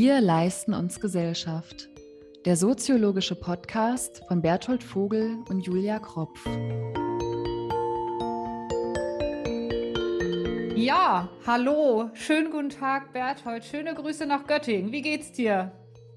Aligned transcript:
Wir 0.00 0.20
leisten 0.20 0.74
uns 0.74 1.00
Gesellschaft. 1.00 1.88
Der 2.44 2.56
soziologische 2.56 3.34
Podcast 3.34 4.22
von 4.28 4.40
Berthold 4.40 4.84
Vogel 4.84 5.38
und 5.48 5.66
Julia 5.66 5.98
Kropf. 5.98 6.38
Ja, 10.76 11.28
hallo, 11.44 12.10
schönen 12.14 12.52
guten 12.52 12.68
Tag, 12.68 13.12
Berthold. 13.12 13.64
Schöne 13.64 13.92
Grüße 13.92 14.24
nach 14.24 14.46
Göttingen. 14.46 14.92
Wie 14.92 15.02
geht's 15.02 15.32
dir? 15.32 15.72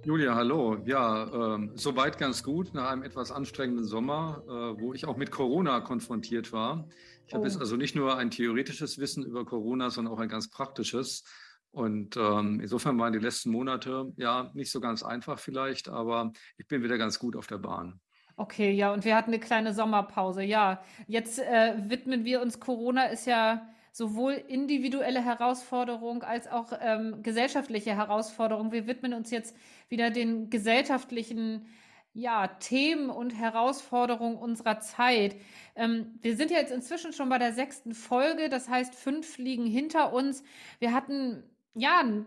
Julia, 0.06 0.36
hallo. 0.36 0.78
Ja, 0.86 1.56
ähm, 1.56 1.72
soweit 1.74 2.20
ganz 2.20 2.44
gut 2.44 2.76
nach 2.76 2.92
einem 2.92 3.02
etwas 3.02 3.32
anstrengenden 3.32 3.86
Sommer, 3.86 4.44
äh, 4.48 4.80
wo 4.80 4.94
ich 4.94 5.08
auch 5.08 5.18
mit 5.18 5.32
Corona 5.32 5.80
konfrontiert 5.80 6.54
war. 6.54 6.88
Ich 7.26 7.34
oh. 7.34 7.38
habe 7.38 7.48
jetzt 7.48 7.60
also 7.60 7.78
nicht 7.78 7.96
nur 7.96 8.16
ein 8.16 8.30
theoretisches 8.30 9.00
Wissen 9.00 9.26
über 9.26 9.44
Corona, 9.44 9.90
sondern 9.90 10.14
auch 10.14 10.20
ein 10.20 10.30
ganz 10.30 10.52
praktisches. 10.52 11.24
Und 11.72 12.18
ähm, 12.18 12.60
insofern 12.60 13.00
waren 13.00 13.14
die 13.14 13.20
letzten 13.20 13.52
Monate 13.52 14.12
ja 14.18 14.52
nicht 14.54 14.72
so 14.72 14.82
ganz 14.82 15.04
einfach 15.04 15.40
vielleicht, 15.40 15.88
aber 15.88 16.34
ich 16.58 16.68
bin 16.68 16.84
wieder 16.84 16.98
ganz 16.98 17.18
gut 17.18 17.36
auf 17.36 17.48
der 17.48 17.60
Bahn. 17.60 18.00
Okay, 18.36 18.72
ja, 18.72 18.92
und 18.92 19.06
wir 19.06 19.16
hatten 19.16 19.32
eine 19.32 19.40
kleine 19.40 19.74
Sommerpause. 19.74 20.42
Ja, 20.44 20.84
jetzt 21.08 21.40
äh, 21.40 21.76
widmen 21.88 22.26
wir 22.26 22.42
uns. 22.42 22.60
Corona 22.60 23.06
ist 23.06 23.26
ja 23.26 23.68
sowohl 23.92 24.34
individuelle 24.34 25.24
Herausforderung 25.24 26.24
als 26.24 26.48
auch 26.48 26.74
ähm, 26.80 27.24
gesellschaftliche 27.24 27.96
Herausforderung. 27.96 28.72
Wir 28.72 28.88
widmen 28.88 29.14
uns 29.14 29.32
jetzt 29.32 29.56
wieder 29.90 30.10
den 30.10 30.50
gesellschaftlichen 30.50 31.68
ja, 32.14 32.48
Themen 32.48 33.10
und 33.10 33.32
Herausforderungen 33.32 34.38
unserer 34.38 34.80
Zeit. 34.80 35.36
Ähm, 35.76 36.18
wir 36.22 36.36
sind 36.36 36.52
ja 36.52 36.58
jetzt 36.58 36.72
inzwischen 36.72 37.14
schon 37.14 37.30
bei 37.30 37.38
der 37.38 37.54
sechsten 37.54 37.94
Folge, 37.94 38.50
das 38.50 38.70
heißt, 38.70 38.96
fünf 38.96 39.38
liegen 39.38 39.66
hinter 39.66 40.14
uns. 40.14 40.44
Wir 40.80 40.94
hatten 40.94 41.44
ja, 41.74 42.00
eine 42.00 42.26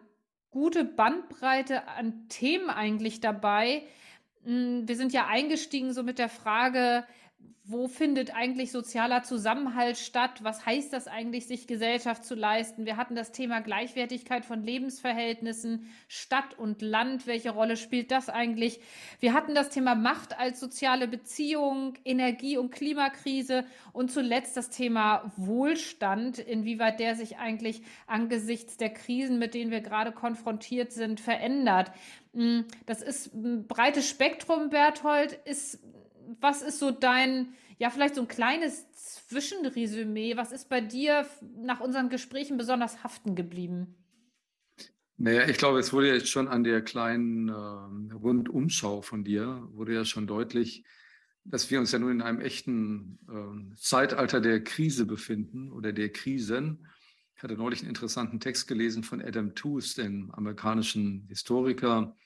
gute 0.51 0.85
Bandbreite 0.85 1.89
an 1.89 2.29
Themen 2.29 2.71
eigentlich 2.71 3.21
dabei. 3.21 3.83
Hm, 4.45 4.87
wir 4.87 4.97
sind 4.97 5.13
ja 5.13 5.27
eingestiegen 5.27 5.93
so 5.93 6.03
mit 6.03 6.19
der 6.19 6.29
Frage, 6.29 7.05
wo 7.67 7.89
findet 7.89 8.35
eigentlich 8.35 8.73
sozialer 8.73 9.23
Zusammenhalt 9.23 9.97
statt? 9.97 10.41
Was 10.43 10.67
heißt 10.67 10.93
das 10.93 11.09
eigentlich, 11.09 11.47
sich 11.47 11.67
Gesellschaft 11.67 12.23
zu 12.23 12.35
leisten? 12.35 12.85
Wir 12.85 12.99
hatten 12.99 13.15
das 13.15 13.33
Thema 13.33 13.61
Gleichwertigkeit 13.61 14.45
von 14.45 14.63
Lebensverhältnissen, 14.63 15.87
Stadt 16.07 16.59
und 16.59 16.83
Land. 16.83 17.27
Welche 17.27 17.53
Rolle 17.53 17.79
spielt 17.79 18.11
das 18.11 18.29
eigentlich? 18.29 18.81
Wir 19.19 19.33
hatten 19.33 19.55
das 19.55 19.71
Thema 19.71 19.95
Macht 19.95 20.39
als 20.39 20.61
soziale 20.61 21.09
Beziehung, 21.09 21.95
Energie- 22.05 22.59
und 22.59 22.71
Klimakrise 22.71 23.65
und 23.95 24.13
zuletzt 24.13 24.59
das 24.59 24.69
Thema 24.69 25.33
Wohlstand, 25.39 26.39
inwieweit 26.39 27.01
der 27.01 27.15
sich 27.15 27.39
eigentlich 27.39 27.81
angesichts 28.07 28.77
der 28.77 28.91
Krisen, 28.91 29.39
mit 29.39 29.55
denen 29.55 29.71
wir 29.71 29.81
gerade 29.81 30.13
konfrontiert 30.13 30.93
sind, 30.93 31.19
verändert. 31.19 31.93
Hm, 32.35 32.67
das 32.85 33.01
ist 33.01 33.33
ein 33.33 33.67
breites 33.67 34.07
Spektrum, 34.07 34.69
Berthold. 34.69 35.33
Ist 35.47 35.79
was 36.41 36.63
ist 36.63 36.79
so 36.79 36.91
dein, 36.91 37.55
ja, 37.79 37.91
vielleicht 37.91 38.15
so 38.15 38.23
ein 38.23 38.29
kleines 38.29 38.91
Zwischenresümee? 38.93 40.37
Was 40.37 40.53
ist 40.53 40.69
bei 40.69 40.81
dir 40.81 41.27
nach 41.57 41.81
unseren 41.81 42.09
Gesprächen 42.09 42.57
besonders 42.57 43.03
haften 43.05 43.35
geblieben? 43.35 43.97
Naja, 45.17 45.49
ich 45.49 45.59
glaube, 45.59 45.79
es 45.79 45.93
wurde 45.93 46.13
jetzt 46.13 46.29
schon 46.29 46.49
an 46.49 46.65
der 46.65 46.83
kleinen 46.83 47.49
äh, 47.49 48.13
Rundumschau 48.15 49.01
von 49.01 49.23
dir, 49.23 49.69
wurde 49.73 49.95
ja 49.95 50.05
schon 50.05 50.27
deutlich, 50.27 50.85
dass 51.45 51.71
wir 51.71 51.79
uns 51.79 51.93
ja 51.93 51.99
nun 51.99 52.11
in 52.11 52.23
einem 52.23 52.41
echten 52.41 53.19
äh, 53.29 53.77
Zeitalter 53.77 54.41
der 54.41 54.65
Krise 54.65 55.07
befinden 55.07 55.71
oder 55.71 55.93
der 55.93 56.11
Krisen. 56.11 56.89
Ich 57.37 57.43
hatte 57.43 57.55
neulich 57.55 57.81
einen 57.81 57.91
interessanten 57.91 58.41
Text 58.41 58.67
gelesen 58.67 59.05
von 59.05 59.21
Adam 59.23 59.55
Tooze, 59.55 60.03
dem 60.03 60.33
amerikanischen 60.33 61.27
Historiker, 61.29 62.17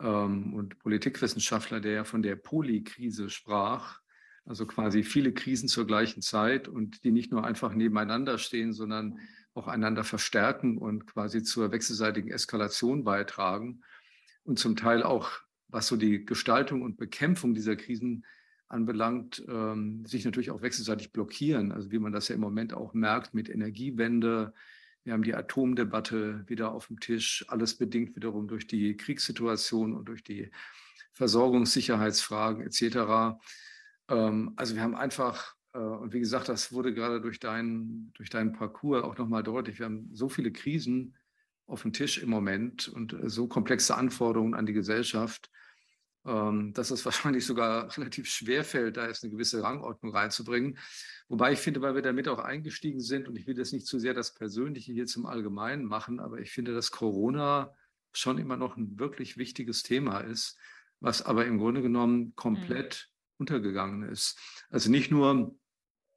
ähm, 0.00 0.54
und 0.54 0.78
Politikwissenschaftler, 0.78 1.80
der 1.80 1.92
ja 1.92 2.04
von 2.04 2.22
der 2.22 2.36
Polykrise 2.36 3.30
sprach, 3.30 4.00
also 4.44 4.66
quasi 4.66 5.04
viele 5.04 5.32
Krisen 5.32 5.68
zur 5.68 5.86
gleichen 5.86 6.22
Zeit 6.22 6.68
und 6.68 7.04
die 7.04 7.12
nicht 7.12 7.30
nur 7.30 7.44
einfach 7.44 7.74
nebeneinander 7.74 8.38
stehen, 8.38 8.72
sondern 8.72 9.20
auch 9.54 9.68
einander 9.68 10.02
verstärken 10.04 10.78
und 10.78 11.06
quasi 11.06 11.42
zur 11.42 11.72
wechselseitigen 11.72 12.30
Eskalation 12.30 13.04
beitragen 13.04 13.82
und 14.44 14.58
zum 14.58 14.76
Teil 14.76 15.02
auch, 15.02 15.30
was 15.68 15.86
so 15.86 15.96
die 15.96 16.24
Gestaltung 16.24 16.82
und 16.82 16.96
Bekämpfung 16.96 17.54
dieser 17.54 17.76
Krisen 17.76 18.24
anbelangt, 18.68 19.44
ähm, 19.48 20.04
sich 20.06 20.24
natürlich 20.24 20.50
auch 20.50 20.62
wechselseitig 20.62 21.12
blockieren. 21.12 21.72
Also 21.72 21.90
wie 21.92 21.98
man 21.98 22.12
das 22.12 22.28
ja 22.28 22.34
im 22.34 22.40
Moment 22.40 22.72
auch 22.72 22.94
merkt 22.94 23.34
mit 23.34 23.48
Energiewende, 23.48 24.54
wir 25.04 25.12
haben 25.12 25.22
die 25.22 25.34
Atomdebatte 25.34 26.44
wieder 26.48 26.72
auf 26.72 26.86
dem 26.86 27.00
Tisch, 27.00 27.44
alles 27.48 27.76
bedingt 27.76 28.14
wiederum 28.16 28.48
durch 28.48 28.66
die 28.66 28.96
Kriegssituation 28.96 29.94
und 29.94 30.06
durch 30.06 30.22
die 30.22 30.50
Versorgungssicherheitsfragen 31.12 32.64
etc. 32.64 33.38
Ähm, 34.08 34.52
also 34.56 34.74
wir 34.74 34.82
haben 34.82 34.94
einfach, 34.94 35.54
äh, 35.72 35.78
und 35.78 36.12
wie 36.12 36.20
gesagt, 36.20 36.48
das 36.48 36.72
wurde 36.72 36.94
gerade 36.94 37.20
durch 37.20 37.40
deinen, 37.40 38.12
durch 38.14 38.30
deinen 38.30 38.52
Parcours 38.52 39.04
auch 39.04 39.18
nochmal 39.18 39.42
deutlich, 39.42 39.78
wir 39.78 39.86
haben 39.86 40.08
so 40.12 40.28
viele 40.28 40.52
Krisen 40.52 41.16
auf 41.66 41.82
dem 41.82 41.92
Tisch 41.92 42.18
im 42.18 42.30
Moment 42.30 42.88
und 42.88 43.16
so 43.24 43.48
komplexe 43.48 43.96
Anforderungen 43.96 44.54
an 44.54 44.66
die 44.66 44.72
Gesellschaft, 44.72 45.50
ähm, 46.26 46.72
dass 46.72 46.90
es 46.90 47.04
wahrscheinlich 47.04 47.46
sogar 47.46 47.96
relativ 47.96 48.28
schwer 48.28 48.64
fällt, 48.64 48.96
da 48.96 49.06
jetzt 49.06 49.24
eine 49.24 49.32
gewisse 49.32 49.62
Rangordnung 49.62 50.14
reinzubringen. 50.14 50.78
Wobei 51.28 51.52
ich 51.52 51.58
finde, 51.58 51.80
weil 51.80 51.94
wir 51.94 52.02
damit 52.02 52.28
auch 52.28 52.38
eingestiegen 52.38 53.00
sind, 53.00 53.28
und 53.28 53.36
ich 53.36 53.46
will 53.46 53.54
das 53.54 53.72
nicht 53.72 53.86
zu 53.86 53.98
sehr 53.98 54.14
das 54.14 54.34
Persönliche 54.34 54.92
hier 54.92 55.06
zum 55.06 55.26
Allgemeinen 55.26 55.84
machen, 55.84 56.20
aber 56.20 56.38
ich 56.38 56.52
finde, 56.52 56.74
dass 56.74 56.90
Corona 56.90 57.74
schon 58.12 58.38
immer 58.38 58.56
noch 58.56 58.76
ein 58.76 58.98
wirklich 58.98 59.36
wichtiges 59.36 59.82
Thema 59.82 60.20
ist, 60.20 60.58
was 61.00 61.22
aber 61.22 61.46
im 61.46 61.58
Grunde 61.58 61.82
genommen 61.82 62.34
komplett 62.36 63.08
mhm. 63.08 63.34
untergegangen 63.38 64.02
ist. 64.02 64.38
Also 64.70 64.90
nicht 64.90 65.10
nur, 65.10 65.56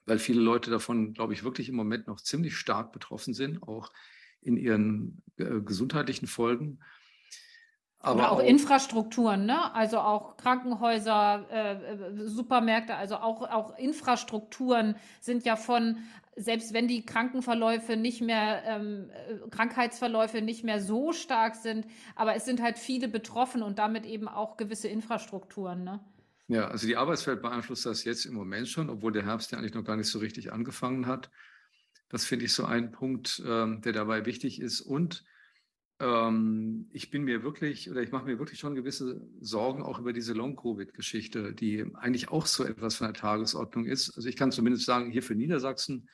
weil 0.05 0.19
viele 0.19 0.41
Leute 0.41 0.69
davon, 0.69 1.13
glaube 1.13 1.33
ich, 1.33 1.43
wirklich 1.43 1.69
im 1.69 1.75
Moment 1.75 2.07
noch 2.07 2.22
ziemlich 2.22 2.57
stark 2.57 2.91
betroffen 2.91 3.33
sind, 3.33 3.63
auch 3.63 3.91
in 4.41 4.57
ihren 4.57 5.23
äh, 5.37 5.61
gesundheitlichen 5.61 6.27
Folgen, 6.27 6.79
aber 8.05 8.31
auch, 8.31 8.39
auch, 8.39 8.43
Infrastrukturen, 8.43 9.45
ne? 9.45 9.73
Also 9.73 9.99
auch 9.99 10.38
Krankenhäuser, 10.38 11.45
äh, 11.51 11.73
äh, 11.73 12.27
Supermärkte, 12.27 12.95
also 12.95 13.17
auch, 13.17 13.41
auch 13.49 13.77
Infrastrukturen 13.77 14.95
sind 15.19 15.45
ja 15.45 15.55
von, 15.55 15.97
selbst 16.35 16.73
wenn 16.73 16.88
die 16.88 17.05
Krankenverläufe 17.05 17.97
nicht 17.97 18.21
mehr, 18.21 18.63
ähm, 18.66 19.09
äh, 19.09 19.49
Krankheitsverläufe 19.49 20.41
nicht 20.41 20.63
mehr 20.63 20.81
so 20.81 21.13
stark 21.13 21.55
sind, 21.55 21.85
aber 22.16 22.35
es 22.35 22.45
sind 22.45 22.61
halt 22.61 22.77
viele 22.77 23.07
betroffen 23.07 23.63
und 23.63 23.79
damit 23.79 24.05
eben 24.05 24.27
auch 24.27 24.57
gewisse 24.57 24.87
Infrastrukturen, 24.87 25.83
ne? 25.83 25.99
Ja, 26.47 26.67
also 26.67 26.85
die 26.85 26.95
Arbeitswelt 26.95 27.41
beeinflusst 27.41 27.87
das 27.87 28.03
jetzt 28.03 28.25
im 28.25 28.35
Moment 28.35 28.67
schon, 28.67 28.91
obwohl 28.91 29.11
der 29.11 29.25
Herbst 29.25 29.51
ja 29.51 29.57
eigentlich 29.57 29.73
noch 29.73 29.83
gar 29.83 29.97
nicht 29.97 30.09
so 30.09 30.19
richtig 30.19 30.53
angefangen 30.53 31.07
hat. 31.07 31.31
Das 32.09 32.23
finde 32.23 32.45
ich 32.45 32.53
so 32.53 32.66
ein 32.66 32.91
Punkt, 32.91 33.41
ähm, 33.47 33.81
der 33.81 33.93
dabei 33.93 34.27
wichtig 34.27 34.61
ist. 34.61 34.81
Und 34.81 35.25
ähm, 36.00 36.89
ich 36.91 37.09
bin 37.09 37.23
mir 37.23 37.44
wirklich 37.44 37.89
oder 37.89 38.01
ich 38.01 38.11
mache 38.11 38.25
mir 38.25 38.39
wirklich 38.39 38.59
schon 38.59 38.75
gewisse 38.75 39.22
Sorgen 39.39 39.81
auch 39.81 40.00
über 40.00 40.13
diese 40.13 40.33
Long-Covid-Geschichte, 40.33 41.53
die 41.53 41.85
eigentlich 41.95 42.29
auch 42.29 42.45
so 42.45 42.63
etwas 42.63 42.95
von 42.95 43.07
der 43.07 43.13
Tagesordnung 43.13 43.85
ist. 43.85 44.16
Also 44.16 44.28
ich 44.28 44.35
kann 44.35 44.51
zumindest 44.51 44.85
sagen, 44.85 45.11
hier 45.11 45.23
für 45.23 45.35
Niedersachsen, 45.35 46.09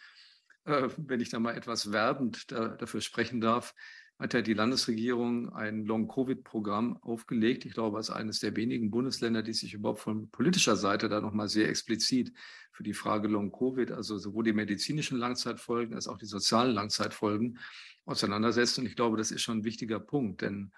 äh, 0.66 0.90
wenn 0.98 1.20
ich 1.20 1.30
da 1.30 1.40
mal 1.40 1.56
etwas 1.56 1.92
werbend 1.92 2.52
da, 2.52 2.70
dafür 2.70 3.02
sprechen 3.02 3.42
darf, 3.42 3.74
hat 4.22 4.36
ja 4.36 4.42
die 4.42 4.54
Landesregierung 4.54 5.52
ein 5.52 5.84
Long-Covid-Programm 5.84 6.98
aufgelegt. 6.98 7.66
Ich 7.66 7.74
glaube, 7.74 7.98
als 7.98 8.12
eines 8.12 8.40
der 8.40 8.56
wenigen 8.56 8.92
Bundesländer, 8.92 9.42
die 9.42 9.54
sich 9.54 9.74
überhaupt 9.74 10.02
von 10.02 10.30
politischer 10.30 10.76
Seite 10.76 11.10
da 11.10 11.22
nochmal 11.22 11.50
sehr 11.50 11.68
explizit 11.68 12.32
für 12.72 12.84
die 12.84 12.94
Frage 12.94 13.28
Long-Covid, 13.28 13.92
also 13.92 14.20
sowohl 14.20 14.44
die 14.44 14.54
medizinischen 14.54 15.18
Langzeitfolgen 15.18 15.96
als 15.96 16.08
auch 16.08 16.20
die 16.20 16.28
sozialen 16.28 16.76
Langzeitfolgen, 16.76 17.58
auseinandersetzt. 18.06 18.80
Und 18.80 18.86
ich 18.86 18.96
glaube, 18.96 19.18
das 19.18 19.32
ist 19.32 19.42
schon 19.42 19.60
ein 19.60 19.64
wichtiger 19.64 20.00
Punkt, 20.00 20.42
denn 20.42 20.72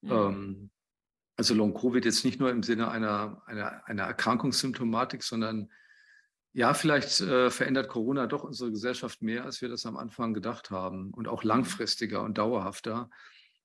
mhm. 0.00 0.10
ähm, 0.10 0.70
also 1.36 1.54
Long-Covid 1.54 2.04
jetzt 2.04 2.24
nicht 2.24 2.38
nur 2.38 2.50
im 2.50 2.62
Sinne 2.62 2.90
einer, 2.90 3.42
einer, 3.46 3.86
einer 3.88 4.02
Erkrankungssymptomatik, 4.02 5.22
sondern 5.22 5.70
ja, 6.52 6.74
vielleicht 6.74 7.20
äh, 7.20 7.48
verändert 7.48 7.88
Corona 7.88 8.26
doch 8.26 8.42
unsere 8.42 8.70
Gesellschaft 8.70 9.22
mehr, 9.22 9.44
als 9.44 9.62
wir 9.62 9.68
das 9.68 9.86
am 9.86 9.96
Anfang 9.96 10.34
gedacht 10.34 10.70
haben 10.70 11.12
und 11.12 11.28
auch 11.28 11.42
mhm. 11.42 11.48
langfristiger 11.48 12.22
und 12.22 12.38
dauerhafter. 12.38 13.08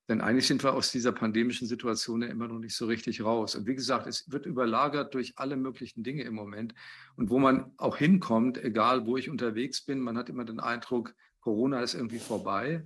Denn 0.07 0.21
eigentlich 0.21 0.45
sind 0.45 0.63
wir 0.63 0.73
aus 0.73 0.91
dieser 0.91 1.11
pandemischen 1.11 1.67
Situation 1.67 2.21
ja 2.21 2.27
immer 2.27 2.47
noch 2.47 2.59
nicht 2.59 2.75
so 2.75 2.85
richtig 2.85 3.23
raus. 3.23 3.55
Und 3.55 3.65
wie 3.65 3.73
gesagt, 3.73 4.05
es 4.05 4.31
wird 4.31 4.45
überlagert 4.45 5.15
durch 5.15 5.33
alle 5.37 5.57
möglichen 5.57 6.03
Dinge 6.03 6.23
im 6.23 6.35
Moment. 6.35 6.75
Und 7.15 7.31
wo 7.31 7.39
man 7.39 7.73
auch 7.77 7.97
hinkommt, 7.97 8.63
egal 8.63 9.07
wo 9.07 9.17
ich 9.17 9.31
unterwegs 9.31 9.81
bin, 9.81 9.99
man 9.99 10.17
hat 10.17 10.29
immer 10.29 10.45
den 10.45 10.59
Eindruck, 10.59 11.15
Corona 11.41 11.81
ist 11.81 11.95
irgendwie 11.95 12.19
vorbei 12.19 12.85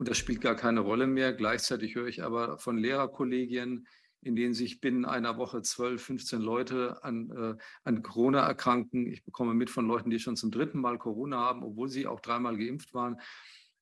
und 0.00 0.08
das 0.08 0.16
spielt 0.16 0.40
gar 0.40 0.56
keine 0.56 0.80
Rolle 0.80 1.06
mehr. 1.06 1.34
Gleichzeitig 1.34 1.94
höre 1.94 2.06
ich 2.06 2.22
aber 2.22 2.56
von 2.58 2.78
Lehrerkollegien, 2.78 3.86
in 4.22 4.34
denen 4.34 4.54
sich 4.54 4.80
binnen 4.80 5.04
einer 5.04 5.36
Woche 5.36 5.60
12, 5.60 6.02
15 6.02 6.40
Leute 6.40 7.04
an, 7.04 7.30
äh, 7.30 7.62
an 7.84 8.02
Corona 8.02 8.40
erkranken. 8.46 9.06
Ich 9.06 9.26
bekomme 9.26 9.52
mit 9.52 9.68
von 9.68 9.86
Leuten, 9.86 10.08
die 10.08 10.18
schon 10.18 10.36
zum 10.36 10.50
dritten 10.50 10.80
Mal 10.80 10.96
Corona 10.96 11.36
haben, 11.36 11.62
obwohl 11.62 11.90
sie 11.90 12.06
auch 12.06 12.20
dreimal 12.20 12.56
geimpft 12.56 12.94
waren. 12.94 13.20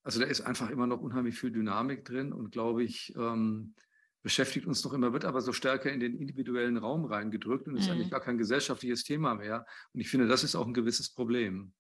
Also 0.02 0.18
da 0.18 0.26
ist 0.26 0.40
einfach 0.40 0.70
immer 0.70 0.88
noch 0.88 1.00
unheimlich 1.00 1.38
viel 1.38 1.52
Dynamik 1.52 2.04
drin 2.04 2.32
und 2.32 2.50
glaube 2.50 2.82
ich, 2.82 3.14
ähm, 3.16 3.76
beschäftigt 4.24 4.66
uns 4.66 4.82
noch 4.82 4.94
immer, 4.94 5.12
wird 5.12 5.24
aber 5.24 5.40
so 5.40 5.52
stärker 5.52 5.92
in 5.92 6.00
den 6.00 6.18
individuellen 6.18 6.78
Raum 6.78 7.04
reingedrückt 7.04 7.68
und 7.68 7.76
ist 7.76 7.86
mhm. 7.86 7.92
eigentlich 7.92 8.10
gar 8.10 8.20
kein 8.20 8.38
gesellschaftliches 8.38 9.04
Thema 9.04 9.36
mehr. 9.36 9.64
Und 9.92 10.00
ich 10.00 10.08
finde, 10.08 10.26
das 10.26 10.42
ist 10.42 10.56
auch 10.56 10.66
ein 10.66 10.74
gewisses 10.74 11.14
Problem. 11.14 11.74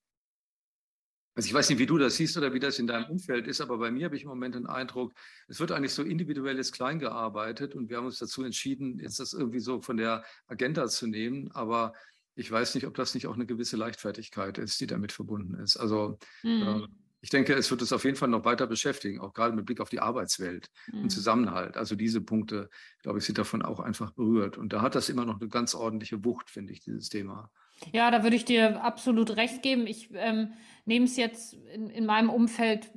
Also 1.38 1.46
ich 1.46 1.54
weiß 1.54 1.70
nicht, 1.70 1.78
wie 1.78 1.86
du 1.86 1.98
das 1.98 2.16
siehst 2.16 2.36
oder 2.36 2.52
wie 2.52 2.58
das 2.58 2.80
in 2.80 2.88
deinem 2.88 3.04
Umfeld 3.04 3.46
ist, 3.46 3.60
aber 3.60 3.78
bei 3.78 3.92
mir 3.92 4.06
habe 4.06 4.16
ich 4.16 4.24
im 4.24 4.28
Moment 4.28 4.56
den 4.56 4.66
Eindruck, 4.66 5.12
es 5.46 5.60
wird 5.60 5.70
eigentlich 5.70 5.92
so 5.92 6.02
individuelles 6.02 6.72
Klein 6.72 6.98
gearbeitet 6.98 7.76
und 7.76 7.88
wir 7.88 7.98
haben 7.98 8.06
uns 8.06 8.18
dazu 8.18 8.42
entschieden, 8.42 8.98
jetzt 8.98 9.20
das 9.20 9.34
irgendwie 9.34 9.60
so 9.60 9.80
von 9.80 9.96
der 9.98 10.24
Agenda 10.48 10.88
zu 10.88 11.06
nehmen. 11.06 11.48
Aber 11.52 11.92
ich 12.34 12.50
weiß 12.50 12.74
nicht, 12.74 12.88
ob 12.88 12.94
das 12.94 13.14
nicht 13.14 13.28
auch 13.28 13.36
eine 13.36 13.46
gewisse 13.46 13.76
Leichtfertigkeit 13.76 14.58
ist, 14.58 14.80
die 14.80 14.88
damit 14.88 15.12
verbunden 15.12 15.54
ist. 15.54 15.76
Also 15.76 16.18
mhm. 16.42 16.62
äh, 16.62 16.88
ich 17.20 17.30
denke, 17.30 17.54
es 17.54 17.70
wird 17.70 17.82
uns 17.82 17.92
auf 17.92 18.02
jeden 18.02 18.16
Fall 18.16 18.30
noch 18.30 18.44
weiter 18.44 18.66
beschäftigen, 18.66 19.20
auch 19.20 19.32
gerade 19.32 19.54
mit 19.54 19.64
Blick 19.64 19.78
auf 19.78 19.90
die 19.90 20.00
Arbeitswelt 20.00 20.72
mhm. 20.92 21.02
und 21.02 21.10
Zusammenhalt. 21.10 21.76
Also 21.76 21.94
diese 21.94 22.20
Punkte, 22.20 22.68
glaube 23.02 23.20
ich, 23.20 23.24
sind 23.24 23.38
davon 23.38 23.62
auch 23.62 23.78
einfach 23.78 24.10
berührt. 24.10 24.58
Und 24.58 24.72
da 24.72 24.82
hat 24.82 24.96
das 24.96 25.08
immer 25.08 25.24
noch 25.24 25.40
eine 25.40 25.48
ganz 25.48 25.76
ordentliche 25.76 26.24
Wucht, 26.24 26.50
finde 26.50 26.72
ich, 26.72 26.80
dieses 26.80 27.10
Thema. 27.10 27.48
Ja, 27.92 28.10
da 28.10 28.22
würde 28.22 28.36
ich 28.36 28.44
dir 28.44 28.82
absolut 28.82 29.36
recht 29.36 29.62
geben. 29.62 29.86
Ich 29.86 30.10
ähm, 30.14 30.52
nehme 30.84 31.04
es 31.04 31.16
jetzt 31.16 31.54
in, 31.74 31.90
in, 31.90 32.06
meinem 32.06 32.30
Umfeld 32.30 32.90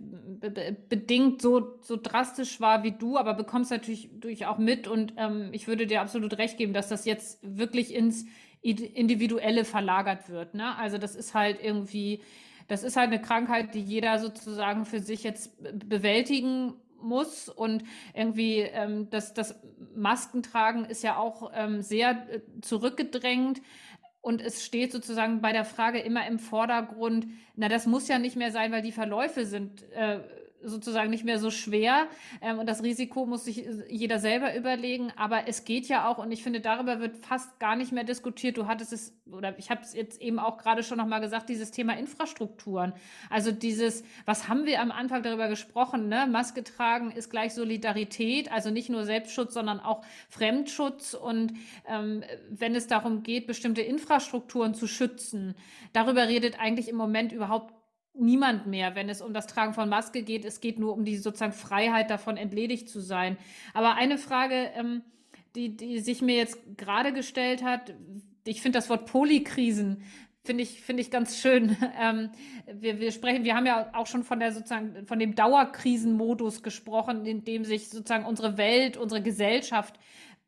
bedingt 0.90 1.42
so, 1.42 1.78
so 1.82 1.98
drastisch 2.02 2.60
wahr 2.60 2.84
wie 2.84 2.92
du, 2.92 3.18
aber 3.18 3.34
bekommst 3.34 3.70
natürlich 3.70 4.10
durch 4.20 4.46
auch 4.46 4.58
mit. 4.58 4.88
Und 4.88 5.14
ähm, 5.18 5.50
ich 5.52 5.68
würde 5.68 5.88
dir 5.88 6.02
absolut 6.02 6.38
recht 6.38 6.58
geben, 6.58 6.74
dass 6.74 6.90
das 6.90 7.06
jetzt 7.06 7.40
wirklich 7.44 7.94
ins 7.94 8.26
Individuelle 8.62 9.66
verlagert 9.66 10.30
wird. 10.30 10.54
Ne? 10.54 10.76
Also 10.78 10.98
das 10.98 11.16
ist 11.16 11.34
halt 11.34 11.60
irgendwie, 11.62 12.22
das 12.68 12.84
ist 12.84 12.96
halt 12.96 13.08
eine 13.08 13.22
Krankheit, 13.22 13.74
die 13.74 13.82
jeder 13.82 14.20
sozusagen 14.20 14.86
für 14.86 15.00
sich 15.00 15.24
jetzt 15.24 15.52
bewältigen 15.88 16.74
muss 17.02 17.50
und 17.50 17.84
irgendwie 18.14 18.60
ähm, 18.60 19.10
das, 19.10 19.34
das 19.34 19.60
Maskentragen 19.96 20.86
ist 20.86 21.04
ja 21.04 21.18
auch 21.18 21.52
ähm, 21.56 21.82
sehr 21.82 22.12
äh, 22.30 22.42
zurückgedrängt. 22.62 23.62
Und 24.22 24.42
es 24.42 24.64
steht 24.64 24.92
sozusagen 24.92 25.42
bei 25.42 25.52
der 25.52 25.66
Frage 25.66 26.00
immer 26.00 26.28
im 26.28 26.38
Vordergrund, 26.38 27.28
na, 27.56 27.70
das 27.70 27.88
muss 27.88 28.08
ja 28.08 28.20
nicht 28.20 28.36
mehr 28.36 28.52
sein, 28.52 28.72
weil 28.72 28.84
die 28.84 28.92
Verläufe 28.92 29.46
sind 29.46 29.84
äh, 29.94 30.20
sozusagen 30.64 31.10
nicht 31.10 31.24
mehr 31.24 31.40
so 31.40 31.52
schwer 31.52 32.08
ähm, 32.42 32.60
und 32.60 32.68
das 32.68 32.84
Risiko 32.84 33.26
muss 33.26 33.46
sich 33.46 33.66
jeder 33.90 34.20
selber 34.20 34.56
überlegen. 34.56 35.12
Aber 35.16 35.48
es 35.48 35.66
geht 35.66 35.88
ja 35.88 36.08
auch 36.08 36.18
und 36.18 36.32
ich 36.32 36.44
finde, 36.44 36.62
darüber 36.62 37.00
wird 37.00 37.18
fast 37.18 37.60
gar 37.60 37.76
nicht 37.76 37.92
mehr 37.92 38.04
diskutiert. 38.04 38.58
Du 38.58 38.68
hattest 38.68 38.94
es 38.94 39.14
oder 39.32 39.58
ich 39.58 39.70
habe 39.70 39.82
es 39.82 39.94
jetzt 39.94 40.22
eben 40.22 40.40
auch 40.40 40.58
gerade 40.58 40.84
schon 40.84 40.98
nochmal 40.98 41.22
gesagt, 41.22 41.50
dieses 41.50 41.72
Thema 41.72 41.98
Infrastrukturen. 41.98 42.94
Also 43.30 43.52
dieses, 43.52 44.04
was 44.26 44.48
haben 44.48 44.66
wir 44.66 44.82
am 44.82 44.92
Anfang 44.92 45.24
darüber 45.24 45.48
gesprochen? 45.48 46.10
Ne? 46.10 46.28
Maske 46.28 46.64
tragen 46.64 47.12
ist 47.12 47.30
gleich 47.30 47.54
Solidarität, 47.54 48.52
also 48.52 48.70
nicht 48.70 48.90
nur 48.90 49.06
Selbstschutz, 49.06 49.54
sondern 49.54 49.80
auch 49.80 50.04
Fremdschutz. 50.30 51.14
Und 51.14 51.54
ähm, 51.88 52.24
wenn 52.50 52.76
es 52.76 52.88
darum 52.88 53.24
geht, 53.24 53.48
bestimmte 53.48 53.82
Infrastrukturen 53.82 54.74
zu 54.74 54.88
schützen, 54.88 55.56
darüber 55.94 56.28
redet 56.28 56.60
eigentlich 56.60 56.90
im 56.90 56.98
Moment 56.98 57.32
überhaupt 57.32 57.74
niemand 58.14 58.68
mehr, 58.68 58.96
wenn 58.96 59.10
es 59.10 59.22
um 59.22 59.34
das 59.34 59.48
Tragen 59.48 59.74
von 59.74 59.90
Maske 59.90 60.24
geht. 60.24 60.46
Es 60.46 60.60
geht 60.60 60.80
nur 60.80 60.94
um 60.94 61.06
die 61.06 61.18
sozusagen 61.18 61.54
Freiheit 61.54 62.10
davon, 62.10 62.38
entledigt 62.38 62.90
zu 62.90 63.00
sein. 63.00 63.38
Aber 63.74 63.96
eine 63.96 64.18
Frage, 64.18 64.72
ähm, 64.76 65.02
die, 65.56 65.76
die 65.76 66.00
sich 66.00 66.22
mir 66.22 66.36
jetzt 66.36 66.60
gerade 66.78 67.14
gestellt 67.14 67.64
hat, 67.64 67.94
ich 68.46 68.62
finde 68.62 68.80
das 68.80 68.90
Wort 68.90 69.06
Polykrisen 69.06 70.04
finde 70.44 70.64
ich 70.64 70.82
finde 70.82 71.02
ich 71.02 71.12
ganz 71.12 71.38
schön. 71.38 71.78
Ähm, 72.00 72.30
wir, 72.66 73.00
wir 73.00 73.12
sprechen, 73.12 73.44
wir 73.44 73.56
haben 73.56 73.66
ja 73.66 73.92
auch 73.94 74.08
schon 74.08 74.24
von 74.24 74.40
der 74.40 74.54
sozusagen 74.54 75.06
von 75.06 75.20
dem 75.20 75.36
Dauerkrisenmodus 75.36 76.64
gesprochen, 76.64 77.26
in 77.26 77.44
dem 77.44 77.64
sich 77.64 77.90
sozusagen 77.90 78.26
unsere 78.26 78.58
Welt, 78.58 78.98
unsere 78.98 79.22
Gesellschaft 79.22 80.00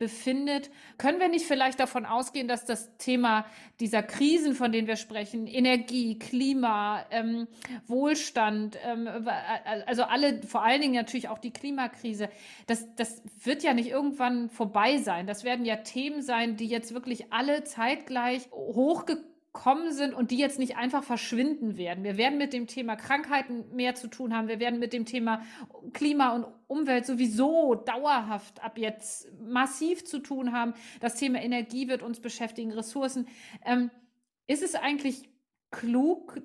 befindet. 0.04 0.70
Können 0.98 1.20
wir 1.20 1.30
nicht 1.30 1.46
vielleicht 1.46 1.80
davon 1.80 2.06
ausgehen, 2.06 2.50
dass 2.50 2.66
das 2.66 2.98
Thema 2.98 3.46
dieser 3.80 4.04
Krisen, 4.04 4.54
von 4.54 4.72
denen 4.74 4.88
wir 4.88 4.98
sprechen, 4.98 5.48
Energie, 5.48 6.20
Klima, 6.20 7.06
ähm, 7.10 7.48
Wohlstand, 7.88 8.78
ähm, 8.86 9.08
also 9.86 10.04
alle, 10.04 10.42
vor 10.44 10.64
allen 10.64 10.82
Dingen 10.82 10.96
natürlich 10.96 11.30
auch 11.30 11.40
die 11.40 11.52
Klimakrise, 11.52 12.30
das, 12.68 12.94
das 12.96 13.22
wird 13.44 13.64
ja 13.64 13.74
nicht 13.74 13.90
irgendwann 13.90 14.50
vorbei 14.50 14.98
sein. 14.98 15.26
Das 15.26 15.46
werden 15.46 15.66
ja 15.66 15.78
Themen 15.78 16.22
sein, 16.22 16.58
die 16.58 16.68
jetzt 16.68 16.94
wirklich 16.94 17.32
alle 17.32 17.64
zeitgleich 17.64 18.50
hochgekommen 18.52 19.33
kommen 19.54 19.94
sind 19.94 20.16
und 20.16 20.32
die 20.32 20.38
jetzt 20.38 20.58
nicht 20.58 20.78
einfach 20.78 21.04
verschwinden 21.04 21.78
werden. 21.78 22.04
Wir 22.04 22.18
werden 22.18 22.40
mit 22.40 22.54
dem 22.54 22.66
Thema 22.66 22.96
Krankheiten 22.96 23.64
mehr 23.74 23.94
zu 23.94 24.08
tun 24.08 24.36
haben. 24.36 24.48
Wir 24.48 24.60
werden 24.60 24.80
mit 24.80 24.94
dem 24.94 25.06
Thema 25.06 25.44
Klima 25.94 26.36
und 26.36 26.48
Umwelt 26.68 27.06
sowieso 27.06 27.76
dauerhaft 27.76 28.64
ab 28.64 28.80
jetzt 28.80 29.32
massiv 29.40 30.06
zu 30.06 30.20
tun 30.20 30.54
haben. 30.54 30.74
Das 31.00 31.16
Thema 31.16 31.40
Energie 31.40 31.88
wird 31.88 32.02
uns 32.02 32.20
beschäftigen, 32.20 32.72
Ressourcen. 32.72 33.28
Ähm, 33.64 33.92
ist 34.48 34.64
es 34.64 34.74
eigentlich 34.74 35.30
klug, 35.70 36.42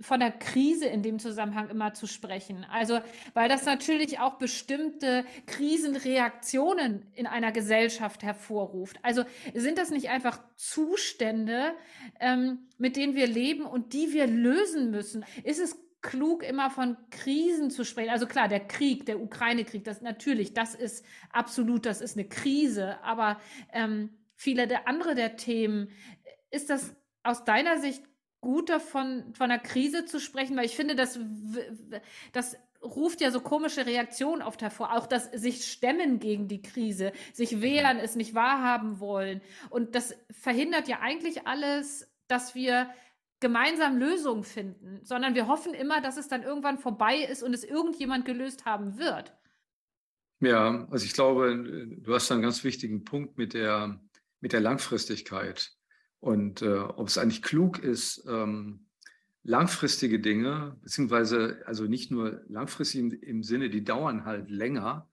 von 0.00 0.20
der 0.20 0.30
Krise 0.30 0.86
in 0.86 1.02
dem 1.02 1.18
Zusammenhang 1.18 1.70
immer 1.70 1.94
zu 1.94 2.06
sprechen. 2.06 2.66
Also, 2.70 3.00
weil 3.34 3.48
das 3.48 3.64
natürlich 3.64 4.18
auch 4.18 4.34
bestimmte 4.34 5.24
Krisenreaktionen 5.46 7.06
in 7.14 7.26
einer 7.26 7.52
Gesellschaft 7.52 8.22
hervorruft. 8.22 8.98
Also 9.02 9.24
sind 9.54 9.78
das 9.78 9.90
nicht 9.90 10.10
einfach 10.10 10.40
Zustände, 10.56 11.74
ähm, 12.20 12.68
mit 12.78 12.96
denen 12.96 13.14
wir 13.14 13.26
leben 13.26 13.64
und 13.64 13.94
die 13.94 14.12
wir 14.12 14.26
lösen 14.26 14.90
müssen? 14.90 15.24
Ist 15.44 15.60
es 15.60 15.82
klug, 16.02 16.44
immer 16.44 16.70
von 16.70 16.96
Krisen 17.10 17.70
zu 17.70 17.84
sprechen. 17.84 18.10
Also 18.10 18.26
klar, 18.26 18.46
der 18.46 18.60
Krieg, 18.60 19.06
der 19.06 19.20
Ukraine-Krieg, 19.20 19.82
das 19.82 20.02
natürlich, 20.02 20.54
das 20.54 20.74
ist 20.74 21.04
absolut, 21.30 21.84
das 21.84 22.00
ist 22.00 22.16
eine 22.16 22.28
Krise. 22.28 23.02
Aber 23.02 23.40
ähm, 23.72 24.10
viele 24.36 24.68
der 24.68 24.86
andere 24.86 25.16
der 25.16 25.36
Themen, 25.36 25.88
ist 26.50 26.70
das 26.70 26.94
aus 27.24 27.44
deiner 27.44 27.80
Sicht 27.80 28.02
gut 28.40 28.68
davon, 28.68 29.34
von 29.34 29.50
einer 29.50 29.58
Krise 29.58 30.04
zu 30.04 30.20
sprechen, 30.20 30.56
weil 30.56 30.66
ich 30.66 30.76
finde, 30.76 30.94
das, 30.94 31.18
das 32.32 32.56
ruft 32.82 33.20
ja 33.20 33.30
so 33.30 33.40
komische 33.40 33.86
Reaktionen 33.86 34.42
oft 34.42 34.62
hervor. 34.62 34.96
Auch 34.96 35.06
das 35.06 35.30
sich 35.32 35.66
stemmen 35.66 36.18
gegen 36.18 36.48
die 36.48 36.62
Krise, 36.62 37.12
sich 37.32 37.60
wehren, 37.60 37.98
es 37.98 38.16
nicht 38.16 38.34
wahrhaben 38.34 39.00
wollen. 39.00 39.40
Und 39.70 39.94
das 39.94 40.14
verhindert 40.30 40.88
ja 40.88 41.00
eigentlich 41.00 41.46
alles, 41.46 42.08
dass 42.28 42.54
wir 42.54 42.90
gemeinsam 43.40 43.98
Lösungen 43.98 44.44
finden, 44.44 45.00
sondern 45.02 45.34
wir 45.34 45.46
hoffen 45.46 45.74
immer, 45.74 46.00
dass 46.00 46.16
es 46.16 46.28
dann 46.28 46.42
irgendwann 46.42 46.78
vorbei 46.78 47.18
ist 47.18 47.42
und 47.42 47.52
es 47.52 47.64
irgendjemand 47.64 48.24
gelöst 48.24 48.64
haben 48.64 48.98
wird. 48.98 49.34
Ja, 50.40 50.86
also 50.90 51.04
ich 51.04 51.12
glaube, 51.12 51.86
du 51.98 52.14
hast 52.14 52.30
einen 52.30 52.42
ganz 52.42 52.62
wichtigen 52.64 53.04
Punkt 53.04 53.38
mit 53.38 53.54
der, 53.54 54.00
mit 54.40 54.52
der 54.52 54.60
Langfristigkeit. 54.60 55.75
Und 56.20 56.62
äh, 56.62 56.78
ob 56.78 57.08
es 57.08 57.18
eigentlich 57.18 57.42
klug 57.42 57.78
ist, 57.78 58.24
ähm, 58.28 58.86
langfristige 59.42 60.18
Dinge, 60.18 60.76
beziehungsweise 60.82 61.62
also 61.66 61.84
nicht 61.84 62.10
nur 62.10 62.42
langfristig 62.48 63.00
im, 63.00 63.12
im, 63.12 63.42
Sinne, 63.42 63.70
die 63.70 63.84
dauern 63.84 64.24
halt 64.24 64.50
länger, 64.50 65.08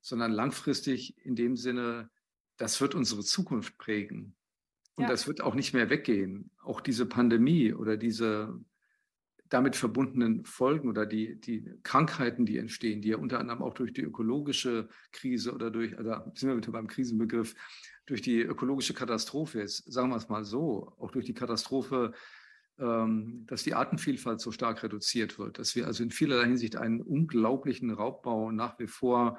sondern 0.00 0.32
langfristig 0.32 1.16
in 1.24 1.36
dem 1.36 1.56
Sinne, 1.56 2.10
das 2.58 2.80
wird 2.80 2.94
unsere 2.94 3.22
Zukunft 3.22 3.78
prägen. 3.78 4.36
Und 4.96 5.04
ja. 5.04 5.08
das 5.08 5.26
wird 5.26 5.40
auch 5.40 5.54
nicht 5.54 5.74
mehr 5.74 5.90
weggehen. 5.90 6.50
Auch 6.62 6.80
diese 6.80 7.06
Pandemie 7.06 7.72
oder 7.72 7.96
diese 7.96 8.60
damit 9.48 9.76
verbundenen 9.76 10.44
Folgen 10.44 10.88
oder 10.88 11.06
die, 11.06 11.40
die 11.40 11.64
Krankheiten, 11.82 12.44
die 12.44 12.58
entstehen, 12.58 13.00
die 13.00 13.08
ja 13.08 13.16
unter 13.16 13.40
anderem 13.40 13.62
auch 13.62 13.74
durch 13.74 13.92
die 13.92 14.02
ökologische 14.02 14.88
Krise 15.12 15.54
oder 15.54 15.70
durch, 15.70 15.96
also 15.96 16.14
sind 16.34 16.50
wir 16.50 16.56
wieder 16.56 16.72
beim 16.72 16.86
Krisenbegriff, 16.86 17.54
durch 18.08 18.22
die 18.22 18.40
ökologische 18.40 18.94
Katastrophe 18.94 19.60
ist, 19.60 19.90
sagen 19.92 20.08
wir 20.08 20.16
es 20.16 20.28
mal 20.28 20.44
so, 20.44 20.94
auch 20.98 21.10
durch 21.10 21.26
die 21.26 21.34
Katastrophe, 21.34 22.12
ähm, 22.78 23.44
dass 23.46 23.64
die 23.64 23.74
Artenvielfalt 23.74 24.40
so 24.40 24.50
stark 24.50 24.82
reduziert 24.82 25.38
wird, 25.38 25.58
dass 25.58 25.76
wir 25.76 25.86
also 25.86 26.02
in 26.02 26.10
vielerlei 26.10 26.46
Hinsicht 26.46 26.76
einen 26.76 27.02
unglaublichen 27.02 27.90
Raubbau 27.90 28.50
nach 28.50 28.78
wie 28.78 28.86
vor 28.86 29.38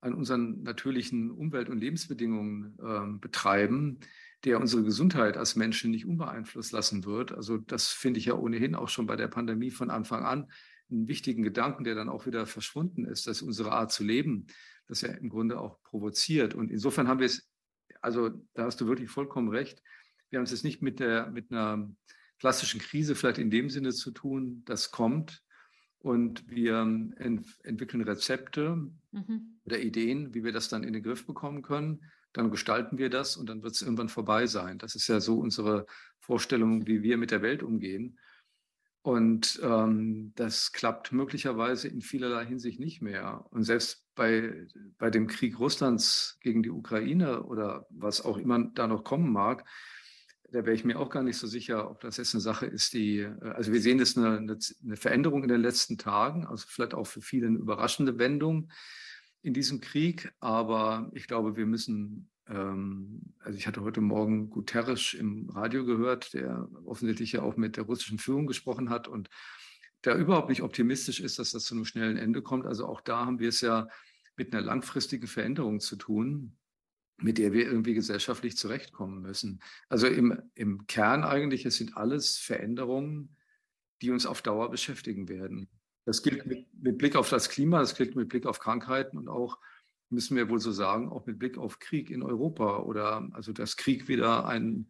an 0.00 0.14
unseren 0.14 0.62
natürlichen 0.62 1.30
Umwelt- 1.30 1.70
und 1.70 1.78
Lebensbedingungen 1.78 2.76
ähm, 2.84 3.20
betreiben, 3.20 4.00
der 4.44 4.60
unsere 4.60 4.82
Gesundheit 4.82 5.38
als 5.38 5.56
Menschen 5.56 5.90
nicht 5.90 6.06
unbeeinflusst 6.06 6.72
lassen 6.72 7.04
wird. 7.04 7.32
Also 7.32 7.56
das 7.56 7.88
finde 7.88 8.20
ich 8.20 8.26
ja 8.26 8.34
ohnehin 8.34 8.74
auch 8.74 8.88
schon 8.88 9.06
bei 9.06 9.16
der 9.16 9.28
Pandemie 9.28 9.70
von 9.70 9.90
Anfang 9.90 10.24
an 10.24 10.50
einen 10.90 11.08
wichtigen 11.08 11.42
Gedanken, 11.42 11.84
der 11.84 11.94
dann 11.94 12.10
auch 12.10 12.26
wieder 12.26 12.46
verschwunden 12.46 13.06
ist, 13.06 13.26
dass 13.26 13.42
unsere 13.42 13.72
Art 13.72 13.90
zu 13.90 14.04
leben, 14.04 14.46
das 14.86 15.00
ja 15.00 15.08
im 15.08 15.30
Grunde 15.30 15.58
auch 15.58 15.82
provoziert. 15.82 16.54
Und 16.54 16.70
insofern 16.70 17.08
haben 17.08 17.18
wir 17.18 17.26
es 17.26 17.48
also 18.06 18.30
da 18.54 18.66
hast 18.66 18.80
du 18.80 18.86
wirklich 18.86 19.10
vollkommen 19.10 19.48
recht. 19.48 19.82
Wir 20.30 20.38
haben 20.38 20.44
es 20.44 20.52
jetzt 20.52 20.62
nicht 20.62 20.80
mit, 20.80 21.00
der, 21.00 21.28
mit 21.32 21.50
einer 21.50 21.90
klassischen 22.38 22.80
Krise 22.80 23.16
vielleicht 23.16 23.38
in 23.38 23.50
dem 23.50 23.68
Sinne 23.68 23.90
zu 23.92 24.12
tun, 24.12 24.62
das 24.64 24.92
kommt. 24.92 25.42
Und 25.98 26.48
wir 26.48 26.78
ent 27.16 27.48
entwickeln 27.64 28.02
Rezepte 28.02 28.76
mhm. 29.10 29.58
oder 29.64 29.80
Ideen, 29.80 30.34
wie 30.34 30.44
wir 30.44 30.52
das 30.52 30.68
dann 30.68 30.84
in 30.84 30.92
den 30.92 31.02
Griff 31.02 31.26
bekommen 31.26 31.62
können. 31.62 32.04
Dann 32.32 32.52
gestalten 32.52 32.96
wir 32.96 33.10
das 33.10 33.36
und 33.36 33.48
dann 33.48 33.64
wird 33.64 33.74
es 33.74 33.82
irgendwann 33.82 34.08
vorbei 34.08 34.46
sein. 34.46 34.78
Das 34.78 34.94
ist 34.94 35.08
ja 35.08 35.18
so 35.18 35.40
unsere 35.40 35.86
Vorstellung, 36.20 36.86
wie 36.86 37.02
wir 37.02 37.16
mit 37.16 37.32
der 37.32 37.42
Welt 37.42 37.64
umgehen. 37.64 38.20
Und 39.02 39.58
ähm, 39.64 40.32
das 40.36 40.70
klappt 40.70 41.10
möglicherweise 41.10 41.88
in 41.88 42.02
vielerlei 42.02 42.46
Hinsicht 42.46 42.78
nicht 42.78 43.02
mehr. 43.02 43.44
Und 43.50 43.64
selbst 43.64 44.05
bei, 44.16 44.66
bei 44.98 45.10
dem 45.10 45.28
Krieg 45.28 45.60
Russlands 45.60 46.38
gegen 46.40 46.64
die 46.64 46.70
Ukraine 46.70 47.44
oder 47.44 47.86
was 47.90 48.24
auch 48.24 48.38
immer 48.38 48.58
da 48.74 48.88
noch 48.88 49.04
kommen 49.04 49.32
mag, 49.32 49.64
da 50.50 50.64
wäre 50.64 50.74
ich 50.74 50.84
mir 50.84 50.98
auch 50.98 51.10
gar 51.10 51.22
nicht 51.22 51.36
so 51.36 51.46
sicher, 51.46 51.90
ob 51.90 52.00
das 52.00 52.16
jetzt 52.16 52.34
eine 52.34 52.40
Sache 52.40 52.66
ist, 52.66 52.94
die, 52.94 53.20
äh, 53.20 53.34
also 53.54 53.72
wir 53.72 53.80
sehen 53.80 53.98
jetzt 53.98 54.16
eine, 54.16 54.38
eine 54.38 54.96
Veränderung 54.96 55.42
in 55.42 55.48
den 55.48 55.60
letzten 55.60 55.98
Tagen, 55.98 56.46
also 56.46 56.64
vielleicht 56.68 56.94
auch 56.94 57.06
für 57.06 57.20
viele 57.20 57.46
eine 57.46 57.58
überraschende 57.58 58.18
Wendung 58.18 58.70
in 59.42 59.54
diesem 59.54 59.80
Krieg, 59.80 60.32
aber 60.40 61.10
ich 61.14 61.28
glaube, 61.28 61.56
wir 61.56 61.66
müssen, 61.66 62.30
ähm, 62.48 63.34
also 63.40 63.58
ich 63.58 63.66
hatte 63.66 63.82
heute 63.82 64.00
Morgen 64.00 64.50
Guterres 64.50 65.14
im 65.14 65.50
Radio 65.50 65.84
gehört, 65.84 66.34
der 66.34 66.68
offensichtlich 66.84 67.32
ja 67.32 67.42
auch 67.42 67.56
mit 67.56 67.76
der 67.76 67.84
russischen 67.84 68.18
Führung 68.18 68.46
gesprochen 68.46 68.90
hat 68.90 69.08
und 69.08 69.28
der 70.04 70.16
überhaupt 70.16 70.48
nicht 70.48 70.62
optimistisch 70.62 71.20
ist, 71.20 71.38
dass 71.38 71.50
das 71.50 71.64
zu 71.64 71.74
einem 71.74 71.84
schnellen 71.84 72.16
Ende 72.16 72.42
kommt. 72.42 72.66
Also 72.66 72.86
auch 72.86 73.00
da 73.00 73.26
haben 73.26 73.40
wir 73.40 73.48
es 73.48 73.60
ja 73.60 73.88
mit 74.36 74.52
einer 74.52 74.62
langfristigen 74.62 75.26
Veränderung 75.26 75.80
zu 75.80 75.96
tun 75.96 76.56
mit 77.18 77.38
der 77.38 77.52
wir 77.52 77.66
irgendwie 77.66 77.94
gesellschaftlich 77.94 78.56
zurechtkommen 78.56 79.22
müssen. 79.22 79.60
Also 79.88 80.06
im, 80.06 80.38
im 80.54 80.86
Kern 80.86 81.24
eigentlich, 81.24 81.64
es 81.64 81.76
sind 81.76 81.96
alles 81.96 82.36
Veränderungen, 82.36 83.36
die 84.02 84.10
uns 84.10 84.26
auf 84.26 84.42
Dauer 84.42 84.70
beschäftigen 84.70 85.28
werden. 85.28 85.68
Das 86.04 86.22
gilt 86.22 86.46
mit, 86.46 86.66
mit 86.74 86.98
Blick 86.98 87.16
auf 87.16 87.30
das 87.30 87.48
Klima, 87.48 87.80
das 87.80 87.94
gilt 87.94 88.14
mit 88.16 88.28
Blick 88.28 88.46
auf 88.46 88.60
Krankheiten 88.60 89.16
und 89.16 89.28
auch, 89.28 89.58
müssen 90.10 90.36
wir 90.36 90.48
wohl 90.48 90.60
so 90.60 90.70
sagen, 90.70 91.08
auch 91.08 91.26
mit 91.26 91.38
Blick 91.38 91.58
auf 91.58 91.78
Krieg 91.78 92.10
in 92.10 92.22
Europa 92.22 92.78
oder 92.80 93.28
also 93.32 93.52
dass 93.52 93.76
Krieg 93.76 94.06
wieder 94.06 94.46
ein, 94.46 94.88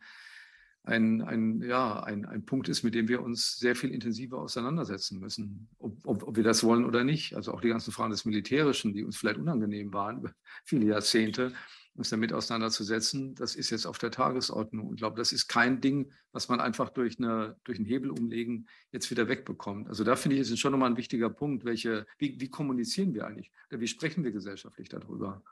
ein, 0.87 1.21
ein, 1.23 1.63
ja, 1.63 2.03
ein, 2.03 2.25
ein 2.25 2.45
Punkt 2.45 2.69
ist, 2.69 2.85
mit 2.85 2.95
dem 2.95 3.09
wir 3.09 3.23
uns 3.23 3.57
sehr 3.57 3.75
viel 3.75 3.91
intensiver 3.91 4.39
auseinandersetzen 4.39 5.19
müssen, 5.19 5.69
ob, 5.79 5.99
ob, 6.05 6.23
ob 6.23 6.37
wir 6.37 6.45
das 6.45 6.63
wollen 6.63 6.85
oder 6.85 7.03
nicht. 7.03 7.35
Also 7.35 7.53
auch 7.53 7.61
die 7.61 7.69
ganzen 7.69 7.93
Fragen 7.93 8.13
des 8.13 8.25
Militärischen, 8.25 8.95
die 8.95 9.05
uns 9.05 9.17
vielleicht 9.17 9.39
unangenehm 9.39 9.93
waren 9.93 10.19
über 10.19 10.31
viele 10.65 10.87
Jahrzehnte, 10.87 11.53
uns 11.95 12.11
damit 12.11 12.33
auseinanderzusetzen, 12.33 13.35
das 13.35 13.57
ist 13.57 13.71
jetzt 13.71 13.87
auf 13.87 13.99
der 13.99 14.11
Tagesordnung. 14.11 14.89
Und 14.89 14.95
ich 14.95 15.01
glaube, 15.01 15.17
das 15.17 15.33
ist 15.33 15.49
kein 15.49 15.81
Ding, 15.81 16.13
was 16.31 16.49
man 16.49 16.61
einfach 16.61 16.91
durch, 16.91 17.19
eine, 17.19 17.57
durch 17.65 17.79
einen 17.79 17.87
Hebel 17.87 18.11
umlegen 18.11 18.69
jetzt 18.93 19.11
wieder 19.11 19.29
wegbekommt. 19.29 19.89
Also 19.89 20.05
da 20.05 20.15
finde 20.15 20.37
ich, 20.37 20.43
ist 20.43 20.59
schon 20.59 20.73
nochmal 20.73 20.91
ein 20.91 20.97
wichtiger 20.97 21.31
Punkt, 21.31 21.65
welche, 21.65 22.07
wie, 22.19 22.39
wie 22.39 22.49
kommunizieren 22.49 23.15
wir 23.15 23.27
eigentlich? 23.27 23.51
Oder 23.71 23.81
wie 23.81 23.89
sprechen 23.89 24.25
wir 24.25 24.31
gesellschaftlich 24.31 24.89
darüber? 24.89 25.43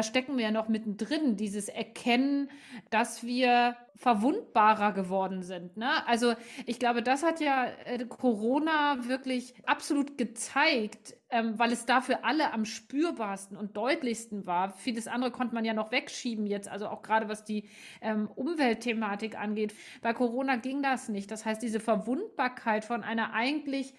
Da 0.00 0.04
stecken 0.04 0.38
wir 0.38 0.44
ja 0.44 0.50
noch 0.50 0.68
mittendrin, 0.68 1.36
dieses 1.36 1.68
Erkennen, 1.68 2.50
dass 2.88 3.22
wir 3.22 3.76
verwundbarer 3.96 4.92
geworden 4.92 5.42
sind. 5.42 5.76
Ne? 5.76 5.90
Also 6.06 6.32
ich 6.64 6.78
glaube, 6.78 7.02
das 7.02 7.22
hat 7.22 7.38
ja 7.38 7.66
äh, 7.84 8.06
Corona 8.06 9.06
wirklich 9.06 9.52
absolut 9.66 10.16
gezeigt, 10.16 11.16
ähm, 11.28 11.58
weil 11.58 11.70
es 11.70 11.84
da 11.84 12.00
für 12.00 12.24
alle 12.24 12.54
am 12.54 12.64
spürbarsten 12.64 13.58
und 13.58 13.76
deutlichsten 13.76 14.46
war. 14.46 14.72
Vieles 14.72 15.06
andere 15.06 15.32
konnte 15.32 15.54
man 15.54 15.66
ja 15.66 15.74
noch 15.74 15.92
wegschieben 15.92 16.46
jetzt, 16.46 16.70
also 16.70 16.88
auch 16.88 17.02
gerade 17.02 17.28
was 17.28 17.44
die 17.44 17.68
ähm, 18.00 18.30
Umweltthematik 18.34 19.38
angeht. 19.38 19.74
Bei 20.00 20.14
Corona 20.14 20.56
ging 20.56 20.82
das 20.82 21.10
nicht. 21.10 21.30
Das 21.30 21.44
heißt, 21.44 21.62
diese 21.62 21.78
Verwundbarkeit 21.78 22.86
von 22.86 23.02
einer 23.04 23.34
eigentlich 23.34 23.92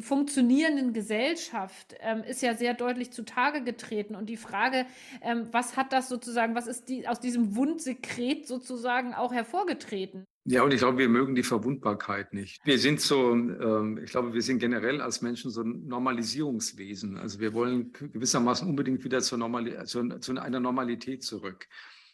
funktionierenden 0.00 0.92
Gesellschaft 0.92 1.94
ähm, 2.00 2.22
ist 2.24 2.42
ja 2.42 2.54
sehr 2.54 2.74
deutlich 2.74 3.12
zutage 3.12 3.62
getreten. 3.62 4.16
Und 4.16 4.28
die 4.28 4.36
Frage, 4.36 4.86
ähm, 5.20 5.48
was 5.52 5.76
hat 5.76 5.92
das 5.92 6.08
sozusagen, 6.08 6.54
was 6.54 6.66
ist 6.66 6.88
die, 6.88 7.06
aus 7.06 7.20
diesem 7.20 7.54
Wundsekret 7.54 8.46
sozusagen 8.46 9.14
auch 9.14 9.32
hervorgetreten? 9.32 10.24
Ja, 10.44 10.64
und 10.64 10.74
ich 10.74 10.78
glaube, 10.78 10.98
wir 10.98 11.08
mögen 11.08 11.36
die 11.36 11.44
Verwundbarkeit 11.44 12.34
nicht. 12.34 12.60
Wir 12.64 12.78
sind 12.78 13.00
so, 13.00 13.32
ähm, 13.32 14.00
ich 14.02 14.10
glaube, 14.10 14.34
wir 14.34 14.42
sind 14.42 14.58
generell 14.58 15.00
als 15.00 15.22
Menschen 15.22 15.52
so 15.52 15.62
ein 15.62 15.86
Normalisierungswesen. 15.86 17.16
Also 17.16 17.38
wir 17.38 17.54
wollen 17.54 17.92
gewissermaßen 17.92 18.68
unbedingt 18.68 19.04
wieder 19.04 19.20
zur, 19.20 19.38
Normali 19.38 19.76
zu, 19.84 20.08
zu 20.18 20.36
einer 20.36 20.58
Normalität 20.58 21.22
zurück. 21.22 21.68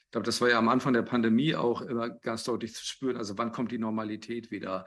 Ich 0.05 0.13
glaube, 0.13 0.27
das 0.27 0.41
war 0.43 0.51
ja 0.51 0.59
am 0.59 0.69
Anfang 0.69 0.93
der 0.93 1.03
Pandemie 1.03 1.55
auch 1.55 1.81
immer 1.81 2.11
ganz 2.11 2.45
deutlich 2.45 2.75
zu 2.75 2.85
spüren. 2.85 3.17
Also 3.17 3.39
wann 3.39 3.53
kommt 3.53 3.73
die 3.73 3.79
Normalität 3.79 4.51
wieder? 4.51 4.85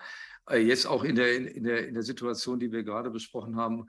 Äh, 0.52 0.60
jetzt 0.60 0.86
auch 0.86 1.04
in 1.04 1.16
der, 1.16 1.56
in, 1.56 1.64
der, 1.64 1.88
in 1.88 1.94
der 1.94 2.04
Situation, 2.04 2.60
die 2.60 2.72
wir 2.72 2.84
gerade 2.84 3.10
besprochen 3.10 3.56
haben, 3.56 3.88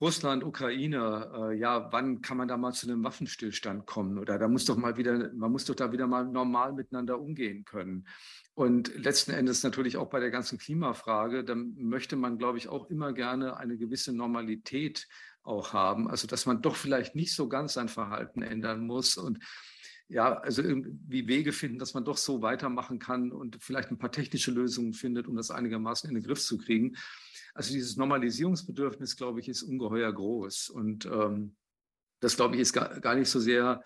Russland, 0.00 0.42
Ukraine, 0.42 1.30
äh, 1.34 1.58
ja, 1.58 1.92
wann 1.92 2.22
kann 2.22 2.38
man 2.38 2.48
da 2.48 2.56
mal 2.56 2.72
zu 2.72 2.86
einem 2.86 3.04
Waffenstillstand 3.04 3.84
kommen? 3.84 4.18
Oder 4.18 4.38
da 4.38 4.48
muss 4.48 4.64
doch 4.64 4.78
mal 4.78 4.96
wieder, 4.96 5.30
man 5.34 5.52
muss 5.52 5.66
doch 5.66 5.74
da 5.74 5.92
wieder 5.92 6.06
mal 6.06 6.26
normal 6.26 6.72
miteinander 6.72 7.20
umgehen 7.20 7.66
können. 7.66 8.06
Und 8.54 8.94
letzten 8.96 9.32
Endes 9.32 9.62
natürlich 9.62 9.98
auch 9.98 10.08
bei 10.08 10.18
der 10.18 10.30
ganzen 10.30 10.58
Klimafrage, 10.58 11.44
da 11.44 11.54
möchte 11.54 12.16
man, 12.16 12.38
glaube 12.38 12.56
ich, 12.56 12.68
auch 12.68 12.88
immer 12.88 13.12
gerne 13.12 13.58
eine 13.58 13.76
gewisse 13.76 14.14
Normalität 14.14 15.06
auch 15.42 15.74
haben. 15.74 16.08
Also, 16.08 16.26
dass 16.26 16.46
man 16.46 16.62
doch 16.62 16.76
vielleicht 16.76 17.14
nicht 17.14 17.34
so 17.34 17.48
ganz 17.48 17.74
sein 17.74 17.88
Verhalten 17.88 18.40
ändern 18.40 18.86
muss 18.86 19.18
und 19.18 19.38
ja, 20.10 20.38
also 20.38 20.62
irgendwie 20.62 21.28
Wege 21.28 21.52
finden, 21.52 21.78
dass 21.78 21.94
man 21.94 22.04
doch 22.04 22.16
so 22.16 22.42
weitermachen 22.42 22.98
kann 22.98 23.30
und 23.30 23.58
vielleicht 23.60 23.90
ein 23.90 23.98
paar 23.98 24.10
technische 24.10 24.50
Lösungen 24.50 24.92
findet, 24.92 25.28
um 25.28 25.36
das 25.36 25.50
einigermaßen 25.50 26.08
in 26.08 26.16
den 26.16 26.24
Griff 26.24 26.40
zu 26.40 26.58
kriegen. 26.58 26.96
Also 27.54 27.72
dieses 27.72 27.96
Normalisierungsbedürfnis, 27.96 29.16
glaube 29.16 29.40
ich, 29.40 29.48
ist 29.48 29.62
ungeheuer 29.62 30.12
groß. 30.12 30.70
Und 30.70 31.06
ähm, 31.06 31.56
das, 32.18 32.36
glaube 32.36 32.56
ich, 32.56 32.62
ist 32.62 32.72
gar, 32.72 33.00
gar 33.00 33.14
nicht 33.14 33.28
so 33.28 33.38
sehr 33.38 33.84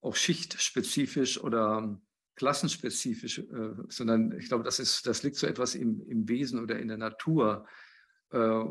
auch 0.00 0.14
schichtspezifisch 0.14 1.42
oder 1.42 2.00
klassenspezifisch, 2.36 3.40
äh, 3.40 3.74
sondern 3.88 4.38
ich 4.38 4.48
glaube, 4.48 4.64
das, 4.64 4.78
ist, 4.78 5.06
das 5.06 5.22
liegt 5.24 5.36
so 5.36 5.46
etwas 5.46 5.74
im, 5.74 6.00
im 6.06 6.28
Wesen 6.28 6.60
oder 6.60 6.78
in 6.78 6.88
der 6.88 6.96
Natur 6.96 7.66
äh, 8.30 8.64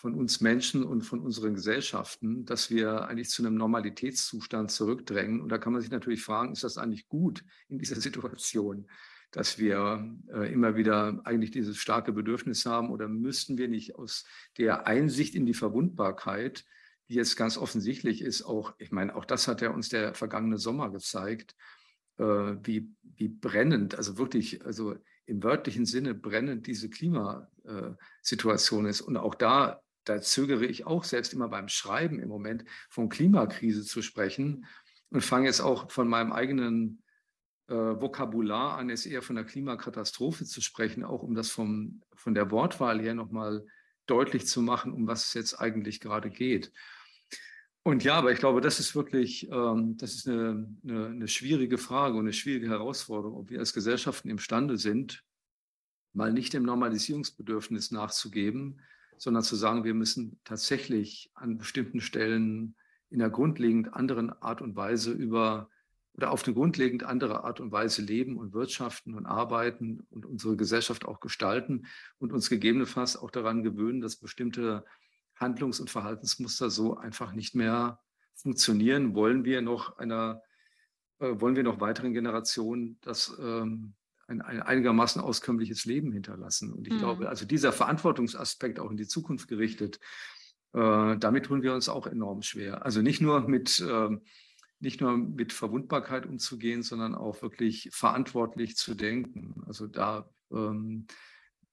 von 0.00 0.14
uns 0.14 0.40
Menschen 0.40 0.82
und 0.82 1.02
von 1.02 1.20
unseren 1.20 1.52
Gesellschaften, 1.52 2.46
dass 2.46 2.70
wir 2.70 3.06
eigentlich 3.06 3.28
zu 3.28 3.42
einem 3.42 3.56
Normalitätszustand 3.56 4.70
zurückdrängen. 4.70 5.42
Und 5.42 5.50
da 5.50 5.58
kann 5.58 5.74
man 5.74 5.82
sich 5.82 5.90
natürlich 5.90 6.22
fragen, 6.22 6.52
ist 6.52 6.64
das 6.64 6.78
eigentlich 6.78 7.06
gut 7.06 7.44
in 7.68 7.78
dieser 7.78 7.96
Situation, 8.00 8.88
dass 9.30 9.58
wir 9.58 10.10
äh, 10.32 10.50
immer 10.50 10.74
wieder 10.74 11.20
eigentlich 11.24 11.50
dieses 11.50 11.76
starke 11.76 12.14
Bedürfnis 12.14 12.64
haben 12.64 12.88
oder 12.90 13.08
müssten 13.08 13.58
wir 13.58 13.68
nicht 13.68 13.96
aus 13.96 14.24
der 14.56 14.86
Einsicht 14.86 15.34
in 15.34 15.44
die 15.44 15.52
Verwundbarkeit, 15.52 16.64
die 17.10 17.16
jetzt 17.16 17.36
ganz 17.36 17.58
offensichtlich 17.58 18.22
ist, 18.22 18.42
auch, 18.42 18.72
ich 18.78 18.92
meine, 18.92 19.14
auch 19.14 19.26
das 19.26 19.48
hat 19.48 19.60
ja 19.60 19.68
uns 19.68 19.90
der 19.90 20.14
vergangene 20.14 20.56
Sommer 20.56 20.90
gezeigt, 20.90 21.54
äh, 22.16 22.24
wie, 22.24 22.88
wie 23.02 23.28
brennend, 23.28 23.96
also 23.96 24.16
wirklich, 24.16 24.64
also 24.64 24.96
im 25.26 25.42
wörtlichen 25.42 25.84
Sinne 25.84 26.14
brennend 26.14 26.66
diese 26.66 26.88
Klimasituation 26.88 28.86
ist. 28.86 29.02
Und 29.02 29.18
auch 29.18 29.34
da 29.34 29.82
da 30.04 30.20
zögere 30.20 30.64
ich 30.64 30.86
auch 30.86 31.04
selbst 31.04 31.32
immer 31.32 31.48
beim 31.48 31.68
Schreiben 31.68 32.20
im 32.20 32.28
Moment 32.28 32.64
von 32.88 33.08
Klimakrise 33.08 33.84
zu 33.84 34.02
sprechen 34.02 34.66
und 35.10 35.22
fange 35.22 35.46
jetzt 35.46 35.60
auch 35.60 35.90
von 35.90 36.08
meinem 36.08 36.32
eigenen 36.32 37.02
äh, 37.68 37.74
Vokabular 37.74 38.78
an, 38.78 38.90
es 38.90 39.06
eher 39.06 39.22
von 39.22 39.36
der 39.36 39.44
Klimakatastrophe 39.44 40.44
zu 40.44 40.60
sprechen, 40.60 41.04
auch 41.04 41.22
um 41.22 41.34
das 41.34 41.50
vom, 41.50 42.02
von 42.14 42.34
der 42.34 42.50
Wortwahl 42.50 43.00
her 43.00 43.14
nochmal 43.14 43.66
deutlich 44.06 44.46
zu 44.46 44.62
machen, 44.62 44.92
um 44.92 45.06
was 45.06 45.26
es 45.26 45.34
jetzt 45.34 45.60
eigentlich 45.60 46.00
gerade 46.00 46.30
geht. 46.30 46.72
Und 47.82 48.04
ja, 48.04 48.16
aber 48.16 48.32
ich 48.32 48.38
glaube, 48.38 48.60
das 48.60 48.78
ist 48.78 48.94
wirklich, 48.94 49.48
ähm, 49.50 49.96
das 49.96 50.14
ist 50.14 50.28
eine, 50.28 50.68
eine, 50.84 51.06
eine 51.06 51.28
schwierige 51.28 51.78
Frage 51.78 52.14
und 52.14 52.20
eine 52.20 52.32
schwierige 52.32 52.68
Herausforderung, 52.68 53.38
ob 53.38 53.50
wir 53.50 53.58
als 53.58 53.72
Gesellschaften 53.72 54.28
imstande 54.28 54.76
sind, 54.76 55.24
mal 56.12 56.32
nicht 56.32 56.52
dem 56.52 56.64
Normalisierungsbedürfnis 56.64 57.90
nachzugeben, 57.90 58.82
sondern 59.20 59.42
zu 59.42 59.54
sagen, 59.54 59.84
wir 59.84 59.92
müssen 59.92 60.40
tatsächlich 60.44 61.30
an 61.34 61.58
bestimmten 61.58 62.00
Stellen 62.00 62.74
in 63.10 63.20
einer 63.20 63.30
grundlegend 63.30 63.92
anderen 63.92 64.30
Art 64.30 64.62
und 64.62 64.76
Weise 64.76 65.12
über 65.12 65.68
oder 66.14 66.30
auf 66.30 66.44
eine 66.44 66.54
grundlegend 66.54 67.04
andere 67.04 67.44
Art 67.44 67.60
und 67.60 67.70
Weise 67.70 68.00
leben 68.00 68.38
und 68.38 68.54
wirtschaften 68.54 69.14
und 69.14 69.26
arbeiten 69.26 70.06
und 70.08 70.24
unsere 70.24 70.56
Gesellschaft 70.56 71.04
auch 71.04 71.20
gestalten 71.20 71.86
und 72.18 72.32
uns 72.32 72.48
gegebenenfalls 72.48 73.16
auch 73.16 73.30
daran 73.30 73.62
gewöhnen, 73.62 74.00
dass 74.00 74.16
bestimmte 74.16 74.86
Handlungs- 75.36 75.80
und 75.80 75.90
Verhaltensmuster 75.90 76.70
so 76.70 76.96
einfach 76.96 77.32
nicht 77.32 77.54
mehr 77.54 78.00
funktionieren. 78.34 79.14
Wollen 79.14 79.44
wir 79.44 79.60
noch 79.60 79.98
einer, 79.98 80.42
äh, 81.18 81.38
wollen 81.40 81.56
wir 81.56 81.62
noch 81.62 81.80
weiteren 81.80 82.14
Generationen 82.14 82.98
das 83.02 83.36
ähm, 83.38 83.94
ein, 84.30 84.40
ein 84.40 84.62
einigermaßen 84.62 85.20
auskömmliches 85.20 85.84
Leben 85.84 86.12
hinterlassen. 86.12 86.72
Und 86.72 86.86
ich 86.86 86.94
mhm. 86.94 86.98
glaube, 86.98 87.28
also 87.28 87.44
dieser 87.44 87.72
Verantwortungsaspekt 87.72 88.78
auch 88.78 88.90
in 88.90 88.96
die 88.96 89.08
Zukunft 89.08 89.48
gerichtet, 89.48 89.98
äh, 90.72 91.16
damit 91.18 91.46
tun 91.46 91.62
wir 91.62 91.74
uns 91.74 91.88
auch 91.88 92.06
enorm 92.06 92.42
schwer. 92.42 92.84
Also 92.84 93.02
nicht 93.02 93.20
nur 93.20 93.48
mit, 93.48 93.80
äh, 93.80 94.16
nicht 94.78 95.00
nur 95.00 95.16
mit 95.18 95.52
Verwundbarkeit 95.52 96.26
umzugehen, 96.26 96.82
sondern 96.82 97.14
auch 97.14 97.42
wirklich 97.42 97.90
verantwortlich 97.92 98.76
zu 98.76 98.94
denken. 98.94 99.62
Also 99.66 99.88
da, 99.88 100.30
ähm, 100.52 101.06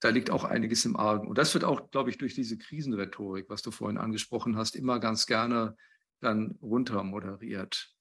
da 0.00 0.08
liegt 0.08 0.30
auch 0.30 0.44
einiges 0.44 0.84
im 0.84 0.96
Argen. 0.96 1.28
Und 1.28 1.38
das 1.38 1.54
wird 1.54 1.64
auch, 1.64 1.90
glaube 1.90 2.10
ich, 2.10 2.18
durch 2.18 2.34
diese 2.34 2.58
Krisenrhetorik, 2.58 3.48
was 3.48 3.62
du 3.62 3.70
vorhin 3.70 3.98
angesprochen 3.98 4.56
hast, 4.56 4.74
immer 4.74 4.98
ganz 4.98 5.26
gerne 5.26 5.76
dann 6.20 6.58
runter 6.60 7.04
moderiert. 7.04 7.94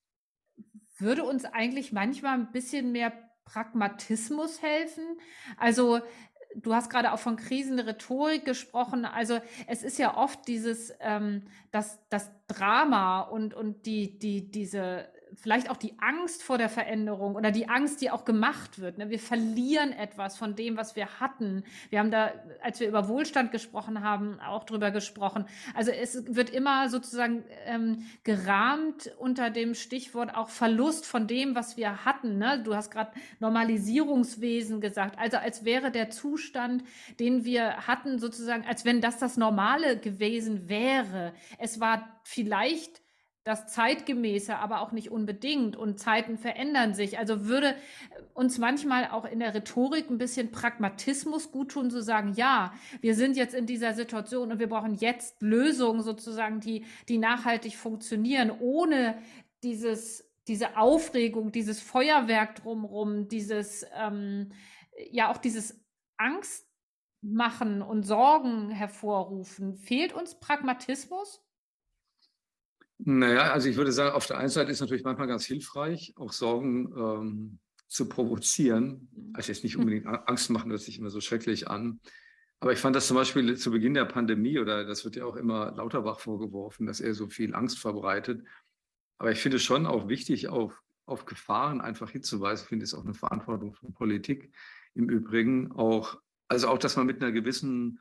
Würde 0.98 1.24
uns 1.24 1.46
eigentlich 1.46 1.92
manchmal 1.92 2.40
ein 2.40 2.52
bisschen 2.52 2.92
mehr 2.92 3.27
Pragmatismus 3.48 4.62
helfen? 4.62 5.04
Also 5.58 6.02
du 6.56 6.74
hast 6.74 6.90
gerade 6.90 7.14
auch 7.14 7.20
von 7.20 7.38
Krisenrhetorik 7.38 8.46
gesprochen. 8.46 9.06
Also 9.06 9.40
es 9.68 9.84
ist 9.84 9.98
ja 9.98 10.18
oft 10.18 10.48
dieses, 10.48 10.94
ähm, 11.00 11.44
das, 11.72 12.00
das 12.10 12.32
Drama 12.48 13.22
und, 13.22 13.54
und 13.54 13.86
die, 13.86 14.20
die, 14.20 14.52
diese 14.52 15.08
vielleicht 15.38 15.70
auch 15.70 15.78
die 15.78 15.94
Angst 16.00 16.42
vor 16.42 16.58
der 16.58 16.68
Veränderung 16.68 17.36
oder 17.36 17.52
die 17.52 17.70
Angst, 17.70 18.02
die 18.02 18.10
auch 18.10 18.26
gemacht 18.26 18.80
wird. 18.80 18.98
Ne? 18.98 19.10
Wir 19.10 19.20
verlieren 19.20 19.94
etwas 19.94 20.36
von 20.36 20.56
dem, 20.56 20.78
was 20.78 20.96
wir 20.96 21.20
hatten. 21.20 21.64
Wir 21.90 22.00
haben 22.00 22.12
da, 22.12 22.34
als 22.62 22.80
wir 22.80 22.88
über 22.88 23.08
Wohlstand 23.08 23.52
gesprochen 23.52 24.04
haben, 24.04 24.40
auch 24.40 24.64
drüber 24.64 24.90
gesprochen. 24.90 25.46
Also 25.76 25.92
es 25.92 26.36
wird 26.36 26.50
immer 26.50 26.90
sozusagen 26.90 27.44
ähm, 27.66 28.08
gerahmt 28.24 29.12
unter 29.20 29.52
dem 29.52 29.76
Stichwort 29.76 30.36
auch 30.36 30.50
Verlust 30.50 31.06
von 31.06 31.28
dem, 31.28 31.56
was 31.56 31.78
wir 31.78 32.04
hatten. 32.04 32.40
Ne? 32.40 32.62
Du 32.64 32.76
hast 32.76 32.90
gerade 32.90 33.12
Normalisierungswesen 33.40 34.82
gesagt. 34.82 35.20
Also 35.20 35.38
als 35.38 35.64
wäre 35.64 35.92
der 35.92 36.10
Zustand, 36.10 36.84
den 37.20 37.46
wir 37.46 37.88
hatten, 37.88 38.18
sozusagen, 38.18 38.66
als 38.66 38.86
wenn 38.86 39.02
das 39.02 39.20
das 39.20 39.38
Normale 39.38 39.98
gewesen 39.98 40.68
wäre. 40.68 41.34
Es 41.60 41.80
war 41.80 42.20
vielleicht 42.24 43.02
das 43.48 43.68
Zeitgemäße, 43.68 44.58
aber 44.58 44.82
auch 44.82 44.92
nicht 44.92 45.10
unbedingt. 45.10 45.78
Und 45.78 46.00
Zeiten 46.00 46.38
verändern 46.38 46.94
sich. 46.94 47.18
Also 47.18 47.46
würde 47.46 47.76
uns 48.34 48.58
manchmal 48.58 49.10
auch 49.10 49.24
in 49.24 49.40
der 49.40 49.56
Rhetorik 49.56 50.10
ein 50.10 50.18
bisschen 50.18 50.52
Pragmatismus 50.52 51.52
gut 51.52 51.72
tun, 51.72 51.90
zu 51.90 52.04
sagen, 52.04 52.34
ja, 52.36 52.74
wir 53.00 53.16
sind 53.16 53.38
jetzt 53.38 53.56
in 53.56 53.66
dieser 53.66 53.94
Situation 53.94 54.52
und 54.52 54.60
wir 54.60 54.68
brauchen 54.68 54.96
jetzt 54.96 55.42
Lösungen 55.42 56.04
sozusagen, 56.04 56.60
die, 56.60 56.86
die 57.08 57.18
nachhaltig 57.18 57.78
funktionieren, 57.78 58.52
ohne 58.60 59.18
dieses, 59.64 60.30
diese 60.50 60.76
Aufregung, 60.76 61.54
dieses 61.54 61.80
Feuerwerk 61.80 62.56
drumherum, 62.56 63.30
dieses, 63.30 63.86
ähm, 63.96 64.52
ja, 65.10 65.32
auch 65.32 65.38
dieses 65.38 65.80
Angst 66.18 66.68
machen 67.22 67.82
und 67.82 68.04
Sorgen 68.04 68.72
hervorrufen. 68.72 69.78
Fehlt 69.78 70.12
uns 70.12 70.38
Pragmatismus? 70.38 71.47
Naja, 73.00 73.52
also 73.52 73.70
ich 73.70 73.76
würde 73.76 73.92
sagen, 73.92 74.16
auf 74.16 74.26
der 74.26 74.40
einen 74.40 74.50
Seite 74.50 74.72
ist 74.72 74.82
natürlich 74.82 75.04
manchmal 75.04 75.28
ganz 75.28 75.46
hilfreich, 75.46 76.14
auch 76.18 76.34
Sorgen 76.34 76.92
ähm, 76.98 77.60
zu 77.88 78.10
provozieren. 78.10 79.10
Also 79.34 79.52
jetzt 79.52 79.64
nicht 79.64 79.74
hm. 79.74 79.82
unbedingt 79.82 80.08
Angst 80.08 80.50
machen, 80.50 80.72
hört 80.72 80.82
sich 80.82 80.98
immer 80.98 81.10
so 81.10 81.22
schrecklich 81.22 81.70
an. 81.70 82.00
Aber 82.60 82.74
ich 82.74 82.80
fand 82.80 82.96
das 82.96 83.08
zum 83.08 83.16
Beispiel 83.16 83.56
zu 83.56 83.70
Beginn 83.70 83.94
der 83.94 84.06
Pandemie, 84.06 84.58
oder 84.58 84.84
das 84.84 85.06
wird 85.06 85.16
ja 85.16 85.26
auch 85.26 85.36
immer 85.36 85.72
Lauterbach 85.76 86.20
vorgeworfen, 86.20 86.88
dass 86.88 87.00
er 87.00 87.14
so 87.14 87.28
viel 87.28 87.54
Angst 87.54 87.78
verbreitet. 87.78 88.44
Aber 89.20 89.32
ich 89.32 89.40
finde 89.40 89.60
schon 89.60 89.86
auch 89.86 90.08
wichtig, 90.08 90.48
auf, 90.48 90.82
auf 91.06 91.26
Gefahren 91.26 91.82
einfach 91.82 92.10
hinzuweisen. 92.10 92.64
Ich 92.64 92.70
finde 92.70 92.84
es 92.84 92.96
auch 92.96 93.04
eine 93.04 93.14
Verantwortung 93.14 93.76
von 93.76 93.94
Politik 93.94 94.52
im 94.96 95.08
Übrigen. 95.08 95.72
Auch, 95.72 96.20
also 96.48 96.70
auch, 96.70 96.80
dass 96.80 96.96
man 96.96 97.06
mit 97.06 97.22
einer 97.22 97.32
gewissen 97.32 98.00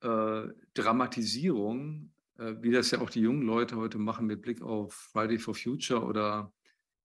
äh, 0.00 0.44
Dramatisierung 0.74 2.11
wie 2.36 2.70
das 2.70 2.90
ja 2.90 3.00
auch 3.00 3.10
die 3.10 3.20
jungen 3.20 3.42
Leute 3.42 3.76
heute 3.76 3.98
machen 3.98 4.26
mit 4.26 4.42
Blick 4.42 4.62
auf 4.62 4.94
Friday 5.12 5.38
for 5.38 5.54
Future 5.54 6.02
oder 6.02 6.52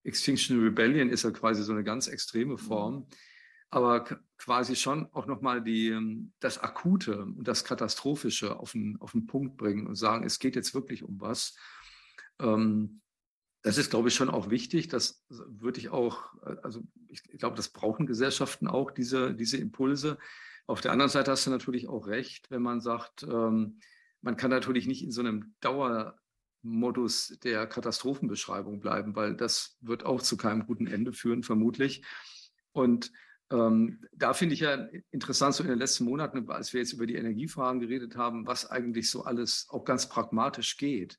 Extinction 0.07 0.63
Rebellion 0.63 1.09
ist 1.09 1.23
ja 1.23 1.31
quasi 1.31 1.63
so 1.63 1.73
eine 1.73 1.83
ganz 1.83 2.07
extreme 2.07 2.53
mhm. 2.53 2.57
Form. 2.57 3.07
Aber 3.69 4.05
quasi 4.37 4.77
schon 4.77 5.07
auch 5.11 5.25
nochmal 5.25 5.61
die, 5.61 5.89
ähm, 5.89 6.31
das 6.39 6.57
Akute 6.57 7.23
und 7.23 7.45
das 7.45 7.65
Katastrophische 7.65 8.57
auf 8.57 8.71
den, 8.71 8.95
auf 9.01 9.11
den 9.11 9.27
Punkt 9.27 9.57
bringen 9.57 9.87
und 9.87 9.95
sagen, 9.95 10.25
es 10.25 10.39
geht 10.39 10.55
jetzt 10.55 10.73
wirklich 10.73 11.03
um 11.03 11.19
was. 11.19 11.57
Ähm, 12.39 13.01
das 13.63 13.77
ist, 13.77 13.89
glaube 13.89 14.07
ich, 14.07 14.15
schon 14.15 14.29
auch 14.29 14.49
wichtig. 14.49 14.87
Das 14.87 15.25
würde 15.27 15.79
ich 15.79 15.89
auch, 15.89 16.33
äh, 16.43 16.55
also 16.63 16.81
ich 17.09 17.23
glaube, 17.23 17.57
das 17.57 17.69
brauchen 17.69 18.05
Gesellschaften 18.05 18.67
auch, 18.67 18.91
diese, 18.91 19.33
diese 19.33 19.57
Impulse. 19.57 20.17
Auf 20.65 20.79
der 20.79 20.93
anderen 20.93 21.11
Seite 21.11 21.31
hast 21.31 21.45
du 21.45 21.49
natürlich 21.49 21.89
auch 21.89 22.07
recht, 22.07 22.49
wenn 22.49 22.61
man 22.61 22.79
sagt, 22.79 23.23
ähm, 23.23 23.79
man 24.27 24.35
kann 24.35 24.51
natürlich 24.51 24.87
nicht 24.87 25.05
in 25.05 25.11
so 25.11 25.21
einem 25.21 25.55
Dauermodus 25.61 27.39
der 27.45 27.65
Katastrophenbeschreibung 27.65 28.81
bleiben, 28.81 29.15
weil 29.15 29.37
das 29.37 29.77
wird 29.79 30.05
auch 30.05 30.21
zu 30.21 30.35
keinem 30.35 30.65
guten 30.65 30.85
Ende 30.85 31.13
führen, 31.13 31.43
vermutlich. 31.43 32.03
Und 32.73 33.09
ähm, 33.53 34.03
da 34.11 34.33
finde 34.33 34.55
ich 34.55 34.59
ja 34.59 34.89
interessant, 35.11 35.55
so 35.55 35.63
in 35.63 35.69
den 35.69 35.79
letzten 35.79 36.03
Monaten, 36.03 36.51
als 36.51 36.73
wir 36.73 36.81
jetzt 36.81 36.91
über 36.91 37.07
die 37.07 37.15
Energiefragen 37.15 37.79
geredet 37.79 38.17
haben, 38.17 38.45
was 38.45 38.69
eigentlich 38.69 39.09
so 39.09 39.23
alles 39.23 39.67
auch 39.69 39.85
ganz 39.85 40.09
pragmatisch 40.09 40.75
geht. 40.75 41.17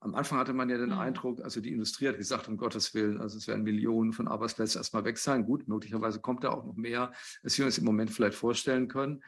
Am 0.00 0.14
Anfang 0.14 0.38
hatte 0.38 0.52
man 0.52 0.68
ja 0.68 0.76
den 0.76 0.90
mhm. 0.90 0.98
Eindruck, 0.98 1.40
also 1.42 1.62
die 1.62 1.72
Industrie 1.72 2.08
hat 2.08 2.18
gesagt, 2.18 2.48
um 2.48 2.58
Gottes 2.58 2.92
Willen, 2.92 3.18
also 3.18 3.38
es 3.38 3.48
werden 3.48 3.62
Millionen 3.62 4.12
von 4.12 4.28
Arbeitsplätzen 4.28 4.78
erstmal 4.78 5.06
weg 5.06 5.16
sein. 5.16 5.46
Gut, 5.46 5.68
möglicherweise 5.68 6.20
kommt 6.20 6.44
da 6.44 6.50
auch 6.50 6.66
noch 6.66 6.76
mehr, 6.76 7.14
als 7.42 7.56
wir 7.56 7.64
uns 7.64 7.78
im 7.78 7.86
Moment 7.86 8.10
vielleicht 8.10 8.36
vorstellen 8.36 8.88
können. 8.88 9.22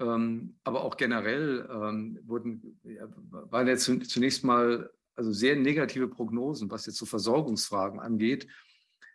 Ähm, 0.00 0.56
aber 0.64 0.82
auch 0.82 0.96
generell 0.96 1.68
ähm, 1.70 2.18
wurden, 2.24 2.80
ja, 2.84 3.06
waren 3.30 3.68
jetzt 3.68 3.84
zunächst 3.84 4.44
mal 4.44 4.90
also 5.14 5.32
sehr 5.32 5.56
negative 5.56 6.08
Prognosen, 6.08 6.70
was 6.70 6.86
jetzt 6.86 6.96
so 6.96 7.04
Versorgungsfragen 7.04 8.00
angeht. 8.00 8.48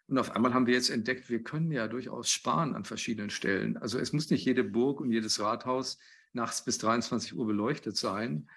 Und 0.07 0.19
auf 0.19 0.31
einmal 0.31 0.53
haben 0.53 0.67
wir 0.67 0.75
jetzt 0.75 0.91
entdeckt, 0.91 1.29
wir 1.29 1.41
können 1.41 1.71
ja 1.71 1.87
durchaus 1.87 2.29
sparen 2.29 2.75
an 2.75 2.85
verschiedenen 2.85 3.31
Stellen. 3.31 3.77
Also 3.77 3.97
es 3.97 4.13
muss 4.13 4.29
nicht 4.29 4.45
jede 4.45 4.63
Burg 4.63 5.01
und 5.01 5.11
jedes 5.11 5.39
Rathaus 5.39 5.97
nachts 6.31 6.63
bis 6.63 6.77
23 6.77 7.35
Uhr 7.35 7.47
beleuchtet 7.47 7.97
sein. 7.97 8.47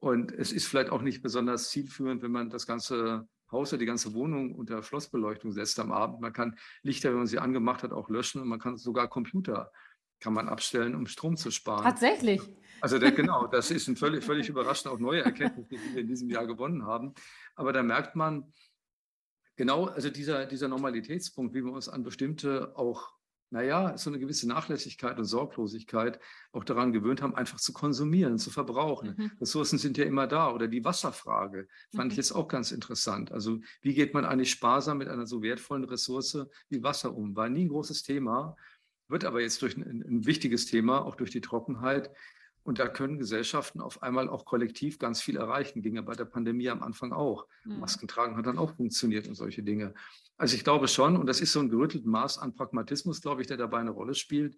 Und 0.00 0.30
es 0.32 0.52
ist 0.52 0.66
vielleicht 0.66 0.90
auch 0.90 1.00
nicht 1.00 1.22
besonders 1.22 1.70
zielführend, 1.70 2.22
wenn 2.22 2.30
man 2.30 2.50
das 2.50 2.66
ganze 2.66 3.26
Haus 3.50 3.72
oder 3.72 3.78
die 3.78 3.86
ganze 3.86 4.12
Wohnung 4.12 4.54
unter 4.54 4.82
Schlossbeleuchtung 4.82 5.52
setzt 5.52 5.80
am 5.80 5.92
Abend. 5.92 6.20
Man 6.20 6.34
kann 6.34 6.58
Lichter, 6.82 7.10
wenn 7.10 7.18
man 7.18 7.26
sie 7.26 7.38
angemacht 7.38 7.82
hat, 7.82 7.92
auch 7.92 8.10
löschen 8.10 8.42
und 8.42 8.48
man 8.48 8.58
kann 8.58 8.76
sogar 8.76 9.08
Computer 9.08 9.72
kann 10.20 10.32
man 10.32 10.48
abstellen, 10.48 10.94
um 10.94 11.06
Strom 11.06 11.36
zu 11.36 11.50
sparen. 11.50 11.84
Tatsächlich. 11.84 12.40
Also 12.80 12.98
der, 12.98 13.12
genau, 13.12 13.46
das 13.46 13.70
ist 13.70 13.88
ein 13.88 13.96
völlig, 13.96 14.24
völlig 14.24 14.48
überraschend 14.48 14.92
auch 14.92 14.98
neue 14.98 15.22
Erkenntnis, 15.22 15.68
die 15.68 15.78
wir 15.94 16.00
in 16.00 16.08
diesem 16.08 16.30
Jahr 16.30 16.46
gewonnen 16.46 16.86
haben. 16.86 17.14
Aber 17.54 17.72
da 17.72 17.82
merkt 17.82 18.16
man 18.16 18.52
genau, 19.56 19.86
also 19.86 20.10
dieser, 20.10 20.46
dieser 20.46 20.68
Normalitätspunkt, 20.68 21.54
wie 21.54 21.64
wir 21.64 21.72
uns 21.72 21.88
an 21.88 22.02
bestimmte 22.02 22.76
auch, 22.76 23.12
naja, 23.50 23.96
so 23.96 24.10
eine 24.10 24.18
gewisse 24.18 24.46
Nachlässigkeit 24.46 25.18
und 25.18 25.24
Sorglosigkeit 25.24 26.20
auch 26.52 26.64
daran 26.64 26.92
gewöhnt 26.92 27.22
haben, 27.22 27.34
einfach 27.34 27.58
zu 27.58 27.72
konsumieren, 27.72 28.38
zu 28.38 28.50
verbrauchen. 28.50 29.14
Mhm. 29.16 29.30
Ressourcen 29.40 29.78
sind 29.78 29.96
ja 29.96 30.04
immer 30.04 30.26
da. 30.26 30.52
Oder 30.52 30.68
die 30.68 30.84
Wasserfrage 30.84 31.66
fand 31.96 32.06
mhm. 32.06 32.10
ich 32.10 32.16
jetzt 32.18 32.32
auch 32.32 32.46
ganz 32.46 32.72
interessant. 32.72 33.32
Also 33.32 33.58
wie 33.80 33.94
geht 33.94 34.12
man 34.12 34.26
eigentlich 34.26 34.50
sparsam 34.50 34.98
mit 34.98 35.08
einer 35.08 35.26
so 35.26 35.42
wertvollen 35.42 35.84
Ressource 35.84 36.46
wie 36.68 36.82
Wasser 36.82 37.14
um? 37.14 37.34
War 37.34 37.48
nie 37.48 37.64
ein 37.64 37.70
großes 37.70 38.02
Thema 38.02 38.54
wird 39.08 39.24
aber 39.24 39.40
jetzt 39.40 39.62
durch 39.62 39.76
ein, 39.76 39.82
ein 39.82 40.26
wichtiges 40.26 40.66
Thema, 40.66 41.04
auch 41.04 41.14
durch 41.14 41.30
die 41.30 41.40
Trockenheit. 41.40 42.10
Und 42.62 42.78
da 42.78 42.86
können 42.86 43.18
Gesellschaften 43.18 43.80
auf 43.80 44.02
einmal 44.02 44.28
auch 44.28 44.44
kollektiv 44.44 44.98
ganz 44.98 45.22
viel 45.22 45.38
erreichen. 45.38 45.80
Ging 45.80 45.96
ja 45.96 46.02
bei 46.02 46.14
der 46.14 46.26
Pandemie 46.26 46.68
am 46.68 46.82
Anfang 46.82 47.12
auch. 47.12 47.46
Mhm. 47.64 47.80
Masken 47.80 48.08
tragen 48.08 48.36
hat 48.36 48.46
dann 48.46 48.58
auch 48.58 48.76
funktioniert 48.76 49.26
und 49.26 49.36
solche 49.36 49.62
Dinge. 49.62 49.94
Also 50.36 50.54
ich 50.54 50.64
glaube 50.64 50.86
schon, 50.86 51.16
und 51.16 51.26
das 51.26 51.40
ist 51.40 51.52
so 51.52 51.60
ein 51.60 51.70
gerütteltes 51.70 52.06
Maß 52.06 52.38
an 52.38 52.54
Pragmatismus, 52.54 53.22
glaube 53.22 53.40
ich, 53.40 53.46
der 53.46 53.56
dabei 53.56 53.78
eine 53.78 53.90
Rolle 53.90 54.14
spielt. 54.14 54.56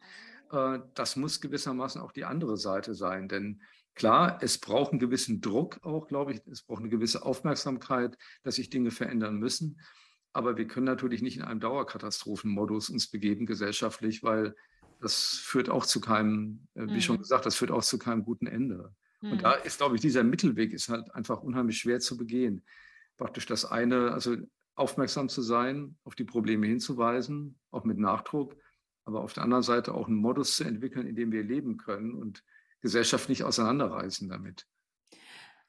Äh, 0.50 0.80
das 0.94 1.14
muss 1.14 1.40
gewissermaßen 1.40 2.00
auch 2.00 2.10
die 2.10 2.24
andere 2.24 2.56
Seite 2.56 2.94
sein. 2.94 3.28
Denn 3.28 3.60
klar, 3.94 4.38
es 4.42 4.58
braucht 4.58 4.90
einen 4.90 4.98
gewissen 4.98 5.40
Druck 5.40 5.78
auch, 5.84 6.08
glaube 6.08 6.32
ich. 6.32 6.40
Es 6.50 6.62
braucht 6.62 6.80
eine 6.80 6.88
gewisse 6.88 7.24
Aufmerksamkeit, 7.24 8.18
dass 8.42 8.56
sich 8.56 8.70
Dinge 8.70 8.90
verändern 8.90 9.36
müssen. 9.36 9.78
Aber 10.32 10.56
wir 10.56 10.66
können 10.66 10.86
natürlich 10.86 11.22
nicht 11.22 11.36
in 11.36 11.42
einem 11.42 11.60
Dauerkatastrophenmodus 11.60 12.90
uns 12.90 13.08
begeben 13.08 13.46
gesellschaftlich, 13.46 14.22
weil 14.22 14.54
das 15.00 15.40
führt 15.42 15.70
auch 15.70 15.86
zu 15.86 16.00
keinem, 16.00 16.66
äh, 16.74 16.86
wie 16.86 16.94
mhm. 16.94 17.00
schon 17.00 17.18
gesagt, 17.18 17.46
das 17.46 17.56
führt 17.56 17.70
auch 17.70 17.82
zu 17.82 17.98
keinem 17.98 18.24
guten 18.24 18.46
Ende. 18.46 18.94
Mhm. 19.20 19.32
Und 19.32 19.42
da 19.42 19.52
ist, 19.52 19.78
glaube 19.78 19.96
ich, 19.96 20.00
dieser 20.00 20.24
Mittelweg 20.24 20.72
ist 20.72 20.88
halt 20.88 21.12
einfach 21.14 21.42
unheimlich 21.42 21.78
schwer 21.78 22.00
zu 22.00 22.16
begehen. 22.16 22.62
Praktisch 23.16 23.46
das 23.46 23.64
eine, 23.64 24.12
also 24.12 24.36
aufmerksam 24.74 25.28
zu 25.28 25.42
sein, 25.42 25.96
auf 26.04 26.14
die 26.14 26.24
Probleme 26.24 26.66
hinzuweisen, 26.66 27.58
auch 27.70 27.84
mit 27.84 27.98
Nachdruck, 27.98 28.56
aber 29.04 29.20
auf 29.22 29.32
der 29.32 29.42
anderen 29.42 29.62
Seite 29.62 29.94
auch 29.94 30.06
einen 30.06 30.16
Modus 30.16 30.56
zu 30.56 30.64
entwickeln, 30.64 31.06
in 31.06 31.16
dem 31.16 31.32
wir 31.32 31.42
leben 31.42 31.76
können 31.76 32.14
und 32.14 32.42
Gesellschaft 32.80 33.28
nicht 33.28 33.44
auseinanderreißen 33.44 34.28
damit. 34.28 34.66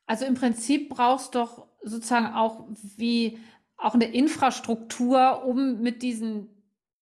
Also 0.05 0.25
im 0.25 0.35
Prinzip 0.35 0.89
brauchst 0.89 1.35
du 1.35 1.39
doch 1.39 1.67
sozusagen 1.83 2.27
auch 2.27 2.67
wie 2.97 3.37
auch 3.81 3.95
eine 3.95 4.05
Infrastruktur, 4.05 5.43
um 5.45 5.81
mit 5.81 6.01
diesen 6.01 6.49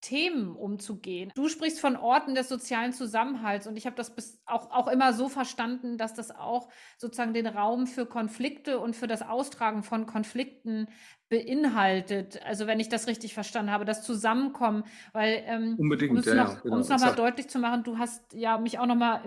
Themen 0.02 0.56
umzugehen. 0.56 1.32
Du 1.36 1.50
sprichst 1.50 1.82
von 1.82 1.98
Orten 1.98 2.34
des 2.34 2.48
sozialen 2.48 2.94
Zusammenhalts 2.94 3.68
und 3.68 3.78
ich 3.78 3.86
habe 3.86 3.98
das 3.98 4.16
bis 4.16 4.42
auch, 4.46 4.72
auch 4.72 4.88
immer 4.88 5.12
so 5.12 5.28
verstanden, 5.28 5.98
dass 5.98 6.14
das 6.14 6.32
auch 6.32 6.70
sozusagen 6.98 7.34
den 7.34 7.48
Raum 7.48 7.86
für 7.86 8.06
Konflikte 8.06 8.80
und 8.80 8.96
für 8.96 9.08
das 9.08 9.22
Austragen 9.22 9.84
von 9.84 10.06
Konflikten 10.06 10.88
beinhaltet. 11.30 12.44
Also 12.46 12.68
wenn 12.68 12.80
ich 12.80 12.90
das 12.90 13.08
richtig 13.08 13.34
verstanden 13.34 13.72
habe, 13.72 13.86
das 13.86 14.04
Zusammenkommen, 14.04 14.84
weil 15.14 15.44
ähm, 15.46 15.76
Unbedingt, 15.78 16.12
um 16.12 16.18
es 16.18 16.26
ja, 16.26 16.34
noch, 16.36 16.64
genau, 16.64 16.78
nochmal 16.80 17.16
deutlich 17.16 17.48
zu 17.48 17.60
machen, 17.60 17.84
du 17.84 17.98
hast 17.98 18.34
ja 18.34 18.58
mich 18.58 18.80
auch 18.80 18.88
nochmal 18.88 19.22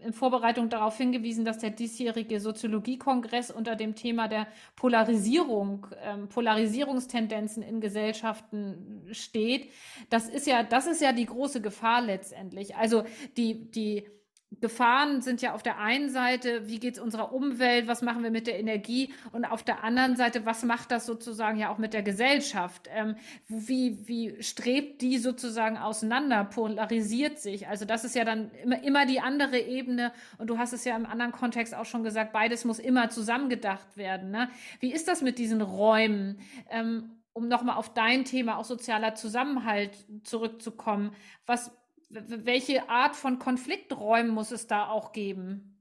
in 0.00 0.12
Vorbereitung 0.12 0.68
darauf 0.68 0.96
hingewiesen, 0.96 1.44
dass 1.44 1.58
der 1.58 1.70
diesjährige 1.70 2.40
Soziologiekongress 2.40 3.50
unter 3.50 3.76
dem 3.76 3.94
Thema 3.94 4.28
der 4.28 4.46
Polarisierung, 4.76 5.88
ähm, 6.02 6.28
Polarisierungstendenzen 6.28 7.62
in 7.62 7.80
Gesellschaften 7.80 9.02
steht. 9.10 9.70
Das 10.10 10.28
ist 10.28 10.46
ja, 10.46 10.62
das 10.62 10.86
ist 10.86 11.02
ja 11.02 11.12
die 11.12 11.26
große 11.26 11.60
Gefahr 11.60 12.02
letztendlich. 12.02 12.76
Also 12.76 13.04
die, 13.36 13.70
die 13.70 14.06
Gefahren 14.50 15.20
sind 15.20 15.42
ja 15.42 15.52
auf 15.52 15.62
der 15.62 15.78
einen 15.78 16.08
Seite, 16.08 16.66
wie 16.68 16.80
geht 16.80 16.94
es 16.94 17.00
unserer 17.00 17.32
Umwelt, 17.32 17.86
was 17.86 18.00
machen 18.00 18.22
wir 18.22 18.30
mit 18.30 18.46
der 18.46 18.58
Energie 18.58 19.12
und 19.30 19.44
auf 19.44 19.62
der 19.62 19.84
anderen 19.84 20.16
Seite, 20.16 20.46
was 20.46 20.64
macht 20.64 20.90
das 20.90 21.04
sozusagen 21.04 21.58
ja 21.58 21.70
auch 21.70 21.76
mit 21.76 21.92
der 21.92 22.02
Gesellschaft? 22.02 22.88
Ähm, 22.90 23.16
wie, 23.46 24.08
wie 24.08 24.42
strebt 24.42 25.02
die 25.02 25.18
sozusagen 25.18 25.76
auseinander, 25.76 26.44
polarisiert 26.44 27.38
sich? 27.38 27.68
Also 27.68 27.84
das 27.84 28.04
ist 28.04 28.14
ja 28.14 28.24
dann 28.24 28.50
immer, 28.62 28.82
immer 28.82 29.04
die 29.04 29.20
andere 29.20 29.58
Ebene 29.58 30.12
und 30.38 30.48
du 30.48 30.56
hast 30.56 30.72
es 30.72 30.84
ja 30.84 30.96
im 30.96 31.04
anderen 31.04 31.32
Kontext 31.32 31.74
auch 31.74 31.84
schon 31.84 32.02
gesagt, 32.02 32.32
beides 32.32 32.64
muss 32.64 32.78
immer 32.78 33.10
zusammengedacht 33.10 33.98
werden. 33.98 34.30
Ne? 34.30 34.48
Wie 34.80 34.92
ist 34.92 35.08
das 35.08 35.20
mit 35.20 35.38
diesen 35.38 35.60
Räumen? 35.60 36.40
Ähm, 36.70 37.18
um 37.38 37.46
nochmal 37.46 37.76
auf 37.76 37.94
dein 37.94 38.24
Thema, 38.24 38.56
auch 38.56 38.64
sozialer 38.64 39.14
Zusammenhalt 39.14 39.96
zurückzukommen. 40.24 41.12
Was 41.46 41.70
welche 42.10 42.88
Art 42.88 43.16
von 43.16 43.38
Konflikträumen 43.38 44.30
muss 44.30 44.50
es 44.50 44.66
da 44.66 44.86
auch 44.86 45.12
geben? 45.12 45.78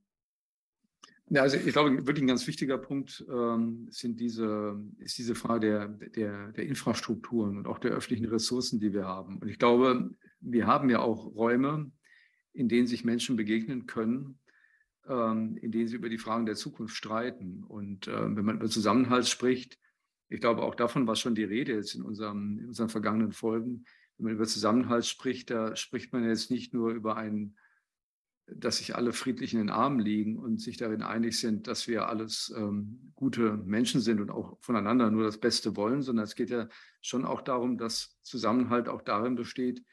Ja, 1.30 1.42
also 1.42 1.58
ich 1.58 1.74
glaube, 1.74 2.08
wirklich 2.08 2.24
ein 2.24 2.28
ganz 2.28 2.48
wichtiger 2.48 2.78
Punkt 2.78 3.26
ähm, 3.30 3.88
sind 3.90 4.20
diese, 4.20 4.82
ist 5.00 5.18
diese 5.18 5.36
Frage 5.36 5.60
der, 6.00 6.10
der, 6.10 6.52
der 6.54 6.66
Infrastrukturen 6.66 7.58
und 7.58 7.68
auch 7.68 7.80
der 7.80 7.92
öffentlichen 7.92 8.26
Ressourcen, 8.26 8.80
die 8.80 8.94
wir 8.94 9.06
haben. 9.06 9.40
Und 9.40 9.50
ich 9.50 9.60
glaube, 9.60 10.10
wir 10.40 10.68
haben 10.68 10.90
ja 10.90 11.00
auch 11.00 11.26
Räume, 11.36 11.92
in 12.54 12.70
denen 12.70 12.88
sich 12.88 13.04
Menschen 13.04 13.36
begegnen 13.36 13.88
können, 13.88 14.40
ähm, 15.08 15.58
in 15.58 15.72
denen 15.72 15.90
sie 15.90 15.98
über 15.98 16.08
die 16.08 16.18
Fragen 16.18 16.46
der 16.46 16.56
Zukunft 16.56 16.96
streiten. 16.96 17.64
Und 17.64 18.08
äh, 18.08 18.36
wenn 18.36 18.46
man 18.46 18.56
über 18.56 18.70
Zusammenhalt 18.70 19.28
spricht, 19.28 19.78
ich 20.30 20.40
glaube, 20.40 20.62
auch 20.62 20.76
davon 20.76 21.08
war 21.08 21.16
schon 21.18 21.36
die 21.36 21.44
Rede 21.44 21.74
jetzt 21.74 21.94
in, 21.94 22.04
unserem, 22.04 22.60
in 22.60 22.68
unseren 22.68 22.90
vergangenen 22.90 23.34
Folgen, 23.34 23.84
wenn 24.18 24.26
man 24.26 24.34
über 24.34 24.46
Zusammenhalt 24.46 25.06
spricht, 25.06 25.50
da 25.50 25.76
spricht 25.76 26.14
man 26.14 26.24
jetzt 26.24 26.50
nicht 26.50 26.74
nur 26.74 26.92
über 26.92 27.18
ein, 27.18 27.56
dass 28.48 28.78
sich 28.78 28.96
alle 28.96 29.14
friedlich 29.14 29.54
in 29.54 29.60
den 29.60 29.70
Armen 29.70 30.00
liegen 30.00 30.38
und 30.38 30.62
sich 30.62 30.78
darin 30.78 31.02
einig 31.02 31.38
sind, 31.40 31.68
dass 31.68 31.88
wir 31.88 32.08
alles 32.08 32.54
ähm, 32.56 33.12
gute 33.16 33.58
Menschen 33.58 34.02
sind 34.02 34.22
und 34.22 34.32
auch 34.32 34.58
voneinander 34.62 35.12
nur 35.12 35.24
das 35.24 35.38
Beste 35.38 35.76
wollen, 35.76 36.02
sondern 36.02 36.24
es 36.24 36.36
geht 36.36 36.50
ja 36.50 36.70
schon 37.02 37.26
auch 37.26 37.42
darum, 37.42 37.78
dass 37.78 38.18
Zusammenhalt 38.22 38.88
auch 38.88 39.02
darin 39.02 39.36
besteht, 39.36 39.84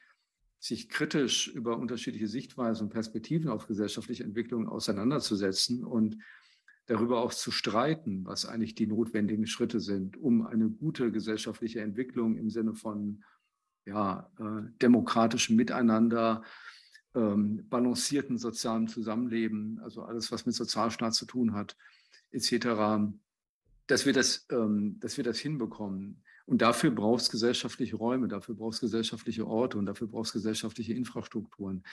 sich 0.61 0.89
kritisch 0.89 1.49
über 1.49 1.77
unterschiedliche 1.77 2.29
Sichtweisen 2.29 2.85
und 2.85 2.93
Perspektiven 2.93 3.51
auf 3.51 3.67
gesellschaftliche 3.67 4.25
Entwicklungen 4.25 4.69
auseinanderzusetzen 4.69 5.85
und 5.85 6.17
darüber 6.87 7.21
auch 7.21 7.35
zu 7.35 7.51
streiten, 7.51 8.25
was 8.25 8.47
eigentlich 8.47 8.75
die 8.75 8.87
notwendigen 8.87 9.47
Schritte 9.47 9.81
sind, 9.81 10.17
um 10.17 10.47
eine 10.47 10.71
gute 10.71 11.11
gesellschaftliche 11.11 11.81
Entwicklung 11.81 12.37
im 12.37 12.51
Sinne 12.51 12.75
von 12.75 13.25
ja, 13.87 14.31
äh, 14.39 14.71
demokratischem 14.81 15.57
Miteinander, 15.57 16.43
ähm, 17.15 17.67
balancierten 17.69 18.39
sozialen 18.39 18.89
Zusammenleben, 18.89 19.81
also 19.83 20.03
alles, 20.03 20.33
was 20.33 20.47
mit 20.47 20.55
Sozialstaat 20.55 21.15
zu 21.15 21.27
tun 21.27 21.55
hat, 21.55 21.77
etc., 22.33 23.13
dass 23.87 24.07
wir 24.07 24.13
das, 24.13 24.47
ähm, 24.51 24.99
dass 25.01 25.17
wir 25.17 25.25
das 25.25 25.39
hinbekommen. 25.39 26.23
Und 26.47 26.61
dafür 26.61 26.91
braucht 26.91 27.23
es 27.23 27.31
gesellschaftliche 27.31 27.97
Räume, 27.97 28.29
dafür 28.29 28.55
braucht 28.55 28.75
es 28.75 28.81
gesellschaftliche 28.81 29.47
Orte 29.47 29.79
und 29.79 29.87
dafür 29.87 30.09
braucht 30.09 30.27
es 30.27 30.33
gesellschaftliche 30.33 30.93
Infrastrukturen. 30.93 31.85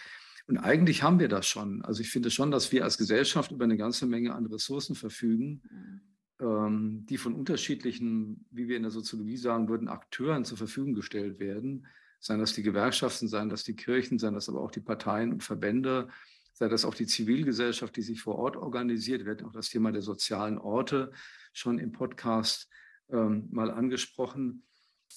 Und 0.47 0.57
eigentlich 0.57 1.03
haben 1.03 1.19
wir 1.19 1.29
das 1.29 1.47
schon. 1.47 1.83
Also 1.83 2.01
ich 2.01 2.09
finde 2.09 2.31
schon, 2.31 2.51
dass 2.51 2.71
wir 2.71 2.83
als 2.83 2.97
Gesellschaft 2.97 3.51
über 3.51 3.63
eine 3.63 3.77
ganze 3.77 4.07
Menge 4.07 4.33
an 4.33 4.45
Ressourcen 4.47 4.95
verfügen, 4.95 5.61
mhm 5.69 6.01
ähm, 6.41 7.05
die 7.07 7.17
von 7.17 7.35
unterschiedlichen, 7.35 8.45
wie 8.49 8.67
wir 8.67 8.75
in 8.75 8.83
der 8.83 8.91
Soziologie 8.91 9.37
sagen 9.37 9.69
würden, 9.69 9.87
Akteuren 9.87 10.43
zur 10.43 10.57
Verfügung 10.57 10.95
gestellt 10.95 11.39
werden. 11.39 11.85
Seien 12.19 12.39
das 12.39 12.53
die 12.53 12.63
Gewerkschaften, 12.63 13.27
seien 13.27 13.49
das 13.49 13.63
die 13.63 13.75
Kirchen, 13.75 14.19
seien 14.19 14.33
das 14.33 14.49
aber 14.49 14.61
auch 14.61 14.71
die 14.71 14.81
Parteien 14.81 15.31
und 15.31 15.43
Verbände, 15.43 16.09
sei 16.53 16.67
das 16.67 16.85
auch 16.85 16.95
die 16.95 17.07
Zivilgesellschaft, 17.07 17.95
die 17.95 18.01
sich 18.01 18.21
vor 18.21 18.35
Ort 18.35 18.57
organisiert. 18.57 19.25
Wir 19.25 19.33
hatten 19.33 19.45
auch 19.45 19.53
das 19.53 19.69
Thema 19.69 19.91
der 19.91 20.01
sozialen 20.01 20.57
Orte 20.57 21.11
schon 21.53 21.79
im 21.79 21.91
Podcast 21.91 22.69
ähm, 23.09 23.47
mal 23.51 23.71
angesprochen. 23.71 24.63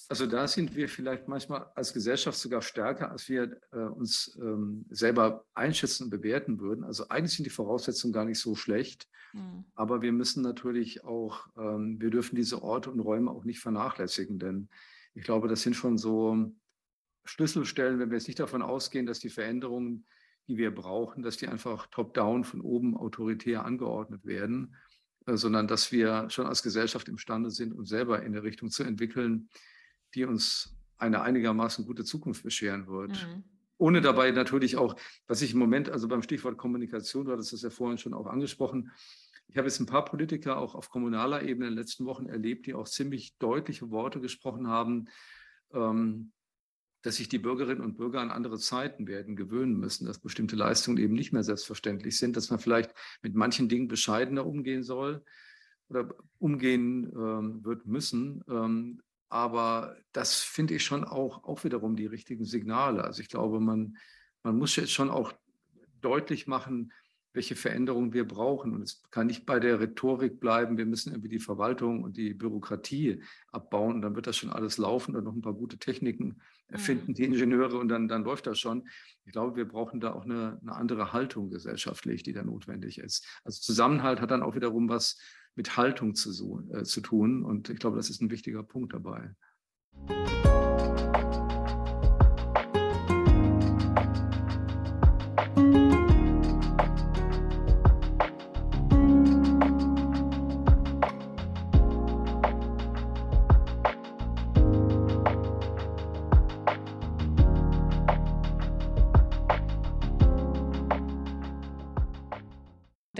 Also 0.07 0.27
da 0.27 0.47
sind 0.47 0.75
wir 0.75 0.87
vielleicht 0.87 1.27
manchmal 1.27 1.67
als 1.75 1.93
Gesellschaft 1.93 2.37
sogar 2.37 2.61
stärker, 2.61 3.11
als 3.11 3.27
wir 3.27 3.59
äh, 3.71 3.77
uns 3.77 4.37
ähm, 4.39 4.85
selber 4.89 5.45
einschätzen 5.53 6.05
und 6.05 6.09
bewerten 6.11 6.59
würden. 6.59 6.83
Also 6.83 7.09
eigentlich 7.09 7.35
sind 7.35 7.45
die 7.45 7.51
Voraussetzungen 7.51 8.13
gar 8.13 8.25
nicht 8.25 8.39
so 8.39 8.55
schlecht, 8.55 9.07
mhm. 9.33 9.65
aber 9.73 10.01
wir 10.01 10.11
müssen 10.11 10.43
natürlich 10.43 11.03
auch, 11.03 11.47
ähm, 11.57 11.99
wir 11.99 12.11
dürfen 12.11 12.35
diese 12.35 12.61
Orte 12.61 12.91
und 12.91 12.99
Räume 12.99 13.31
auch 13.31 13.45
nicht 13.45 13.59
vernachlässigen, 13.59 14.37
denn 14.37 14.69
ich 15.15 15.23
glaube, 15.23 15.47
das 15.47 15.61
sind 15.61 15.75
schon 15.75 15.97
so 15.97 16.51
Schlüsselstellen, 17.23 17.99
wenn 17.99 18.11
wir 18.11 18.17
jetzt 18.17 18.27
nicht 18.27 18.39
davon 18.39 18.61
ausgehen, 18.61 19.05
dass 19.05 19.19
die 19.19 19.29
Veränderungen, 19.29 20.05
die 20.47 20.57
wir 20.57 20.73
brauchen, 20.73 21.23
dass 21.23 21.37
die 21.37 21.47
einfach 21.47 21.87
top-down 21.87 22.43
von 22.43 22.61
oben 22.61 22.95
autoritär 22.95 23.65
angeordnet 23.65 24.25
werden, 24.25 24.75
äh, 25.25 25.35
sondern 25.35 25.67
dass 25.67 25.91
wir 25.91 26.29
schon 26.29 26.45
als 26.45 26.61
Gesellschaft 26.61 27.07
imstande 27.07 27.49
sind, 27.49 27.73
uns 27.73 27.89
selber 27.89 28.21
in 28.21 28.33
der 28.33 28.43
Richtung 28.43 28.69
zu 28.69 28.83
entwickeln, 28.83 29.49
die 30.15 30.25
uns 30.25 30.75
eine 30.97 31.21
einigermaßen 31.21 31.85
gute 31.85 32.03
Zukunft 32.03 32.43
bescheren 32.43 32.87
wird. 32.87 33.11
Mhm. 33.11 33.43
Ohne 33.77 34.01
dabei 34.01 34.31
natürlich 34.31 34.77
auch, 34.77 34.95
was 35.27 35.41
ich 35.41 35.53
im 35.53 35.59
Moment, 35.59 35.89
also 35.89 36.07
beim 36.07 36.21
Stichwort 36.21 36.57
Kommunikation, 36.57 37.25
du 37.25 37.33
hattest 37.33 37.51
das 37.51 37.61
ja 37.61 37.69
vorhin 37.69 37.97
schon 37.97 38.13
auch 38.13 38.27
angesprochen, 38.27 38.91
ich 39.47 39.57
habe 39.57 39.67
jetzt 39.67 39.79
ein 39.79 39.85
paar 39.85 40.05
Politiker 40.05 40.57
auch 40.57 40.75
auf 40.75 40.89
kommunaler 40.89 41.43
Ebene 41.43 41.67
in 41.67 41.73
den 41.73 41.79
letzten 41.79 42.05
Wochen 42.05 42.25
erlebt, 42.25 42.65
die 42.65 42.73
auch 42.73 42.87
ziemlich 42.87 43.37
deutliche 43.37 43.91
Worte 43.91 44.19
gesprochen 44.19 44.67
haben, 44.67 45.07
ähm, 45.73 46.31
dass 47.03 47.17
sich 47.17 47.29
die 47.29 47.37
Bürgerinnen 47.37 47.81
und 47.81 47.97
Bürger 47.97 48.21
an 48.21 48.31
andere 48.31 48.57
Zeiten 48.57 49.07
werden 49.07 49.35
gewöhnen 49.35 49.77
müssen, 49.77 50.07
dass 50.07 50.17
bestimmte 50.19 50.55
Leistungen 50.55 50.97
eben 50.97 51.13
nicht 51.13 51.33
mehr 51.33 51.43
selbstverständlich 51.43 52.17
sind, 52.17 52.35
dass 52.35 52.49
man 52.49 52.59
vielleicht 52.59 52.91
mit 53.21 53.35
manchen 53.35 53.69
Dingen 53.69 53.87
bescheidener 53.87 54.45
umgehen 54.45 54.81
soll 54.81 55.23
oder 55.87 56.15
umgehen 56.39 57.11
ähm, 57.15 57.63
wird 57.63 57.85
müssen. 57.85 58.43
Ähm, 58.49 59.01
aber 59.35 59.97
das 60.13 60.39
finde 60.39 60.75
ich 60.75 60.85
schon 60.85 61.03
auch, 61.03 61.43
auch 61.43 61.65
wiederum 61.65 61.97
die 61.97 62.05
richtigen 62.05 62.45
Signale. 62.45 63.03
Also 63.03 63.21
ich 63.21 63.27
glaube, 63.27 63.59
man, 63.59 63.97
man 64.43 64.57
muss 64.57 64.77
jetzt 64.77 64.93
schon 64.93 65.09
auch 65.09 65.33
deutlich 65.99 66.47
machen, 66.47 66.93
welche 67.33 67.57
Veränderungen 67.57 68.13
wir 68.13 68.25
brauchen. 68.25 68.73
Und 68.73 68.83
es 68.83 69.03
kann 69.11 69.27
nicht 69.27 69.45
bei 69.45 69.59
der 69.59 69.81
Rhetorik 69.81 70.39
bleiben, 70.39 70.77
wir 70.77 70.85
müssen 70.85 71.11
irgendwie 71.11 71.27
die 71.27 71.41
Verwaltung 71.41 72.01
und 72.01 72.15
die 72.15 72.33
Bürokratie 72.33 73.21
abbauen 73.51 74.01
dann 74.01 74.15
wird 74.15 74.25
das 74.25 74.37
schon 74.37 74.51
alles 74.51 74.77
laufen 74.77 75.17
und 75.17 75.25
noch 75.25 75.35
ein 75.35 75.41
paar 75.41 75.53
gute 75.53 75.79
Techniken 75.79 76.41
erfinden, 76.67 77.11
mhm. 77.11 77.13
die 77.15 77.23
Ingenieure 77.23 77.77
und 77.77 77.89
dann, 77.89 78.07
dann 78.07 78.23
läuft 78.23 78.47
das 78.47 78.59
schon. 78.59 78.87
Ich 79.25 79.31
glaube, 79.31 79.55
wir 79.55 79.67
brauchen 79.67 79.99
da 79.99 80.13
auch 80.13 80.25
eine, 80.25 80.59
eine 80.61 80.75
andere 80.75 81.13
Haltung 81.13 81.49
gesellschaftlich, 81.49 82.23
die 82.23 82.33
da 82.33 82.43
notwendig 82.43 82.99
ist. 82.99 83.25
Also 83.43 83.61
Zusammenhalt 83.61 84.21
hat 84.21 84.31
dann 84.31 84.43
auch 84.43 84.55
wiederum 84.55 84.89
was 84.89 85.19
mit 85.55 85.77
Haltung 85.77 86.15
zu, 86.15 86.67
äh, 86.73 86.83
zu 86.83 87.01
tun. 87.01 87.43
Und 87.43 87.69
ich 87.69 87.79
glaube, 87.79 87.97
das 87.97 88.09
ist 88.09 88.21
ein 88.21 88.29
wichtiger 88.29 88.63
Punkt 88.63 88.93
dabei. 88.93 89.31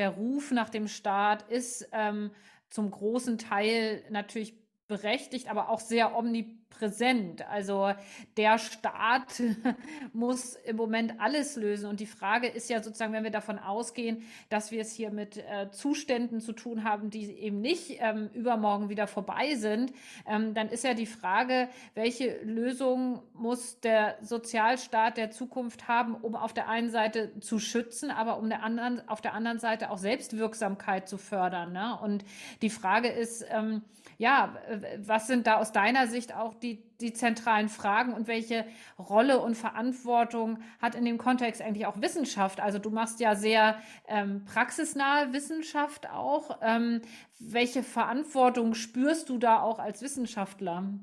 Der 0.06 0.12
Ruf 0.12 0.52
nach 0.52 0.70
dem 0.70 0.88
Staat 0.88 1.50
ist 1.50 1.90
ähm, 1.92 2.30
zum 2.70 2.92
großen 2.92 3.40
Teil 3.40 4.04
natürlich 4.12 4.56
berechtigt, 4.88 5.50
aber 5.50 5.70
auch 5.70 5.80
sehr 5.80 6.16
omnipräsent 6.16 6.65
präsent. 6.78 7.48
Also 7.50 7.94
der 8.38 8.58
Staat 8.58 9.42
muss 10.14 10.56
im 10.56 10.76
Moment 10.76 11.20
alles 11.20 11.56
lösen. 11.56 11.90
Und 11.90 12.00
die 12.00 12.06
Frage 12.06 12.48
ist 12.48 12.70
ja 12.70 12.82
sozusagen, 12.82 13.14
wenn 13.14 13.24
wir 13.24 13.32
davon 13.32 13.60
ausgehen, 13.60 14.24
dass 14.50 14.72
wir 14.72 14.82
es 14.82 14.94
hier 14.94 15.12
mit 15.12 15.38
äh, 15.38 15.72
Zuständen 15.72 16.42
zu 16.42 16.54
tun 16.54 16.84
haben, 16.84 17.10
die 17.10 17.32
eben 17.32 17.62
nicht 17.62 17.98
ähm, 18.00 18.30
übermorgen 18.34 18.90
wieder 18.90 19.08
vorbei 19.08 19.56
sind, 19.56 19.94
ähm, 20.28 20.54
dann 20.54 20.70
ist 20.70 20.84
ja 20.84 20.94
die 20.94 21.06
Frage, 21.06 21.70
welche 21.94 22.42
Lösung 22.44 23.22
muss 23.34 23.80
der 23.80 24.18
Sozialstaat 24.22 25.18
der 25.18 25.32
Zukunft 25.32 25.88
haben, 25.88 26.16
um 26.16 26.36
auf 26.36 26.54
der 26.54 26.70
einen 26.70 26.90
Seite 26.90 27.40
zu 27.40 27.60
schützen, 27.60 28.12
aber 28.12 28.38
um 28.38 28.50
der 28.50 28.64
anderen, 28.64 29.08
auf 29.08 29.22
der 29.22 29.34
anderen 29.34 29.60
Seite 29.60 29.90
auch 29.90 29.98
Selbstwirksamkeit 29.98 31.08
zu 31.08 31.18
fördern. 31.18 31.74
Ne? 31.74 31.98
Und 32.02 32.26
die 32.62 32.70
Frage 32.70 33.08
ist, 33.10 33.46
ähm, 33.50 33.82
ja, 34.18 34.56
was 35.00 35.28
sind 35.28 35.48
da 35.48 35.58
aus 35.58 35.72
deiner 35.72 36.08
Sicht 36.08 36.34
auch 36.36 36.54
die, 36.54 36.65
die 37.02 37.14
zentralen 37.14 37.70
Fragen 37.70 38.14
und 38.14 38.28
welche 38.28 38.66
Rolle 38.98 39.40
und 39.40 39.56
Verantwortung 39.56 40.60
hat 40.80 40.96
in 40.96 41.06
dem 41.06 41.18
Kontext 41.18 41.62
eigentlich 41.62 41.86
auch 41.86 42.02
Wissenschaft? 42.02 42.60
Also 42.60 42.80
du 42.80 42.90
machst 42.90 43.20
ja 43.20 43.36
sehr 43.36 43.78
ähm, 44.08 44.44
praxisnahe 44.46 45.34
Wissenschaft 45.34 46.10
auch. 46.10 46.60
Ähm, 46.62 47.02
welche 47.40 47.84
Verantwortung 47.84 48.74
spürst 48.74 49.30
du 49.30 49.38
da 49.38 49.60
auch 49.62 49.80
als 49.80 50.02
Wissenschaftler? 50.02 50.94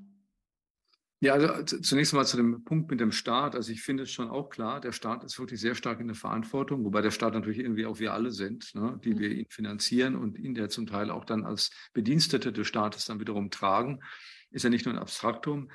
Ja, 1.23 1.35
also 1.35 1.79
zunächst 1.79 2.13
mal 2.15 2.27
zu 2.27 2.37
dem 2.37 2.65
Punkt 2.65 2.91
mit 2.91 2.99
dem 2.99 3.13
Staat. 3.13 3.55
Also 3.55 3.71
ich 3.71 3.81
finde 3.81 4.03
es 4.03 4.11
schon 4.11 4.29
auch 4.29 4.51
klar, 4.51 4.81
der 4.81 4.91
Staat 4.91 5.23
ist 5.23 5.39
wirklich 5.39 5.61
sehr 5.61 5.77
stark 5.77 6.01
in 6.01 6.09
der 6.09 6.17
Verantwortung, 6.17 6.85
wobei 6.85 7.01
der 7.01 7.13
Staat 7.13 7.35
natürlich 7.35 7.61
irgendwie 7.61 7.87
auch 7.87 8.01
wir 8.01 8.13
alle 8.13 8.33
sind, 8.33 8.75
ne, 8.75 8.99
die 9.05 9.17
wir 9.21 9.29
mhm. 9.29 9.37
ihn 9.37 9.47
finanzieren 9.49 10.17
und 10.17 10.37
ihn 10.37 10.55
der 10.55 10.69
zum 10.69 10.89
Teil 10.89 11.13
auch 11.13 11.25
dann 11.25 11.45
als 11.45 11.71
Bedienstete 11.93 12.53
des 12.53 12.67
Staates 12.67 13.05
dann 13.05 13.21
wiederum 13.21 13.51
tragen. 13.51 14.01
Ist 14.53 14.63
ja 14.63 14.71
nicht 14.71 14.87
nur 14.87 14.95
ein 14.95 15.01
Abstraktum. 15.01 15.71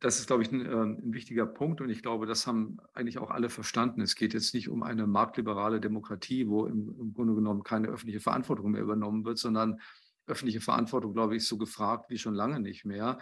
Das 0.00 0.18
ist, 0.18 0.28
glaube 0.28 0.42
ich, 0.42 0.50
ein, 0.50 0.64
äh, 0.64 0.74
ein 0.74 1.12
wichtiger 1.12 1.46
Punkt 1.46 1.80
und 1.82 1.90
ich 1.90 2.02
glaube, 2.02 2.26
das 2.26 2.46
haben 2.46 2.78
eigentlich 2.94 3.18
auch 3.18 3.30
alle 3.30 3.50
verstanden. 3.50 4.00
Es 4.00 4.14
geht 4.14 4.32
jetzt 4.32 4.54
nicht 4.54 4.68
um 4.68 4.82
eine 4.82 5.06
marktliberale 5.06 5.80
Demokratie, 5.80 6.48
wo 6.48 6.66
im, 6.66 6.94
im 6.98 7.12
Grunde 7.12 7.34
genommen 7.34 7.62
keine 7.62 7.88
öffentliche 7.88 8.20
Verantwortung 8.20 8.70
mehr 8.70 8.82
übernommen 8.82 9.24
wird, 9.24 9.38
sondern 9.38 9.80
öffentliche 10.26 10.60
Verantwortung, 10.60 11.12
glaube 11.12 11.36
ich, 11.36 11.42
ist 11.42 11.48
so 11.48 11.58
gefragt 11.58 12.08
wie 12.08 12.18
schon 12.18 12.34
lange 12.34 12.60
nicht 12.60 12.84
mehr. 12.84 13.18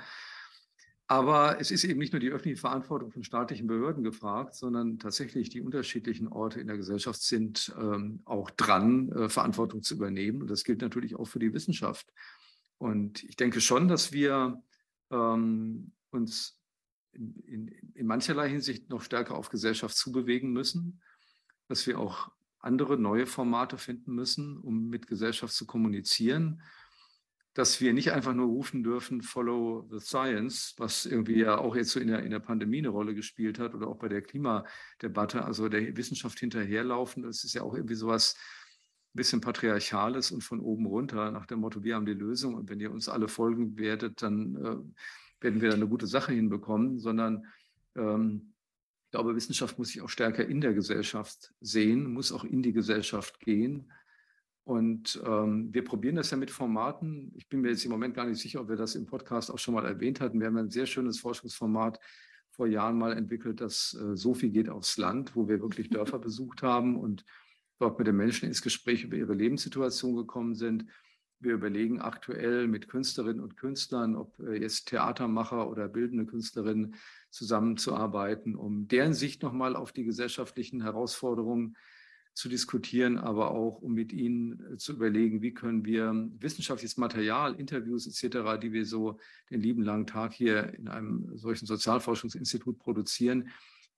Aber 1.11 1.59
es 1.59 1.71
ist 1.71 1.85
eben 1.85 1.99
nicht 1.99 2.13
nur 2.13 2.21
die 2.21 2.29
öffentliche 2.29 2.61
Verantwortung 2.61 3.11
von 3.11 3.25
staatlichen 3.25 3.67
Behörden 3.67 4.05
gefragt, 4.05 4.55
sondern 4.55 4.99
tatsächlich 4.99 5.49
die 5.49 5.63
unterschiedlichen 5.63 6.29
Orte 6.29 6.61
in 6.61 6.67
der 6.67 6.77
Gesellschaft 6.77 7.23
sind 7.23 7.75
ähm, 7.81 8.21
auch 8.27 8.51
dran, 8.51 9.11
äh, 9.13 9.29
Verantwortung 9.31 9.83
zu 9.83 9.95
übernehmen. 9.95 10.43
Und 10.43 10.51
das 10.51 10.65
gilt 10.65 10.83
natürlich 10.83 11.17
auch 11.17 11.25
für 11.25 11.39
die 11.39 11.55
Wissenschaft. 11.55 12.13
Und 12.77 13.25
ich 13.25 13.37
denke 13.37 13.63
schon, 13.63 13.89
dass 13.89 14.13
wir 14.13 14.63
ähm, 15.11 15.93
uns 16.11 16.61
in, 17.13 17.35
in, 17.47 17.69
in 17.95 18.07
mancherlei 18.07 18.49
Hinsicht 18.49 18.91
noch 18.91 19.03
stärker 19.03 19.37
auf 19.37 19.49
Gesellschaft 19.49 19.97
zubewegen 19.97 20.53
müssen, 20.53 21.01
dass 21.69 21.87
wir 21.87 21.99
auch 21.99 22.31
andere 22.61 22.99
neue 22.99 23.27
Formate 23.27 23.79
finden 23.79 24.15
müssen, 24.15 24.59
um 24.59 24.89
mit 24.89 25.07
Gesellschaft 25.07 25.55
zu 25.55 25.67
kommunizieren 25.67 26.63
dass 27.59 27.81
wir 27.81 27.93
nicht 27.93 28.13
einfach 28.13 28.35
nur 28.35 28.47
rufen 28.47 28.85
dürfen, 28.85 29.21
follow 29.21 29.85
the 29.91 29.99
science, 29.99 30.75
was 30.77 31.07
irgendwie 31.07 31.41
ja 31.41 31.59
auch 31.59 31.75
jetzt 31.75 31.91
so 31.91 31.99
in 31.99 32.07
der, 32.07 32.23
in 32.23 32.31
der 32.31 32.39
Pandemie 32.39 32.79
eine 32.79 32.91
Rolle 32.91 33.17
gespielt 33.17 33.59
hat 33.59 33.75
oder 33.75 33.89
auch 33.89 33.99
bei 33.99 34.07
der 34.07 34.23
Klimadebatte, 34.23 35.45
also 35.45 35.69
der 35.69 35.97
Wissenschaft 35.97 36.39
hinterherlaufen, 36.39 37.25
das 37.25 37.43
ist 37.43 37.55
ja 37.55 37.63
auch 37.63 37.75
irgendwie 37.75 37.97
sowas 37.97 38.37
ein 38.37 38.68
bisschen 39.19 39.41
patriarchales 39.41 40.31
und 40.31 40.43
von 40.43 40.61
oben 40.61 40.87
runter 40.87 41.31
nach 41.31 41.47
dem 41.47 41.61
Motto, 41.61 41.85
wir 41.85 41.95
haben 41.95 42.07
die 42.07 42.15
Lösung 42.15 42.55
und 42.55 42.71
wenn 42.71 42.81
ihr 42.81 42.91
uns 42.91 43.09
alle 43.09 43.29
folgen 43.29 43.77
werdet, 43.77 44.23
dann 44.23 44.57
äh, 44.57 45.43
werden 45.45 45.61
wir 45.61 45.69
da 45.69 45.75
eine 45.75 45.89
gute 45.89 46.07
Sache 46.07 46.33
hinbekommen, 46.33 46.99
sondern 46.99 47.45
ähm, 47.97 48.55
ich 49.05 49.11
glaube, 49.11 49.35
Wissenschaft 49.35 49.79
muss 49.79 49.89
sich 49.89 50.03
auch 50.03 50.09
stärker 50.09 50.47
in 50.47 50.61
der 50.61 50.75
Gesellschaft 50.75 51.53
sehen, 51.61 52.13
muss 52.13 52.33
auch 52.33 52.45
in 52.45 52.63
die 52.63 52.73
Gesellschaft 52.73 53.41
gehen 53.41 53.91
und 54.65 55.21
ähm, 55.25 55.73
wir 55.73 55.83
probieren 55.83 56.17
das 56.17 56.31
ja 56.31 56.37
mit 56.37 56.51
Formaten. 56.51 57.33
Ich 57.35 57.49
bin 57.49 57.63
mir 57.63 57.71
jetzt 57.71 57.87
im 57.87 57.91
Moment 57.91 58.15
gar 58.15 58.27
nicht 58.27 58.39
sicher, 58.39 58.61
ob 58.61 58.69
wir 58.69 58.77
das 58.77 58.97
im 58.97 59.07
Podcast 59.07 59.51
auch 59.51 59.59
schon 59.59 59.73
mal 59.73 59.87
erwähnt 59.87 60.21
hatten. 60.21 60.41
Wir 60.41 60.47
haben 60.47 60.59
ein 60.59 60.71
sehr 60.71 60.85
schönes 60.85 61.21
Forschungsformat 61.21 61.99
vor 62.51 62.67
Jahren 62.67 62.99
mal 62.99 63.17
entwickelt, 63.17 63.61
das 63.61 63.99
äh, 63.99 64.15
Sophie 64.15 64.51
geht 64.51 64.69
aufs 64.69 64.99
Land, 64.99 65.35
wo 65.35 65.49
wir 65.49 65.61
wirklich 65.61 65.89
Dörfer 65.91 66.19
besucht 66.21 66.63
haben 66.63 66.97
und 66.97 67.25
dort 67.79 67.99
mit 67.99 68.07
den 68.07 68.17
Menschen 68.17 68.47
ins 68.49 68.63
Gespräch 68.63 69.05
über 69.05 69.17
ihre 69.17 69.35
Lebenssituation 69.35 70.17
gekommen 70.17 70.55
sind. 70.55 70.87
Wir 71.41 71.55
überlegen 71.55 72.01
aktuell 72.01 72.67
mit 72.67 72.89
Künstlerinnen 72.89 73.41
und 73.41 73.57
Künstlern, 73.57 74.17
ob 74.17 74.39
äh, 74.41 74.61
jetzt 74.61 74.89
Theatermacher 74.89 75.71
oder 75.71 75.89
bildende 75.89 76.27
Künstlerinnen 76.27 76.97
zusammenzuarbeiten, 77.31 78.57
um 78.57 78.89
deren 78.89 79.15
Sicht 79.15 79.43
nochmal 79.43 79.77
auf 79.77 79.93
die 79.93 80.05
gesellschaftlichen 80.05 80.83
Herausforderungen 80.83 81.77
zu 82.35 82.49
diskutieren, 82.49 83.19
aber 83.19 83.51
auch 83.51 83.83
um 83.83 83.95
mit 83.95 84.13
ihnen 84.13 84.75
äh, 84.75 84.77
zu 84.79 84.95
überlegen, 84.95 85.43
wie 85.43 85.55
können 85.55 85.85
wir 85.85 86.29
wissenschaftliches 86.39 86.97
Material, 86.97 87.55
Interviews 87.55 88.07
etc., 88.07 88.61
die 88.61 88.73
wir 88.73 88.85
so 88.85 89.19
den 89.51 89.61
lieben 89.61 89.83
langen 89.83 90.07
Tag 90.07 90.33
hier 90.33 90.75
in 90.75 90.89
einem 90.89 91.37
solchen 91.37 91.67
Sozialforschungsinstitut 91.67 92.79
produzieren, 92.79 93.49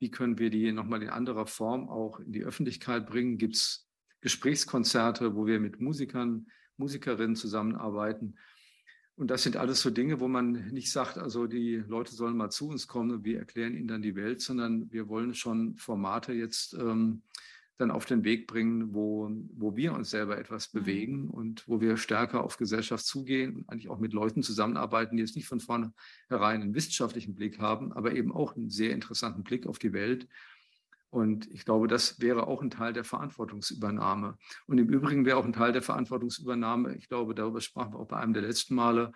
wie 0.00 0.10
können 0.10 0.38
wir 0.38 0.50
die 0.50 0.72
nochmal 0.72 1.02
in 1.02 1.10
anderer 1.10 1.46
Form 1.46 1.88
auch 1.88 2.18
in 2.20 2.32
die 2.32 2.42
Öffentlichkeit 2.42 3.06
bringen? 3.06 3.36
Gibt 3.38 3.54
es 3.56 3.86
Gesprächskonzerte, 4.22 5.36
wo 5.36 5.46
wir 5.46 5.60
mit 5.60 5.80
Musikern, 5.80 6.46
Musikerinnen 6.78 7.36
zusammenarbeiten? 7.36 8.36
Und 9.16 9.30
das 9.30 9.42
sind 9.42 9.58
alles 9.58 9.82
so 9.82 9.90
Dinge, 9.90 10.18
wo 10.18 10.28
man 10.28 10.68
nicht 10.68 10.90
sagt, 10.90 11.18
also 11.18 11.46
die 11.46 11.76
Leute 11.76 12.14
sollen 12.14 12.38
mal 12.38 12.48
zu 12.48 12.68
uns 12.68 12.88
kommen 12.88 13.10
und 13.10 13.24
wir 13.24 13.38
erklären 13.38 13.76
ihnen 13.76 13.88
dann 13.88 14.00
die 14.00 14.16
Welt, 14.16 14.40
sondern 14.40 14.90
wir 14.90 15.08
wollen 15.08 15.34
schon 15.34 15.76
Formate 15.76 16.32
jetzt 16.32 16.72
ähm, 16.72 17.22
dann 17.80 17.90
auf 17.90 18.04
den 18.04 18.24
Weg 18.24 18.46
bringen, 18.46 18.94
wo, 18.94 19.30
wo 19.56 19.76
wir 19.76 19.94
uns 19.94 20.10
selber 20.10 20.38
etwas 20.38 20.72
mhm. 20.72 20.78
bewegen 20.78 21.30
und 21.30 21.66
wo 21.66 21.80
wir 21.80 21.96
stärker 21.96 22.44
auf 22.44 22.56
Gesellschaft 22.56 23.04
zugehen 23.04 23.56
und 23.56 23.68
eigentlich 23.68 23.88
auch 23.88 23.98
mit 23.98 24.12
Leuten 24.12 24.42
zusammenarbeiten, 24.42 25.16
die 25.16 25.22
jetzt 25.22 25.36
nicht 25.36 25.48
von 25.48 25.60
vornherein 25.60 25.92
einen 26.62 26.74
wissenschaftlichen 26.74 27.34
Blick 27.34 27.58
haben, 27.58 27.92
aber 27.92 28.12
eben 28.14 28.32
auch 28.32 28.56
einen 28.56 28.70
sehr 28.70 28.92
interessanten 28.92 29.42
Blick 29.42 29.66
auf 29.66 29.78
die 29.78 29.92
Welt. 29.92 30.28
Und 31.08 31.50
ich 31.50 31.64
glaube, 31.64 31.88
das 31.88 32.20
wäre 32.20 32.46
auch 32.46 32.62
ein 32.62 32.70
Teil 32.70 32.92
der 32.92 33.02
Verantwortungsübernahme. 33.02 34.36
Und 34.66 34.78
im 34.78 34.88
Übrigen 34.88 35.24
wäre 35.24 35.38
auch 35.38 35.44
ein 35.44 35.52
Teil 35.52 35.72
der 35.72 35.82
Verantwortungsübernahme, 35.82 36.94
ich 36.94 37.08
glaube, 37.08 37.34
darüber 37.34 37.60
sprachen 37.60 37.94
wir 37.94 37.98
auch 37.98 38.08
bei 38.08 38.18
einem 38.18 38.32
der 38.32 38.42
letzten 38.42 38.74
Male, 38.74 39.12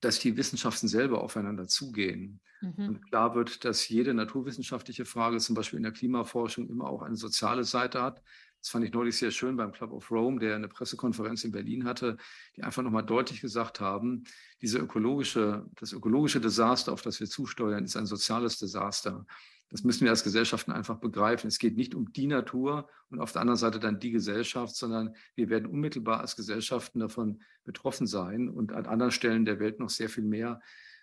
dass 0.00 0.18
die 0.18 0.36
Wissenschaften 0.36 0.88
selber 0.88 1.22
aufeinander 1.22 1.66
zugehen. 1.66 2.40
Mhm. 2.60 2.88
Und 2.88 3.08
klar 3.08 3.34
wird, 3.34 3.64
dass 3.64 3.88
jede 3.88 4.14
naturwissenschaftliche 4.14 5.04
Frage, 5.04 5.38
zum 5.38 5.54
Beispiel 5.54 5.78
in 5.78 5.82
der 5.82 5.92
Klimaforschung, 5.92 6.68
immer 6.68 6.88
auch 6.88 7.02
eine 7.02 7.16
soziale 7.16 7.64
Seite 7.64 8.02
hat. 8.02 8.22
Das 8.60 8.70
fand 8.70 8.84
ich 8.84 8.92
neulich 8.92 9.16
sehr 9.16 9.30
schön 9.30 9.56
beim 9.56 9.72
Club 9.72 9.92
of 9.92 10.10
Rome, 10.10 10.40
der 10.40 10.56
eine 10.56 10.68
Pressekonferenz 10.68 11.44
in 11.44 11.52
Berlin 11.52 11.84
hatte, 11.84 12.16
die 12.56 12.62
einfach 12.62 12.82
nochmal 12.82 13.04
deutlich 13.04 13.40
gesagt 13.40 13.80
haben, 13.80 14.24
diese 14.60 14.78
ökologische, 14.78 15.66
das 15.76 15.92
ökologische 15.92 16.40
Desaster, 16.40 16.92
auf 16.92 17.02
das 17.02 17.20
wir 17.20 17.28
zusteuern, 17.28 17.84
ist 17.84 17.96
ein 17.96 18.06
soziales 18.06 18.58
Desaster. 18.58 19.24
Das 19.70 19.82
müssen 19.82 20.04
wir 20.04 20.10
als 20.10 20.22
Gesellschaften 20.22 20.70
einfach 20.70 20.98
begreifen. 20.98 21.48
Es 21.48 21.58
geht 21.58 21.76
nicht 21.76 21.94
um 21.94 22.12
die 22.12 22.28
Natur 22.28 22.88
und 23.10 23.20
auf 23.20 23.32
der 23.32 23.40
anderen 23.40 23.58
Seite 23.58 23.80
dann 23.80 23.98
die 23.98 24.12
Gesellschaft, 24.12 24.76
sondern 24.76 25.14
wir 25.34 25.48
werden 25.48 25.66
unmittelbar 25.66 26.20
als 26.20 26.36
Gesellschaften 26.36 27.00
davon 27.00 27.42
betroffen 27.64 28.06
sein 28.06 28.48
und 28.48 28.72
an 28.72 28.86
anderen 28.86 29.12
Stellen 29.12 29.44
der 29.44 29.58
Welt 29.58 29.80
noch 29.80 29.90
sehr 29.90 30.08
viel 30.08 30.24
mehr, 30.24 30.60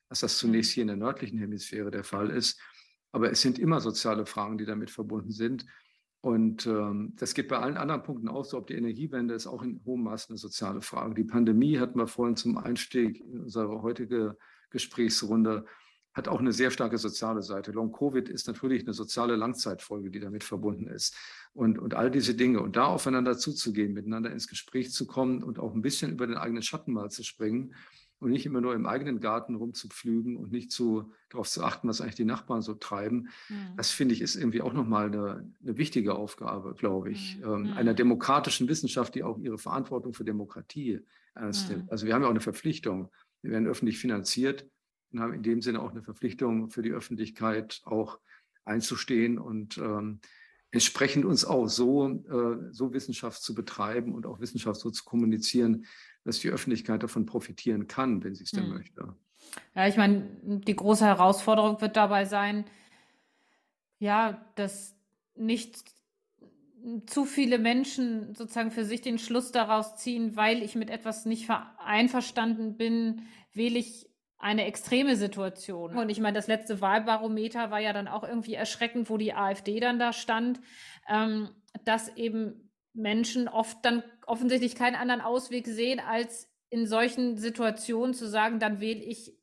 als 0.08 0.22
das 0.22 0.38
zunächst 0.38 0.72
hier 0.72 0.82
in 0.84 0.88
der 0.88 0.98
nördlichen 0.98 1.40
Hemisphäre 1.40 1.92
der 1.92 2.04
Fall 2.04 2.30
ist. 2.30 2.60
Aber 3.12 3.30
es 3.32 3.42
sind 3.42 3.60
immer 3.60 3.82
soziale 3.82 4.26
Fragen, 4.26 4.58
die 4.58 4.66
damit 4.66 4.90
verbunden 4.90 5.32
sind. 5.32 5.66
Und 6.22 6.66
ähm, 6.66 7.14
das 7.18 7.34
geht 7.34 7.50
bei 7.50 7.60
allen 7.60 7.76
anderen 7.76 8.02
Punkten 8.02 8.30
auch 8.30 8.46
so. 8.46 8.58
Ob 8.58 8.68
die 8.68 8.76
Energiewende 8.76 9.34
ist 9.34 9.46
auch 9.46 9.62
in 9.62 9.82
hohem 9.86 10.04
Maße 10.04 10.30
eine 10.30 10.38
soziale 10.38 10.82
Frage. 10.82 11.16
Die 11.16 11.26
Pandemie 11.26 11.78
hatten 11.80 12.00
wir 12.00 12.08
vorhin 12.08 12.38
zum 12.38 12.58
Einstieg 12.58 13.20
in 13.20 13.42
unsere 13.42 13.82
heutige 13.82 14.38
Gesprächsrunde 14.70 15.66
hat 16.14 16.28
auch 16.28 16.40
eine 16.40 16.54
sehr 16.54 16.72
starke 16.72 16.98
soziale 16.98 17.42
Seite. 17.42 17.72
Long-Covid 17.72 18.30
ist 18.30 18.48
natürlich 18.48 18.84
eine 18.84 18.94
soziale 18.94 19.36
Langzeitfolge, 19.36 20.12
die 20.12 20.20
damit 20.20 20.44
verbunden 20.44 20.88
ist. 20.88 21.16
Und, 21.54 21.80
und 21.80 21.96
all 21.96 22.12
diese 22.12 22.36
Dinge. 22.36 22.62
Und 22.62 22.76
da 22.76 22.86
aufeinander 22.86 23.38
zuzugehen, 23.38 23.94
miteinander 23.94 24.32
ins 24.32 24.48
Gespräch 24.48 24.92
zu 24.92 25.08
kommen 25.08 25.44
und 25.44 25.60
auch 25.60 25.74
ein 25.74 25.82
bisschen 25.82 26.12
über 26.12 26.28
den 26.28 26.38
eigenen 26.38 26.64
Schatten 26.64 26.94
mal 26.94 27.10
zu 27.10 27.24
springen 27.24 27.74
und 28.20 28.32
nicht 28.32 28.46
immer 28.46 28.62
nur 28.62 28.74
im 28.74 28.86
eigenen 28.86 29.20
Garten 29.20 29.56
rumzupflügen 29.56 30.38
und 30.38 30.52
nicht 30.52 30.72
zu, 30.72 31.12
darauf 31.30 31.50
zu 31.50 31.64
achten, 31.64 31.88
was 31.88 32.00
eigentlich 32.00 32.16
die 32.16 32.26
Nachbarn 32.26 32.62
so 32.62 32.74
treiben. 32.74 33.30
Mhm. 33.50 33.76
Das 33.76 33.92
finde 33.92 34.14
ich 34.14 34.22
ist 34.22 34.36
irgendwie 34.36 34.62
auch 34.62 34.74
nochmal 34.74 35.08
eine, 35.08 35.52
eine 35.62 35.78
wichtige 35.78 36.16
Aufgabe, 36.16 36.74
glaube 36.76 37.12
ich, 37.12 37.38
mhm. 37.40 37.44
ähm, 37.44 37.74
einer 37.74 37.92
mhm. 37.92 37.98
demokratischen 37.98 38.68
Wissenschaft, 38.68 39.16
die 39.16 39.24
auch 39.24 39.38
ihre 39.40 39.58
Verantwortung 39.58 40.14
für 40.14 40.24
Demokratie 40.24 41.02
ernst 41.36 41.70
nimmt. 41.70 41.84
Mhm. 41.84 41.90
Also 41.90 42.06
wir 42.06 42.14
haben 42.14 42.22
ja 42.22 42.28
auch 42.28 42.32
eine 42.32 42.40
Verpflichtung. 42.40 43.10
Wir 43.42 43.52
werden 43.52 43.68
öffentlich 43.68 44.00
finanziert 44.00 44.66
und 45.14 45.20
haben 45.20 45.34
in 45.34 45.44
dem 45.44 45.62
Sinne 45.62 45.82
auch 45.82 45.92
eine 45.92 46.02
Verpflichtung 46.02 46.70
für 46.70 46.82
die 46.82 46.92
Öffentlichkeit 46.92 47.82
auch 47.86 48.20
einzustehen 48.66 49.38
und 49.38 49.78
ähm, 49.78 50.20
entsprechend 50.72 51.26
uns 51.26 51.46
auch 51.46 51.68
so, 51.68 52.10
äh, 52.10 52.72
so 52.72 52.94
Wissenschaft 52.94 53.42
zu 53.42 53.54
betreiben 53.54 54.16
und 54.16 54.26
auch 54.26 54.40
Wissenschaft 54.40 54.80
so 54.80 54.90
zu 54.90 55.04
kommunizieren, 55.04 55.86
dass 56.24 56.40
die 56.40 56.50
Öffentlichkeit 56.50 57.04
davon 57.04 57.26
profitieren 57.26 57.88
kann, 57.88 58.24
wenn 58.24 58.34
sie 58.34 58.44
es 58.44 58.52
denn 58.52 58.66
hm. 58.66 58.74
möchte. 58.74 59.16
Ja, 59.76 59.88
ich 59.88 59.98
meine, 59.98 60.26
die 60.44 60.76
große 60.76 61.06
Herausforderung 61.06 61.80
wird 61.82 61.96
dabei 61.96 62.26
sein, 62.26 62.66
ja, 64.00 64.46
dass 64.56 64.96
nicht 65.36 65.84
zu 67.06 67.26
viele 67.26 67.60
Menschen 67.60 68.36
sozusagen 68.36 68.72
für 68.72 68.84
sich 68.84 69.02
den 69.02 69.18
Schluss 69.18 69.52
daraus 69.52 69.96
ziehen, 69.96 70.36
weil 70.36 70.62
ich 70.64 70.76
mit 70.76 70.90
etwas 70.90 71.26
nicht 71.26 71.50
einverstanden 71.78 72.76
bin, 72.78 73.22
wähle 73.54 73.80
ich 73.80 74.10
eine 74.44 74.66
extreme 74.66 75.16
Situation. 75.16 75.96
Und 75.96 76.10
ich 76.10 76.20
meine, 76.20 76.36
das 76.36 76.48
letzte 76.48 76.82
Wahlbarometer 76.82 77.72
war 77.72 77.80
ja 77.80 77.94
dann 77.94 78.10
auch 78.10 78.24
irgendwie 78.24 78.56
erschreckend, 78.56 79.10
wo 79.10 79.18
die 79.18 79.34
AfD 79.34 79.80
dann 79.80 80.00
da 80.00 80.12
stand, 80.12 80.60
ähm, 81.08 81.50
dass 81.86 82.16
eben 82.18 82.70
Menschen 82.94 83.48
oft 83.48 83.78
dann 83.86 84.04
offensichtlich 84.28 84.76
keinen 84.76 84.96
anderen 84.96 85.22
Ausweg 85.22 85.66
sehen, 85.66 86.02
als 86.02 86.50
in 86.70 86.88
solchen 86.88 87.38
Situationen 87.38 88.14
zu 88.14 88.28
sagen, 88.28 88.60
dann 88.60 88.82
wähle 88.82 89.02
ich 89.02 89.34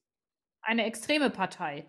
eine 0.60 0.84
extreme 0.84 1.30
Partei. 1.30 1.86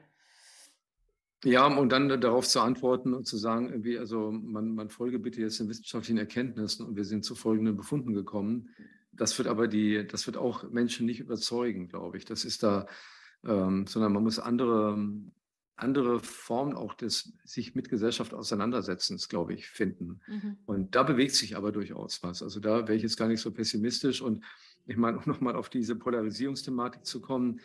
Ja, 1.44 1.68
und 1.68 1.90
dann 1.90 2.08
darauf 2.22 2.48
zu 2.48 2.62
antworten 2.62 3.14
und 3.14 3.28
zu 3.28 3.36
sagen, 3.36 3.70
irgendwie, 3.70 3.98
also 3.98 4.32
man, 4.32 4.74
man 4.74 4.90
folge 4.90 5.20
bitte 5.20 5.42
jetzt 5.42 5.60
den 5.60 5.68
wissenschaftlichen 5.68 6.20
Erkenntnissen 6.20 6.86
und 6.86 6.96
wir 6.96 7.04
sind 7.04 7.26
zu 7.26 7.36
folgenden 7.36 7.76
Befunden 7.76 8.14
gekommen. 8.14 8.70
Das 9.12 9.38
wird 9.38 9.48
aber 9.48 9.68
die, 9.68 10.08
das 10.08 10.26
wird 10.26 10.38
auch 10.38 10.70
Menschen 10.70 11.06
nicht 11.06 11.20
überzeugen, 11.20 11.88
glaube 11.88 12.18
ich. 12.18 12.26
Das 12.26 12.46
ist 12.46 12.64
da, 12.64 12.88
ähm, 13.46 13.86
sondern 13.88 14.14
man 14.14 14.24
muss 14.24 14.40
andere, 14.40 14.98
andere 15.76 16.20
Formen 16.20 16.76
auch 16.76 16.94
des 16.94 17.34
sich 17.44 17.76
mit 17.76 17.90
Gesellschaft 17.90 18.34
auseinandersetzens, 18.34 19.28
glaube 19.28 19.54
ich, 19.54 19.68
finden. 19.68 20.22
Mhm. 20.28 20.58
Und 20.66 20.96
da 20.96 21.04
bewegt 21.04 21.36
sich 21.36 21.58
aber 21.58 21.72
durchaus 21.72 22.24
was. 22.24 22.42
Also 22.42 22.60
da 22.60 22.88
wäre 22.88 22.96
ich 22.96 23.04
jetzt 23.04 23.18
gar 23.18 23.28
nicht 23.28 23.42
so 23.42 23.52
pessimistisch. 23.52 24.22
Und 24.22 24.44
ich 24.86 24.98
meine, 24.98 25.18
um 25.18 25.24
nochmal 25.26 25.56
auf 25.56 25.70
diese 25.70 25.96
Polarisierungsthematik 25.96 27.06
zu 27.06 27.20
kommen, 27.20 27.60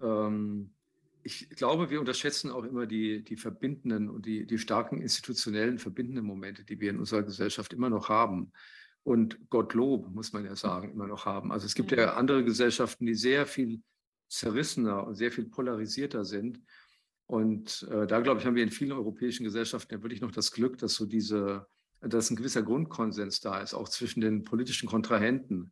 ähm, 0.00 0.70
ich 1.26 1.50
glaube, 1.50 1.90
wir 1.90 1.98
unterschätzen 1.98 2.52
auch 2.52 2.62
immer 2.62 2.86
die, 2.86 3.24
die 3.24 3.36
verbindenden 3.36 4.08
und 4.08 4.26
die, 4.26 4.46
die 4.46 4.58
starken 4.58 5.02
institutionellen 5.02 5.80
verbindenden 5.80 6.24
Momente, 6.24 6.64
die 6.64 6.78
wir 6.78 6.90
in 6.90 7.00
unserer 7.00 7.24
Gesellschaft 7.24 7.72
immer 7.72 7.90
noch 7.90 8.08
haben. 8.08 8.52
Und 9.06 9.50
Gottlob, 9.50 10.12
muss 10.12 10.32
man 10.32 10.44
ja 10.44 10.56
sagen, 10.56 10.90
immer 10.90 11.06
noch 11.06 11.26
haben. 11.26 11.52
Also 11.52 11.64
es 11.64 11.76
gibt 11.76 11.92
ja 11.92 12.14
andere 12.14 12.42
Gesellschaften, 12.42 13.06
die 13.06 13.14
sehr 13.14 13.46
viel 13.46 13.80
zerrissener 14.28 15.06
und 15.06 15.14
sehr 15.14 15.30
viel 15.30 15.44
polarisierter 15.44 16.24
sind. 16.24 16.60
Und 17.26 17.86
äh, 17.88 18.08
da, 18.08 18.18
glaube 18.18 18.40
ich, 18.40 18.46
haben 18.46 18.56
wir 18.56 18.64
in 18.64 18.72
vielen 18.72 18.90
europäischen 18.90 19.44
Gesellschaften 19.44 19.94
ja 19.94 20.02
wirklich 20.02 20.22
noch 20.22 20.32
das 20.32 20.50
Glück, 20.50 20.78
dass 20.78 20.94
so 20.94 21.06
diese, 21.06 21.68
dass 22.00 22.30
ein 22.30 22.36
gewisser 22.36 22.64
Grundkonsens 22.64 23.38
da 23.38 23.60
ist, 23.60 23.74
auch 23.74 23.88
zwischen 23.88 24.22
den 24.22 24.42
politischen 24.42 24.88
Kontrahenten 24.88 25.70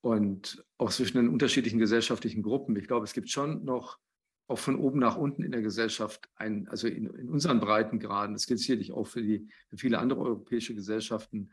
und 0.00 0.64
auch 0.78 0.90
zwischen 0.90 1.18
den 1.18 1.28
unterschiedlichen 1.28 1.78
gesellschaftlichen 1.78 2.42
Gruppen. 2.42 2.74
Ich 2.76 2.86
glaube, 2.86 3.04
es 3.04 3.12
gibt 3.12 3.28
schon 3.28 3.66
noch 3.66 3.98
auch 4.46 4.58
von 4.58 4.76
oben 4.76 4.98
nach 4.98 5.18
unten 5.18 5.42
in 5.42 5.52
der 5.52 5.60
Gesellschaft 5.60 6.30
ein, 6.36 6.68
also 6.68 6.88
in, 6.88 7.04
in 7.04 7.28
unseren 7.28 7.60
Breitengraden, 7.60 8.34
das 8.34 8.46
gilt 8.46 8.60
sicherlich 8.60 8.92
auch 8.92 9.06
für, 9.06 9.20
die, 9.20 9.46
für 9.68 9.76
viele 9.76 9.98
andere 9.98 10.22
europäische 10.22 10.74
Gesellschaften, 10.74 11.50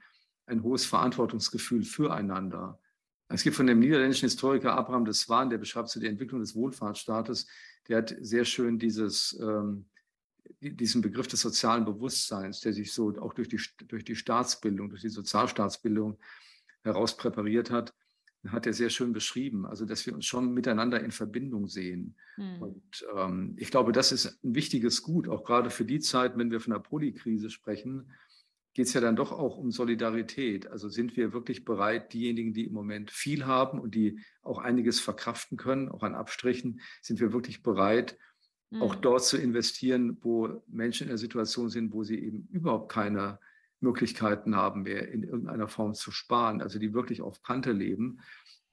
ein 0.50 0.64
hohes 0.64 0.86
Verantwortungsgefühl 0.86 1.84
füreinander. 1.84 2.80
Es 3.28 3.44
gibt 3.44 3.56
von 3.56 3.68
dem 3.68 3.80
niederländischen 3.80 4.26
Historiker 4.26 4.74
Abraham 4.74 5.06
de 5.06 5.14
Swaan, 5.14 5.50
der 5.50 5.60
beschreibt 5.60 5.90
so 5.90 6.00
die 6.00 6.08
Entwicklung 6.08 6.42
des 6.42 6.56
Wohlfahrtsstaates, 6.56 7.48
der 7.88 8.00
hat 8.00 8.16
sehr 8.20 8.44
schön 8.46 8.80
dieses, 8.80 9.40
ähm, 9.40 9.86
diesen 10.60 11.02
Begriff 11.02 11.28
des 11.28 11.42
sozialen 11.42 11.86
Bewusstseins, 11.86 12.60
der 12.62 12.74
sich 12.74 12.92
so 12.92 13.16
auch 13.20 13.34
durch 13.34 13.48
die, 13.48 13.62
durch 13.88 14.04
die 14.04 14.16
Staatsbildung, 14.16 14.90
durch 14.90 15.02
die 15.02 15.10
Sozialstaatsbildung 15.10 16.18
herauspräpariert 16.84 17.70
hat 17.70 17.94
hat 18.48 18.66
er 18.66 18.74
sehr 18.74 18.90
schön 18.90 19.12
beschrieben. 19.12 19.66
Also, 19.66 19.86
dass 19.86 20.06
wir 20.06 20.14
uns 20.14 20.26
schon 20.26 20.54
miteinander 20.54 21.04
in 21.04 21.12
Verbindung 21.12 21.68
sehen. 21.68 22.16
Mhm. 22.38 22.62
Und 22.62 23.08
ähm, 23.16 23.56
ich 23.58 23.70
glaube, 23.72 23.92
das 23.92 24.12
ist 24.12 24.44
ein 24.44 24.56
wichtiges 24.56 25.02
Gut, 25.02 25.28
auch 25.28 25.44
gerade 25.44 25.70
für 25.70 25.86
die 25.86 26.00
Zeit, 26.00 26.38
wenn 26.38 26.52
wir 26.52 26.62
von 26.62 26.74
der 26.74 26.80
Polikrise 26.80 27.50
sprechen, 27.50 28.12
geht 28.80 28.88
es 28.88 28.94
ja 28.94 29.02
dann 29.02 29.18
doch 29.18 29.34
auch 29.34 29.58
um 29.58 29.72
Solidarität. 29.72 30.68
Also 30.68 30.88
sind 30.88 31.18
wir 31.18 31.34
wirklich 31.34 31.66
bereit, 31.66 32.14
diejenigen, 32.14 32.54
die 32.54 32.64
im 32.64 32.72
Moment 32.72 33.12
viel 33.12 33.46
haben 33.46 33.78
und 33.78 33.94
die 33.94 34.22
auch 34.42 34.58
einiges 34.58 35.02
verkraften 35.02 35.58
können, 35.58 35.90
auch 35.90 36.02
an 36.02 36.16
Abstrichen, 36.16 36.80
sind 37.02 37.20
wir 37.20 37.34
wirklich 37.34 37.62
bereit, 37.62 38.18
mhm. 38.70 38.82
auch 38.82 38.96
dort 38.96 39.26
zu 39.26 39.38
investieren, 39.38 40.18
wo 40.22 40.64
Menschen 40.66 41.04
in 41.04 41.10
der 41.10 41.18
Situation 41.18 41.68
sind, 41.68 41.92
wo 41.92 42.06
sie 42.06 42.20
eben 42.20 42.48
überhaupt 42.54 42.90
keine 42.90 43.40
Möglichkeiten 43.82 44.56
haben, 44.56 44.84
mehr 44.84 45.10
in 45.12 45.24
irgendeiner 45.24 45.68
Form 45.68 45.94
zu 45.94 46.12
sparen, 46.12 46.62
also 46.62 46.80
die 46.80 46.94
wirklich 46.94 47.22
auf 47.22 47.42
Kante 47.42 47.74
leben. 47.74 48.22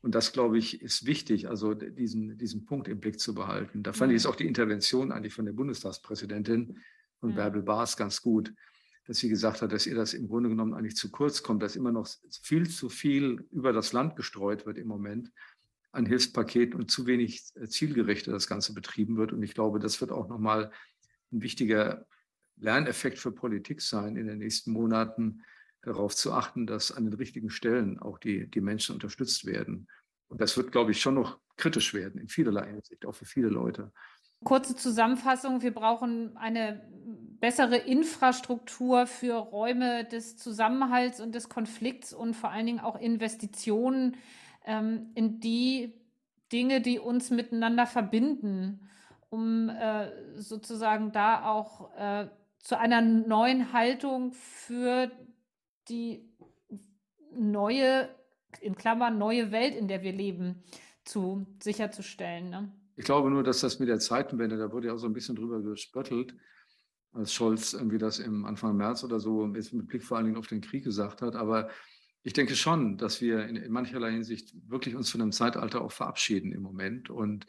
Und 0.02 0.14
das, 0.14 0.32
glaube 0.32 0.56
ich, 0.56 0.82
ist 0.82 1.06
wichtig, 1.06 1.48
also 1.48 1.74
diesen, 1.74 2.38
diesen 2.38 2.64
Punkt 2.64 2.86
im 2.86 3.00
Blick 3.00 3.18
zu 3.18 3.34
behalten. 3.34 3.82
Da 3.82 3.92
fand 3.92 4.12
ich 4.12 4.18
es 4.18 4.26
auch 4.26 4.36
die 4.36 4.46
Intervention 4.46 5.10
eigentlich 5.10 5.34
von 5.34 5.46
der 5.46 5.52
Bundestagspräsidentin 5.52 6.78
von 7.18 7.30
ja. 7.30 7.34
Bärbel 7.34 7.62
Baas 7.62 7.96
ganz 7.96 8.22
gut, 8.22 8.54
dass 9.06 9.18
sie 9.18 9.28
gesagt 9.28 9.62
hat, 9.62 9.72
dass 9.72 9.86
ihr 9.86 9.94
das 9.94 10.14
im 10.14 10.28
Grunde 10.28 10.48
genommen 10.48 10.74
eigentlich 10.74 10.96
zu 10.96 11.10
kurz 11.10 11.42
kommt, 11.42 11.62
dass 11.62 11.76
immer 11.76 11.92
noch 11.92 12.08
viel 12.42 12.68
zu 12.68 12.88
viel 12.88 13.46
über 13.52 13.72
das 13.72 13.92
Land 13.92 14.16
gestreut 14.16 14.66
wird 14.66 14.78
im 14.78 14.88
Moment 14.88 15.32
an 15.92 16.06
Hilfspaketen 16.06 16.78
und 16.78 16.90
zu 16.90 17.06
wenig 17.06 17.44
äh, 17.54 17.68
zielgerichtet 17.68 18.34
das 18.34 18.48
Ganze 18.48 18.74
betrieben 18.74 19.16
wird. 19.16 19.32
Und 19.32 19.42
ich 19.42 19.54
glaube, 19.54 19.78
das 19.78 20.00
wird 20.00 20.12
auch 20.12 20.28
nochmal 20.28 20.70
ein 21.32 21.42
wichtiger 21.42 22.06
Lerneffekt 22.56 23.18
für 23.18 23.32
Politik 23.32 23.80
sein, 23.80 24.16
in 24.16 24.26
den 24.26 24.38
nächsten 24.38 24.72
Monaten 24.72 25.42
darauf 25.82 26.14
zu 26.14 26.32
achten, 26.32 26.66
dass 26.66 26.90
an 26.90 27.04
den 27.04 27.14
richtigen 27.14 27.48
Stellen 27.48 27.98
auch 27.98 28.18
die, 28.18 28.50
die 28.50 28.60
Menschen 28.60 28.94
unterstützt 28.94 29.46
werden. 29.46 29.88
Und 30.28 30.40
das 30.40 30.56
wird, 30.56 30.72
glaube 30.72 30.90
ich, 30.90 31.00
schon 31.00 31.14
noch 31.14 31.38
kritisch 31.56 31.94
werden, 31.94 32.20
in 32.20 32.28
vielerlei 32.28 32.66
Hinsicht, 32.66 33.06
auch 33.06 33.14
für 33.14 33.24
viele 33.24 33.48
Leute. 33.48 33.92
Kurze 34.44 34.76
Zusammenfassung, 34.76 35.62
wir 35.62 35.72
brauchen 35.72 36.36
eine 36.36 36.86
bessere 37.40 37.76
Infrastruktur 37.76 39.06
für 39.06 39.34
Räume 39.34 40.04
des 40.04 40.36
Zusammenhalts 40.36 41.20
und 41.20 41.34
des 41.34 41.48
Konflikts 41.48 42.12
und 42.12 42.34
vor 42.34 42.50
allen 42.50 42.66
Dingen 42.66 42.80
auch 42.80 42.98
Investitionen 42.98 44.16
ähm, 44.64 45.10
in 45.14 45.40
die 45.40 45.94
Dinge, 46.52 46.80
die 46.80 46.98
uns 46.98 47.30
miteinander 47.30 47.86
verbinden, 47.86 48.88
um 49.30 49.68
äh, 49.68 50.40
sozusagen 50.40 51.12
da 51.12 51.44
auch 51.44 51.94
äh, 51.96 52.28
zu 52.58 52.78
einer 52.78 53.00
neuen 53.00 53.72
Haltung 53.72 54.32
für 54.32 55.10
die 55.88 56.28
neue, 57.32 58.08
in 58.60 58.76
Klammern, 58.76 59.18
neue 59.18 59.52
Welt, 59.52 59.74
in 59.74 59.88
der 59.88 60.02
wir 60.02 60.12
leben, 60.12 60.62
zu 61.04 61.46
sicherzustellen. 61.62 62.50
Ne? 62.50 62.72
Ich 62.96 63.04
glaube 63.04 63.30
nur, 63.30 63.42
dass 63.42 63.60
das 63.60 63.78
mit 63.78 63.88
der 63.88 63.98
Zeitenwende, 63.98 64.56
da 64.56 64.72
wurde 64.72 64.88
ja 64.88 64.94
auch 64.94 64.98
so 64.98 65.06
ein 65.06 65.12
bisschen 65.12 65.36
drüber 65.36 65.60
gespöttelt, 65.60 66.34
als 67.16 67.32
Scholz 67.32 67.72
irgendwie 67.72 67.98
das 67.98 68.18
im 68.18 68.44
Anfang 68.44 68.76
März 68.76 69.04
oder 69.04 69.20
so 69.20 69.46
jetzt 69.54 69.72
mit 69.72 69.88
Blick 69.88 70.04
vor 70.04 70.16
allen 70.16 70.26
Dingen 70.26 70.38
auf 70.38 70.46
den 70.46 70.60
Krieg 70.60 70.84
gesagt 70.84 71.22
hat. 71.22 71.34
Aber 71.34 71.68
ich 72.22 72.32
denke 72.32 72.56
schon, 72.56 72.98
dass 72.98 73.20
wir 73.20 73.46
in, 73.46 73.56
in 73.56 73.72
mancherlei 73.72 74.12
Hinsicht 74.12 74.54
wirklich 74.68 74.94
uns 74.96 75.10
von 75.10 75.20
einem 75.20 75.32
Zeitalter 75.32 75.80
auch 75.80 75.92
verabschieden 75.92 76.52
im 76.52 76.62
Moment 76.62 77.10
und 77.10 77.46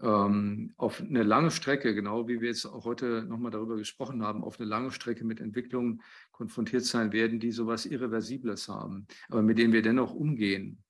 ähm, 0.00 0.72
auf 0.76 1.00
eine 1.00 1.22
lange 1.22 1.50
Strecke, 1.50 1.94
genau 1.94 2.28
wie 2.28 2.40
wir 2.40 2.48
jetzt 2.48 2.66
auch 2.66 2.84
heute 2.84 3.24
nochmal 3.24 3.52
darüber 3.52 3.76
gesprochen 3.76 4.22
haben, 4.22 4.42
auf 4.42 4.58
eine 4.58 4.68
lange 4.68 4.90
Strecke 4.90 5.24
mit 5.24 5.40
Entwicklungen 5.40 6.02
konfrontiert 6.32 6.84
sein 6.84 7.12
werden, 7.12 7.40
die 7.40 7.52
sowas 7.52 7.86
Irreversibles 7.86 8.68
haben, 8.68 9.06
aber 9.28 9.42
mit 9.42 9.58
denen 9.58 9.72
wir 9.72 9.82
dennoch 9.82 10.12
umgehen 10.12 10.82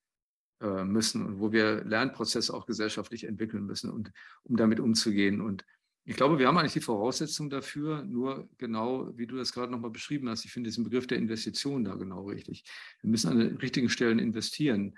äh, 0.61 0.85
müssen 0.85 1.27
und 1.27 1.41
wo 1.41 1.53
wir 1.53 1.85
Lernprozesse 1.85 2.55
auch 2.55 2.67
gesellschaftlich 2.67 3.25
entwickeln 3.25 3.67
müssen 3.67 3.91
und 3.91 4.13
um 4.45 4.57
damit 4.57 4.81
umzugehen. 4.81 5.41
Und 5.41 5.65
ich 6.05 6.17
glaube, 6.17 6.39
wir 6.39 6.49
haben 6.49 6.59
eigentlich 6.59 6.73
die 6.73 6.81
Voraussetzung 6.81 7.49
dafür, 7.49 8.03
nur 8.03 8.49
genau, 8.59 9.17
wie 9.17 9.27
du 9.27 9.37
das 9.37 9.53
gerade 9.53 9.71
nochmal 9.71 9.91
beschrieben 9.91 10.29
hast, 10.29 10.45
ich 10.45 10.53
finde 10.53 10.69
diesen 10.69 10.83
Begriff 10.83 11.07
der 11.07 11.19
Investition 11.19 11.85
da 11.85 11.95
genau 11.95 12.27
richtig. 12.29 12.65
Wir 13.01 13.11
müssen 13.11 13.31
an 13.31 13.39
den 13.39 13.57
richtigen 13.57 13.89
Stellen 13.89 14.19
investieren 14.19 14.97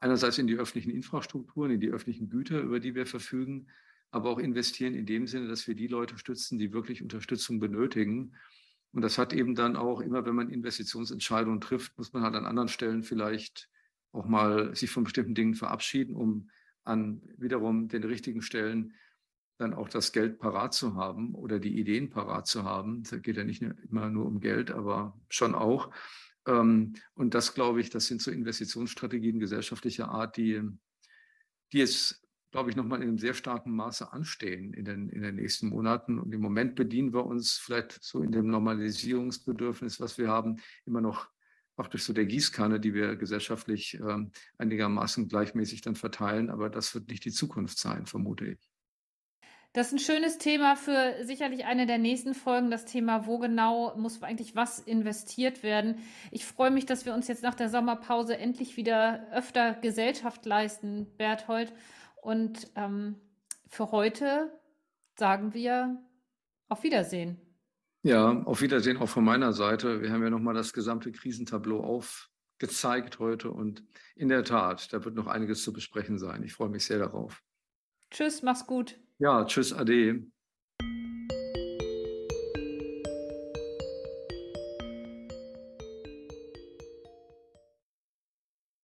einerseits 0.00 0.38
in 0.38 0.48
die 0.48 0.56
öffentlichen 0.56 0.90
Infrastrukturen, 0.90 1.70
in 1.70 1.80
die 1.80 1.90
öffentlichen 1.90 2.28
Güter, 2.28 2.60
über 2.60 2.80
die 2.80 2.96
wir 2.96 3.06
verfügen, 3.06 3.68
aber 4.10 4.30
auch 4.30 4.38
investieren 4.38 4.94
in 4.94 5.06
dem 5.06 5.28
Sinne, 5.28 5.46
dass 5.46 5.68
wir 5.68 5.76
die 5.76 5.86
Leute 5.86 6.18
stützen, 6.18 6.58
die 6.58 6.72
wirklich 6.72 7.02
Unterstützung 7.02 7.60
benötigen. 7.60 8.34
Und 8.90 9.02
das 9.02 9.16
hat 9.16 9.32
eben 9.32 9.54
dann 9.54 9.76
auch 9.76 10.00
immer, 10.00 10.26
wenn 10.26 10.34
man 10.34 10.50
Investitionsentscheidungen 10.50 11.60
trifft, 11.60 11.96
muss 11.96 12.12
man 12.12 12.24
halt 12.24 12.34
an 12.34 12.46
anderen 12.46 12.68
Stellen 12.68 13.04
vielleicht 13.04 13.70
auch 14.10 14.26
mal 14.26 14.74
sich 14.74 14.90
von 14.90 15.04
bestimmten 15.04 15.34
Dingen 15.34 15.54
verabschieden, 15.54 16.16
um 16.16 16.50
an 16.84 17.22
wiederum 17.38 17.88
den 17.88 18.02
richtigen 18.02 18.42
Stellen 18.42 18.94
dann 19.58 19.74
auch 19.74 19.88
das 19.88 20.12
Geld 20.12 20.38
parat 20.38 20.74
zu 20.74 20.96
haben 20.96 21.34
oder 21.34 21.58
die 21.58 21.78
Ideen 21.78 22.10
parat 22.10 22.46
zu 22.46 22.64
haben. 22.64 23.02
Da 23.08 23.18
geht 23.18 23.36
ja 23.36 23.44
nicht 23.44 23.62
immer 23.62 24.10
nur 24.10 24.26
um 24.26 24.40
Geld, 24.40 24.70
aber 24.70 25.18
schon 25.28 25.54
auch. 25.54 25.90
Ähm, 26.46 26.94
und 27.14 27.34
das, 27.34 27.54
glaube 27.54 27.80
ich, 27.80 27.90
das 27.90 28.06
sind 28.06 28.20
so 28.20 28.30
Investitionsstrategien 28.30 29.38
gesellschaftlicher 29.38 30.08
Art, 30.08 30.36
die, 30.36 30.60
die 31.72 31.78
jetzt, 31.78 32.22
glaube 32.50 32.70
ich, 32.70 32.76
nochmal 32.76 33.02
in 33.02 33.08
einem 33.08 33.18
sehr 33.18 33.34
starken 33.34 33.72
Maße 33.72 34.12
anstehen 34.12 34.72
in 34.74 34.84
den, 34.84 35.08
in 35.08 35.22
den 35.22 35.36
nächsten 35.36 35.68
Monaten. 35.68 36.18
Und 36.18 36.34
im 36.34 36.40
Moment 36.40 36.74
bedienen 36.74 37.12
wir 37.12 37.24
uns 37.24 37.52
vielleicht 37.52 38.02
so 38.02 38.22
in 38.22 38.32
dem 38.32 38.48
Normalisierungsbedürfnis, 38.48 40.00
was 40.00 40.18
wir 40.18 40.28
haben, 40.28 40.56
immer 40.84 41.00
noch 41.00 41.28
praktisch 41.76 42.04
so 42.04 42.12
der 42.12 42.26
Gießkanne, 42.26 42.80
die 42.80 42.92
wir 42.92 43.16
gesellschaftlich 43.16 43.94
ähm, 43.94 44.32
einigermaßen 44.58 45.28
gleichmäßig 45.28 45.80
dann 45.80 45.94
verteilen. 45.94 46.50
Aber 46.50 46.68
das 46.68 46.94
wird 46.94 47.08
nicht 47.08 47.24
die 47.24 47.32
Zukunft 47.32 47.78
sein, 47.78 48.06
vermute 48.06 48.46
ich. 48.46 48.71
Das 49.74 49.86
ist 49.86 49.92
ein 49.94 49.98
schönes 49.98 50.36
Thema 50.36 50.76
für 50.76 51.24
sicherlich 51.24 51.64
eine 51.64 51.86
der 51.86 51.96
nächsten 51.96 52.34
Folgen, 52.34 52.70
das 52.70 52.84
Thema, 52.84 53.26
wo 53.26 53.38
genau 53.38 53.96
muss 53.96 54.22
eigentlich 54.22 54.54
was 54.54 54.78
investiert 54.78 55.62
werden. 55.62 55.96
Ich 56.30 56.44
freue 56.44 56.70
mich, 56.70 56.84
dass 56.84 57.06
wir 57.06 57.14
uns 57.14 57.26
jetzt 57.26 57.42
nach 57.42 57.54
der 57.54 57.70
Sommerpause 57.70 58.36
endlich 58.36 58.76
wieder 58.76 59.26
öfter 59.32 59.72
Gesellschaft 59.72 60.44
leisten, 60.44 61.06
Berthold. 61.16 61.72
Und 62.20 62.70
ähm, 62.76 63.16
für 63.66 63.90
heute 63.92 64.52
sagen 65.18 65.54
wir 65.54 66.02
auf 66.68 66.82
Wiedersehen. 66.82 67.40
Ja, 68.02 68.42
auf 68.42 68.60
Wiedersehen 68.60 68.98
auch 68.98 69.08
von 69.08 69.24
meiner 69.24 69.54
Seite. 69.54 70.02
Wir 70.02 70.12
haben 70.12 70.22
ja 70.22 70.28
nochmal 70.28 70.54
das 70.54 70.74
gesamte 70.74 71.12
Krisentableau 71.12 71.80
aufgezeigt 71.80 73.20
heute 73.20 73.50
und 73.50 73.82
in 74.16 74.28
der 74.28 74.44
Tat, 74.44 74.92
da 74.92 75.02
wird 75.02 75.14
noch 75.14 75.28
einiges 75.28 75.62
zu 75.62 75.72
besprechen 75.72 76.18
sein. 76.18 76.42
Ich 76.42 76.52
freue 76.52 76.68
mich 76.68 76.84
sehr 76.84 76.98
darauf. 76.98 77.42
Tschüss, 78.10 78.42
mach's 78.42 78.66
gut. 78.66 78.98
Ja, 79.22 79.44
tschüss, 79.46 79.72
Ade. 79.72 80.31